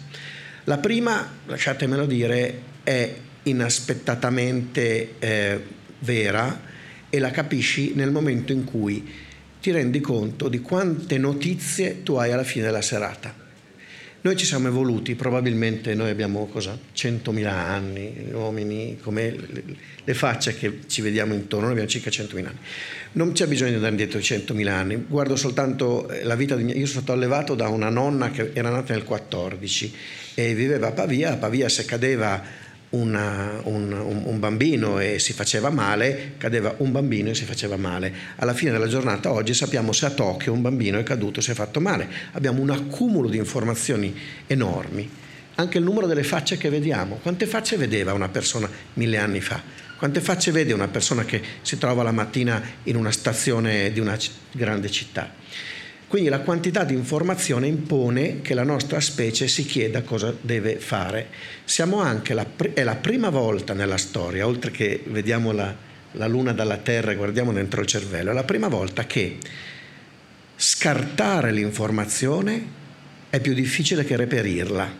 La 0.65 0.77
prima, 0.77 1.27
lasciatemelo 1.45 2.05
dire, 2.05 2.61
è 2.83 3.15
inaspettatamente 3.43 5.15
eh, 5.19 5.59
vera 5.99 6.61
e 7.09 7.19
la 7.19 7.31
capisci 7.31 7.93
nel 7.95 8.11
momento 8.11 8.51
in 8.51 8.63
cui 8.63 9.09
ti 9.59 9.71
rendi 9.71 9.99
conto 9.99 10.49
di 10.49 10.59
quante 10.59 11.17
notizie 11.17 12.03
tu 12.03 12.15
hai 12.15 12.31
alla 12.31 12.43
fine 12.43 12.65
della 12.65 12.81
serata. 12.81 13.40
Noi 14.23 14.35
ci 14.35 14.45
siamo 14.45 14.67
evoluti, 14.67 15.15
probabilmente 15.15 15.95
noi 15.95 16.11
abbiamo 16.11 16.45
cosa, 16.45 16.77
100.000 16.95 17.47
anni, 17.47 18.29
uomini 18.31 18.99
come 19.01 19.35
le 20.03 20.13
facce 20.13 20.55
che 20.55 20.81
ci 20.85 21.01
vediamo 21.01 21.33
intorno, 21.33 21.65
noi 21.65 21.79
abbiamo 21.79 21.89
circa 21.89 22.11
100.000 22.11 22.45
anni. 22.45 22.57
Non 23.13 23.31
c'è 23.31 23.47
bisogno 23.47 23.69
di 23.69 23.75
andare 23.77 23.93
indietro 23.93 24.19
di 24.19 24.25
100.000 24.25 24.67
anni, 24.67 25.05
guardo 25.07 25.35
soltanto 25.35 26.07
eh, 26.07 26.23
la 26.23 26.35
vita 26.35 26.55
di 26.55 26.63
mia... 26.63 26.75
Io 26.75 26.85
sono 26.85 27.01
stato 27.01 27.13
allevato 27.13 27.55
da 27.55 27.67
una 27.69 27.89
nonna 27.89 28.29
che 28.29 28.51
era 28.53 28.69
nata 28.69 28.93
nel 28.93 29.05
14 29.05 29.93
e 30.35 30.53
viveva 30.53 30.89
a 30.89 30.91
Pavia, 30.91 31.31
a 31.31 31.37
Pavia 31.37 31.67
se 31.67 31.85
cadeva 31.85 32.43
una, 32.91 33.61
un, 33.63 33.91
un, 33.91 34.39
bambino 34.39 34.99
e 34.99 35.19
si 35.19 35.33
faceva 35.33 35.69
male, 35.69 36.33
cadeva 36.37 36.73
un 36.77 36.91
bambino 36.91 37.29
e 37.29 37.35
si 37.35 37.45
faceva 37.45 37.77
male. 37.77 38.13
Alla 38.37 38.53
fine 38.53 38.71
della 38.71 38.87
giornata 38.87 39.31
oggi 39.31 39.53
sappiamo 39.53 39.91
se 39.91 40.05
a 40.07 40.09
Tokyo 40.09 40.51
un 40.51 40.61
bambino 40.61 40.99
è 40.99 41.03
caduto 41.03 41.39
e 41.39 41.43
si 41.43 41.51
è 41.51 41.53
fatto 41.53 41.79
male. 41.79 42.07
Abbiamo 42.33 42.61
un 42.61 42.69
accumulo 42.69 43.29
di 43.29 43.37
informazioni 43.37 44.13
enormi. 44.47 45.09
Anche 45.55 45.77
il 45.77 45.83
numero 45.83 46.07
delle 46.07 46.23
facce 46.23 46.57
che 46.57 46.69
vediamo. 46.69 47.19
Quante 47.21 47.45
facce 47.45 47.77
vedeva 47.77 48.13
una 48.13 48.29
persona 48.29 48.69
mille 48.93 49.17
anni 49.17 49.41
fa? 49.41 49.61
Quante 49.97 50.19
facce 50.19 50.51
vede 50.51 50.73
una 50.73 50.87
persona 50.87 51.23
che 51.23 51.41
si 51.61 51.77
trova 51.77 52.03
la 52.03 52.11
mattina 52.11 52.61
in 52.83 52.95
una 52.95 53.11
stazione 53.11 53.91
di 53.91 53.99
una 53.99 54.17
grande 54.51 54.89
città? 54.89 55.31
Quindi 56.11 56.27
la 56.27 56.41
quantità 56.41 56.83
di 56.83 56.93
informazione 56.93 57.67
impone 57.67 58.41
che 58.41 58.53
la 58.53 58.65
nostra 58.65 58.99
specie 58.99 59.47
si 59.47 59.65
chieda 59.65 60.01
cosa 60.01 60.35
deve 60.41 60.75
fare. 60.75 61.29
La, 61.77 62.45
è 62.73 62.83
la 62.83 62.95
prima 62.95 63.29
volta 63.29 63.73
nella 63.73 63.95
storia, 63.95 64.45
oltre 64.45 64.71
che 64.71 65.03
vediamo 65.05 65.53
la, 65.53 65.73
la 66.11 66.27
luna 66.27 66.51
dalla 66.51 66.75
terra 66.75 67.13
e 67.13 67.15
guardiamo 67.15 67.53
dentro 67.53 67.79
il 67.79 67.87
cervello, 67.87 68.31
è 68.31 68.33
la 68.33 68.43
prima 68.43 68.67
volta 68.67 69.05
che 69.05 69.37
scartare 70.57 71.53
l'informazione 71.53 72.61
è 73.29 73.39
più 73.39 73.53
difficile 73.53 74.03
che 74.03 74.17
reperirla. 74.17 74.93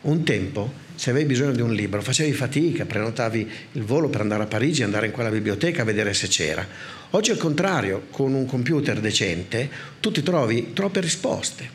Un 0.00 0.24
tempo 0.24 0.72
se 0.98 1.10
avevi 1.10 1.26
bisogno 1.26 1.52
di 1.52 1.60
un 1.60 1.72
libro, 1.72 2.02
facevi 2.02 2.32
fatica, 2.32 2.84
prenotavi 2.84 3.48
il 3.72 3.84
volo 3.84 4.08
per 4.08 4.20
andare 4.20 4.42
a 4.42 4.46
Parigi, 4.46 4.82
andare 4.82 5.06
in 5.06 5.12
quella 5.12 5.30
biblioteca 5.30 5.82
a 5.82 5.84
vedere 5.84 6.12
se 6.12 6.26
c'era. 6.26 6.66
Oggi 7.10 7.30
al 7.30 7.36
contrario, 7.36 8.06
con 8.10 8.34
un 8.34 8.46
computer 8.46 8.98
decente, 8.98 9.70
tu 10.00 10.10
ti 10.10 10.24
trovi 10.24 10.72
troppe 10.72 10.98
risposte. 10.98 11.70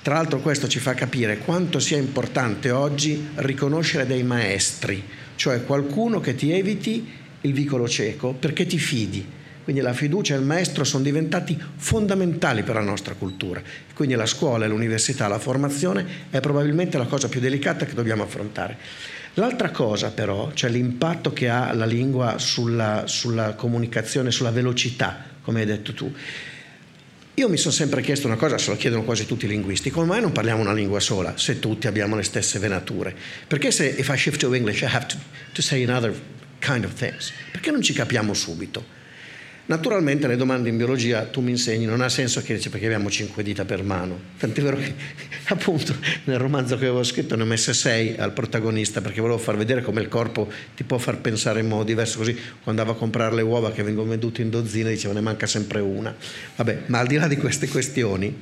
Tra 0.00 0.14
l'altro 0.14 0.38
questo 0.38 0.68
ci 0.68 0.78
fa 0.78 0.94
capire 0.94 1.38
quanto 1.38 1.80
sia 1.80 1.96
importante 1.96 2.70
oggi 2.70 3.30
riconoscere 3.34 4.06
dei 4.06 4.22
maestri, 4.22 5.02
cioè 5.34 5.64
qualcuno 5.64 6.20
che 6.20 6.36
ti 6.36 6.52
eviti 6.52 7.04
il 7.40 7.52
vicolo 7.52 7.88
cieco 7.88 8.32
perché 8.32 8.64
ti 8.64 8.78
fidi, 8.78 9.26
quindi 9.70 9.86
la 9.86 9.94
fiducia 9.96 10.34
e 10.34 10.38
il 10.38 10.42
maestro 10.42 10.82
sono 10.82 11.04
diventati 11.04 11.56
fondamentali 11.76 12.64
per 12.64 12.74
la 12.74 12.80
nostra 12.80 13.14
cultura. 13.14 13.62
Quindi 13.94 14.16
la 14.16 14.26
scuola, 14.26 14.66
l'università, 14.66 15.28
la 15.28 15.38
formazione 15.38 16.04
è 16.28 16.40
probabilmente 16.40 16.98
la 16.98 17.04
cosa 17.04 17.28
più 17.28 17.38
delicata 17.38 17.86
che 17.86 17.94
dobbiamo 17.94 18.24
affrontare. 18.24 18.76
L'altra 19.34 19.70
cosa 19.70 20.10
però, 20.10 20.50
cioè 20.54 20.70
l'impatto 20.70 21.32
che 21.32 21.48
ha 21.48 21.72
la 21.72 21.84
lingua 21.84 22.38
sulla, 22.38 23.04
sulla 23.06 23.54
comunicazione, 23.54 24.32
sulla 24.32 24.50
velocità, 24.50 25.24
come 25.40 25.60
hai 25.60 25.66
detto 25.66 25.94
tu. 25.94 26.12
Io 27.34 27.48
mi 27.48 27.56
sono 27.56 27.72
sempre 27.72 28.02
chiesto 28.02 28.26
una 28.26 28.34
cosa, 28.34 28.58
se 28.58 28.70
lo 28.70 28.76
chiedono 28.76 29.04
quasi 29.04 29.24
tutti 29.24 29.44
i 29.44 29.48
linguisti, 29.48 29.90
come 29.90 30.06
mai 30.06 30.20
non 30.20 30.32
parliamo 30.32 30.62
una 30.62 30.72
lingua 30.72 30.98
sola 30.98 31.34
se 31.36 31.60
tutti 31.60 31.86
abbiamo 31.86 32.16
le 32.16 32.24
stesse 32.24 32.58
venature? 32.58 33.14
Perché 33.46 33.70
se 33.70 33.86
if 33.86 34.08
I 34.08 34.16
shift 34.16 34.40
to 34.40 34.52
English 34.52 34.80
I 34.80 34.86
have 34.86 35.06
to, 35.06 35.16
to 35.52 35.62
say 35.62 35.84
another 35.84 36.12
kind 36.58 36.84
of 36.84 36.92
things? 36.92 37.30
Perché 37.52 37.70
non 37.70 37.82
ci 37.82 37.92
capiamo 37.92 38.34
subito? 38.34 38.98
Naturalmente 39.66 40.26
le 40.26 40.36
domande 40.36 40.68
in 40.68 40.76
biologia 40.76 41.26
tu 41.26 41.40
mi 41.40 41.50
insegni, 41.50 41.84
non 41.84 42.00
ha 42.00 42.08
senso 42.08 42.42
che 42.42 42.54
dice 42.54 42.70
perché 42.70 42.86
abbiamo 42.86 43.08
cinque 43.08 43.42
dita 43.42 43.64
per 43.64 43.84
mano. 43.84 44.18
Tant'è 44.38 44.62
vero 44.62 44.76
che 44.76 44.94
appunto 45.48 45.94
nel 46.24 46.38
romanzo 46.38 46.76
che 46.76 46.86
avevo 46.86 47.04
scritto 47.04 47.36
ne 47.36 47.42
ho 47.42 47.46
messe 47.46 47.72
sei 47.72 48.16
al 48.16 48.32
protagonista 48.32 49.00
perché 49.00 49.20
volevo 49.20 49.38
far 49.38 49.56
vedere 49.56 49.82
come 49.82 50.00
il 50.00 50.08
corpo 50.08 50.50
ti 50.74 50.82
può 50.82 50.98
far 50.98 51.18
pensare 51.18 51.60
in 51.60 51.68
modo 51.68 51.84
diverso. 51.84 52.18
Così 52.18 52.32
quando 52.34 52.80
andavo 52.80 52.92
a 52.92 52.96
comprare 52.96 53.34
le 53.34 53.42
uova 53.42 53.70
che 53.70 53.82
vengono 53.84 54.08
vendute 54.08 54.42
in 54.42 54.50
dozzine 54.50 54.90
dicevo 54.90 55.14
ne 55.14 55.20
manca 55.20 55.46
sempre 55.46 55.80
una. 55.80 56.14
Vabbè, 56.56 56.82
ma 56.86 56.98
al 56.98 57.06
di 57.06 57.16
là 57.16 57.28
di 57.28 57.36
queste 57.36 57.68
questioni, 57.68 58.36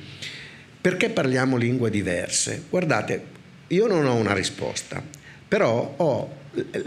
perché 0.81 1.09
parliamo 1.09 1.57
lingue 1.57 1.89
diverse? 1.89 2.63
Guardate, 2.69 3.37
io 3.67 3.85
non 3.85 4.05
ho 4.05 4.15
una 4.15 4.33
risposta, 4.33 5.03
però 5.47 5.93
ho 5.97 6.37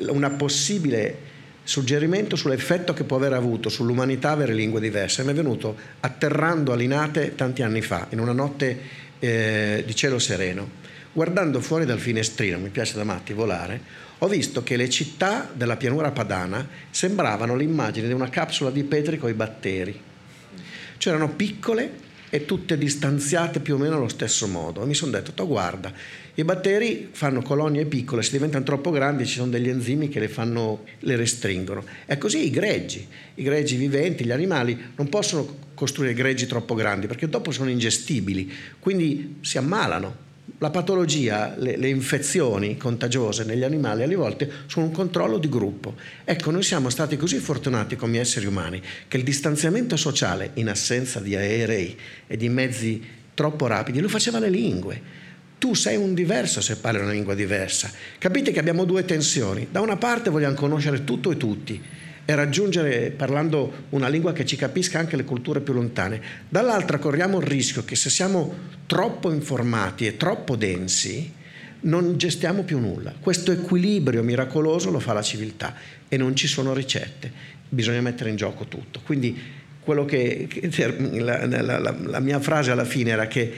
una 0.08 0.30
possibile 0.30 1.30
suggerimento 1.64 2.36
sull'effetto 2.36 2.92
che 2.92 3.04
può 3.04 3.16
aver 3.16 3.32
avuto 3.32 3.68
sull'umanità 3.68 4.30
avere 4.30 4.54
lingue 4.54 4.80
diverse. 4.80 5.22
Mi 5.24 5.30
è 5.30 5.34
venuto 5.34 5.76
atterrando 6.00 6.72
a 6.72 6.76
Linate 6.76 7.34
tanti 7.34 7.62
anni 7.62 7.82
fa, 7.82 8.06
in 8.10 8.20
una 8.20 8.32
notte 8.32 8.78
eh, 9.18 9.82
di 9.86 9.94
cielo 9.94 10.18
sereno. 10.18 10.80
Guardando 11.12 11.60
fuori 11.60 11.84
dal 11.84 11.98
finestrino, 11.98 12.58
mi 12.58 12.70
piace 12.70 12.96
da 12.96 13.04
matti 13.04 13.32
volare, 13.32 13.80
ho 14.18 14.28
visto 14.28 14.62
che 14.62 14.76
le 14.76 14.88
città 14.88 15.50
della 15.52 15.76
pianura 15.76 16.10
padana 16.10 16.66
sembravano 16.90 17.56
l'immagine 17.56 18.06
di 18.06 18.12
una 18.12 18.30
capsula 18.30 18.70
di 18.70 18.84
Petri 18.84 19.18
con 19.18 19.28
i 19.28 19.34
batteri. 19.34 20.00
Erano 21.04 21.30
piccole, 21.30 21.90
e 22.34 22.46
tutte 22.46 22.78
distanziate 22.78 23.60
più 23.60 23.74
o 23.74 23.76
meno 23.76 23.96
allo 23.96 24.08
stesso 24.08 24.46
modo. 24.46 24.82
E 24.82 24.86
mi 24.86 24.94
sono 24.94 25.10
detto, 25.10 25.46
guarda, 25.46 25.92
i 26.32 26.44
batteri 26.44 27.10
fanno 27.12 27.42
colonie 27.42 27.84
piccole, 27.84 28.22
se 28.22 28.30
diventano 28.30 28.64
troppo 28.64 28.90
grandi 28.90 29.26
ci 29.26 29.34
sono 29.34 29.50
degli 29.50 29.68
enzimi 29.68 30.08
che 30.08 30.18
le, 30.18 30.28
fanno, 30.28 30.84
le 31.00 31.16
restringono. 31.16 31.84
È 32.06 32.16
così 32.16 32.46
i 32.46 32.50
greggi, 32.50 33.06
i 33.34 33.42
greggi 33.42 33.76
viventi, 33.76 34.24
gli 34.24 34.30
animali 34.30 34.92
non 34.96 35.10
possono 35.10 35.58
costruire 35.74 36.14
greggi 36.14 36.46
troppo 36.46 36.72
grandi 36.72 37.06
perché 37.06 37.28
dopo 37.28 37.50
sono 37.50 37.68
ingestibili, 37.68 38.50
quindi 38.78 39.36
si 39.42 39.58
ammalano. 39.58 40.30
La 40.62 40.70
patologia, 40.70 41.56
le, 41.58 41.76
le, 41.76 41.88
infezioni 41.88 42.76
contagiose 42.76 43.42
negli 43.42 43.64
animali 43.64 44.04
alle 44.04 44.14
volte 44.14 44.48
sono 44.66 44.86
un 44.86 44.92
controllo 44.92 45.38
di 45.38 45.48
gruppo. 45.48 45.96
Ecco, 46.22 46.52
noi 46.52 46.62
siamo 46.62 46.88
stati 46.88 47.16
così 47.16 47.38
fortunati 47.38 47.96
come 47.96 48.20
esseri 48.20 48.46
umani 48.46 48.80
che 49.08 49.16
il 49.16 49.24
distanziamento 49.24 49.96
sociale 49.96 50.50
in 50.54 50.68
assenza 50.68 51.18
di 51.18 51.34
aerei 51.34 51.98
e 52.28 52.36
di 52.36 52.48
mezzi 52.48 53.02
troppo 53.34 53.66
rapidi 53.66 53.98
lo 53.98 54.08
faceva 54.08 54.38
le 54.38 54.50
lingue 54.50 55.20
tu 55.58 55.74
sei 55.74 55.96
un 55.96 56.12
diverso 56.12 56.60
se 56.60 56.76
parli 56.76 57.00
una 57.00 57.12
lingua 57.12 57.34
diversa. 57.34 57.90
Capite 58.18 58.50
che 58.50 58.58
abbiamo 58.58 58.84
due 58.84 59.04
tensioni. 59.04 59.68
Da 59.70 59.80
una 59.80 59.96
parte 59.96 60.28
vogliamo 60.28 60.54
conoscere 60.54 61.04
tutto 61.04 61.30
e 61.30 61.36
tutti 61.36 61.80
e 62.24 62.34
raggiungere, 62.34 63.10
parlando 63.10 63.86
una 63.90 64.08
lingua 64.08 64.32
che 64.32 64.46
ci 64.46 64.56
capisca 64.56 64.98
anche 64.98 65.16
le 65.16 65.24
culture 65.24 65.60
più 65.60 65.72
lontane. 65.72 66.20
Dall'altra 66.48 66.98
corriamo 66.98 67.40
il 67.40 67.46
rischio 67.46 67.84
che 67.84 67.96
se 67.96 68.10
siamo 68.10 68.54
troppo 68.86 69.32
informati 69.32 70.06
e 70.06 70.16
troppo 70.16 70.54
densi, 70.54 71.32
non 71.80 72.16
gestiamo 72.16 72.62
più 72.62 72.78
nulla. 72.78 73.12
Questo 73.18 73.50
equilibrio 73.50 74.22
miracoloso 74.22 74.90
lo 74.90 75.00
fa 75.00 75.12
la 75.12 75.22
civiltà 75.22 75.74
e 76.08 76.16
non 76.16 76.36
ci 76.36 76.46
sono 76.46 76.72
ricette, 76.74 77.30
bisogna 77.68 78.00
mettere 78.00 78.30
in 78.30 78.36
gioco 78.36 78.66
tutto. 78.66 79.00
Quindi 79.04 79.60
quello 79.80 80.04
che, 80.04 80.48
la, 81.18 81.44
la, 81.46 81.78
la, 81.78 81.96
la, 81.98 82.20
mia 82.20 82.38
frase 82.38 82.70
alla 82.70 82.84
fine 82.84 83.10
era 83.10 83.26
che 83.26 83.52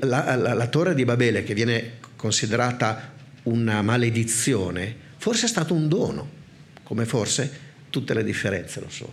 la, 0.00 0.66
torre 0.70 0.94
di 0.94 1.06
Babele, 1.06 1.42
che 1.42 1.54
viene 1.54 1.92
considerata 2.16 3.12
una 3.44 3.80
maledizione, 3.80 4.94
forse 5.16 5.46
è 5.46 5.48
stato 5.48 5.72
un 5.72 5.88
dono, 5.88 6.28
come 6.82 7.06
forse 7.06 7.63
tutte 7.94 8.12
le 8.12 8.24
differenze 8.24 8.80
lo 8.80 8.90
sono. 8.90 9.12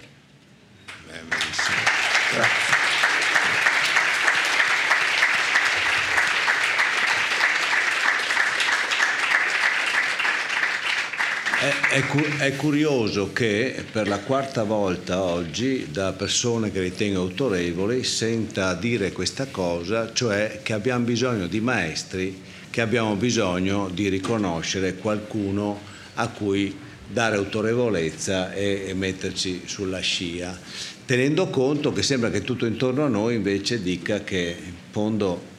È, 11.91 12.03
è, 12.39 12.55
curioso 12.55 13.31
che 13.33 13.85
per 13.91 14.07
la 14.07 14.17
quarta 14.17 14.63
volta 14.63 15.21
oggi 15.21 15.89
da 15.91 16.13
persone 16.13 16.71
che 16.71 16.79
ritengo 16.79 17.19
autorevoli 17.19 18.03
senta 18.03 18.73
dire 18.73 19.11
questa 19.11 19.45
cosa, 19.45 20.11
cioè 20.11 20.61
che 20.63 20.73
abbiamo 20.73 21.05
bisogno 21.05 21.45
di 21.45 21.59
maestri, 21.59 22.41
che 22.71 22.81
abbiamo 22.81 23.13
bisogno 23.13 23.89
di 23.89 24.09
riconoscere 24.09 24.95
qualcuno 24.95 25.79
a 26.15 26.27
cui 26.29 26.89
dare 27.11 27.35
autorevolezza 27.35 28.53
e, 28.53 28.85
e 28.87 28.93
metterci 28.93 29.63
sulla 29.65 29.99
scia, 29.99 30.57
tenendo 31.05 31.49
conto 31.49 31.91
che 31.91 32.03
sembra 32.03 32.29
che 32.29 32.41
tutto 32.43 32.65
intorno 32.65 33.03
a 33.03 33.07
noi 33.07 33.35
invece 33.35 33.81
dica 33.81 34.23
che 34.23 34.55
in 34.63 34.73
fondo 34.91 35.49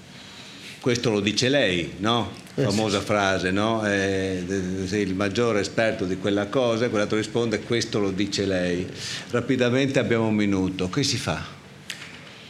questo 0.81 1.11
lo 1.11 1.21
dice 1.21 1.49
lei, 1.49 1.93
no? 1.99 2.33
Eh, 2.55 2.65
famosa 2.65 3.01
frase, 3.01 3.51
no? 3.51 3.87
Eh, 3.87 4.45
sei 4.87 5.03
il 5.03 5.15
maggiore 5.15 5.61
esperto 5.61 6.05
di 6.05 6.17
quella 6.17 6.47
cosa, 6.47 6.85
e 6.87 6.89
quell'altro 6.91 7.17
risponde 7.17 7.61
questo 7.61 8.01
lo 8.01 8.11
dice 8.11 8.45
lei. 8.45 8.87
Rapidamente 9.31 10.01
abbiamo 10.01 10.27
un 10.27 10.35
minuto, 10.35 10.89
che 10.89 11.05
si 11.05 11.17
fa? 11.17 11.61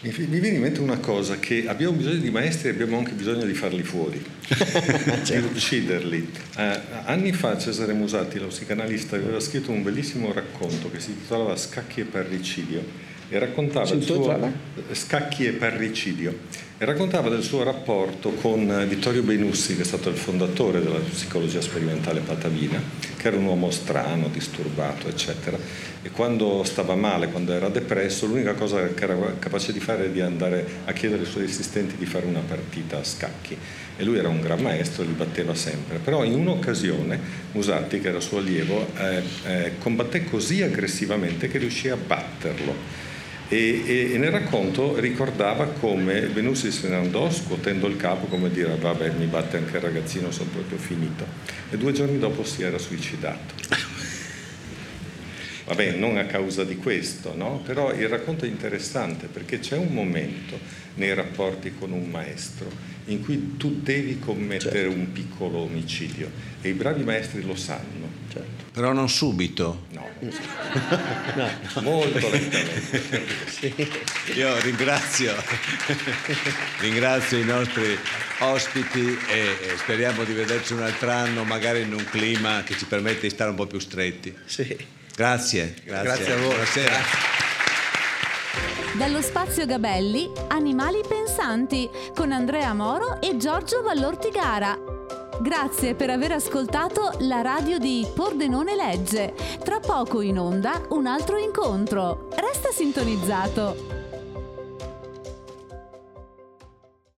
Mi, 0.03 0.11
viene 0.11 0.49
in 0.49 0.61
mente 0.61 0.81
una 0.81 0.99
cosa, 0.99 1.39
che 1.39 1.67
abbiamo 1.69 1.93
bisogno 1.93 2.19
di 2.19 2.31
maestri 2.31 2.69
e 2.69 2.73
abbiamo 2.73 2.99
anche 2.99 3.13
bisogno 3.13 3.45
di 3.45 3.55
farli 3.55 3.85
fuori, 3.85 4.21
di 4.51 5.37
ucciderli. 5.37 6.29
Eh, 6.57 6.81
anni 7.05 7.33
fa 7.33 7.57
Cesare 7.57 7.93
Musatti, 7.93 8.41
lo 8.41 8.49
psicanalista, 8.49 9.15
aveva 9.15 9.39
scritto 9.39 9.71
un 9.71 9.85
bellissimo 9.85 10.33
racconto 10.33 10.91
che 10.91 10.99
si 10.99 11.11
intitolava 11.11 11.55
Scacchi 11.55 12.01
e 12.01 12.05
parricidio 12.05 12.85
e 13.29 13.39
raccontava 13.39 13.89
il 13.95 14.03
suo, 14.03 14.53
Scacchi 14.91 15.47
e 15.47 15.53
parricidio 15.53 16.37
e 16.83 16.85
raccontava 16.85 17.29
del 17.29 17.45
suo 17.45 17.63
rapporto 17.63 18.31
con 18.31 18.85
Vittorio 18.89 19.23
Benussi, 19.23 19.77
che 19.77 19.83
è 19.83 19.85
stato 19.85 20.09
il 20.09 20.17
fondatore 20.17 20.83
della 20.83 20.99
psicologia 20.99 21.61
sperimentale 21.61 22.19
patavina, 22.19 22.83
che 23.17 23.29
era 23.29 23.37
un 23.37 23.45
uomo 23.45 23.71
strano, 23.71 24.27
disturbato, 24.27 25.07
eccetera. 25.07 25.57
E 26.03 26.11
quando 26.11 26.65
stava 26.65 26.97
male, 26.97 27.29
quando 27.29 27.53
era 27.53 27.69
depresso, 27.69 28.27
l'unica 28.27 28.55
cosa 28.55 28.85
che 28.95 29.05
era 29.05 29.17
capace 29.39 29.73
di 29.73 29.79
fare 29.79 30.03
era 30.03 30.13
di 30.13 30.21
andare 30.23 30.67
a 30.85 30.93
chiedere 30.93 31.23
ai 31.23 31.29
suoi 31.29 31.45
assistenti 31.45 31.95
di 31.97 32.05
fare 32.05 32.27
una 32.27 32.43
partita 32.45 32.99
a 32.99 33.05
scacchi. 33.05 33.57
E 33.97 34.03
lui 34.03 34.19
era 34.19 34.29
un 34.29 34.41
gran 34.41 34.61
maestro, 34.61 35.05
li 35.05 35.13
batteva 35.13 35.55
sempre. 35.55 35.99
Però 35.99 36.25
in 36.25 36.35
un'occasione 36.35 37.17
Musatti, 37.53 38.01
che 38.01 38.09
era 38.09 38.19
suo 38.19 38.39
allievo, 38.39 38.89
eh, 38.99 39.23
eh, 39.45 39.73
combatté 39.79 40.25
così 40.25 40.63
aggressivamente 40.63 41.47
che 41.47 41.59
riuscì 41.59 41.91
a 41.91 41.97
batterlo 41.97 43.03
e, 43.53 44.13
e, 44.15 44.19
nel 44.19 44.31
racconto 44.31 44.99
ricordava 44.99 45.67
come 45.67 46.23
Venussi 46.23 46.73
se 46.73 46.89
ne 46.89 46.97
andò 46.97 47.31
scuotendo 47.31 47.87
il 47.87 47.97
capo 47.97 48.25
come 48.27 48.51
dire 48.51 48.75
vabbè 48.81 49.11
mi 49.19 49.27
batte 49.27 49.59
anche 49.59 49.77
il 49.77 49.83
ragazzino 49.83 50.31
sono 50.31 50.49
proprio 50.49 50.79
finito 50.79 51.27
e 51.69 51.77
due 51.77 51.93
giorni 51.93 52.19
dopo 52.19 52.45
si 52.45 52.63
era 52.63 52.79
suicidato 52.79 53.55
vabbè 55.65 55.93
non 55.93 56.17
a 56.17 56.25
causa 56.25 56.65
di 56.65 56.77
questo 56.77 57.35
no? 57.37 57.63
però 57.65 57.93
il 57.93 58.09
racconto 58.09 58.45
è 58.45 58.49
interessante 58.49 59.27
perché 59.27 59.59
c'è 59.59 59.77
un 59.77 59.93
momento 59.93 60.59
nei 60.95 61.15
rapporti 61.15 61.75
con 61.79 61.93
un 61.93 62.09
maestro 62.09 62.71
in 63.07 63.23
cui 63.23 63.57
tu 63.57 63.81
devi 63.81 64.19
commettere 64.19 64.81
certo. 64.81 64.97
un 64.97 65.13
piccolo 65.13 65.59
omicidio 65.59 66.31
e 66.61 66.69
i 66.69 66.73
bravi 66.73 67.03
maestri 67.03 67.43
lo 67.43 67.57
sanno 67.57 68.21
certo. 68.33 68.63
Però 68.73 68.93
non 68.93 69.09
subito. 69.11 69.85
No, 69.91 70.09
no. 71.35 71.51
molto 71.83 72.19
lentamente. 72.31 73.03
sì. 73.47 73.75
Io 74.35 74.59
ringrazio, 74.61 75.35
ringrazio 76.81 77.39
i 77.39 77.45
nostri 77.45 77.99
ospiti 78.39 79.19
e 79.29 79.77
speriamo 79.77 80.25
di 80.25 80.33
vederci 80.33 80.73
un 80.73 80.83
altro 80.83 81.11
anno, 81.11 81.45
magari 81.45 81.83
in 81.83 81.93
un 81.93 82.05
clima 82.05 82.63
che 82.63 82.75
ci 82.77 82.87
permette 82.87 83.23
di 83.23 83.31
stare 83.31 83.51
un 83.51 83.57
po' 83.57 83.67
più 83.67 83.79
stretti. 83.79 84.35
Sì. 84.47 85.01
Grazie, 85.15 85.75
grazie. 85.85 86.03
Grazie 86.03 86.33
a 86.33 86.37
voi. 86.37 86.47
Buonasera. 86.47 86.97
Dallo 88.97 89.23
spazio 89.23 89.67
Gabelli, 89.67 90.31
Animali 90.49 91.01
pensanti 91.07 91.89
con 92.15 92.33
Andrea 92.33 92.75
Moro 92.75 93.21
e 93.21 93.37
Giorgio 93.37 93.83
Vallortigara. 93.83 94.79
Grazie 95.41 95.95
per 95.95 96.11
aver 96.11 96.33
ascoltato 96.33 97.17
la 97.21 97.41
radio 97.41 97.79
di 97.79 98.07
Pordenone 98.15 98.77
Legge. 98.77 99.35
Tra 99.65 99.81
poco 99.81 100.21
in 100.21 100.39
onda 100.39 100.81
un 100.91 101.07
altro 101.07 101.37
incontro. 101.39 102.29
Resta 102.35 102.71
sintonizzato. 102.71 104.02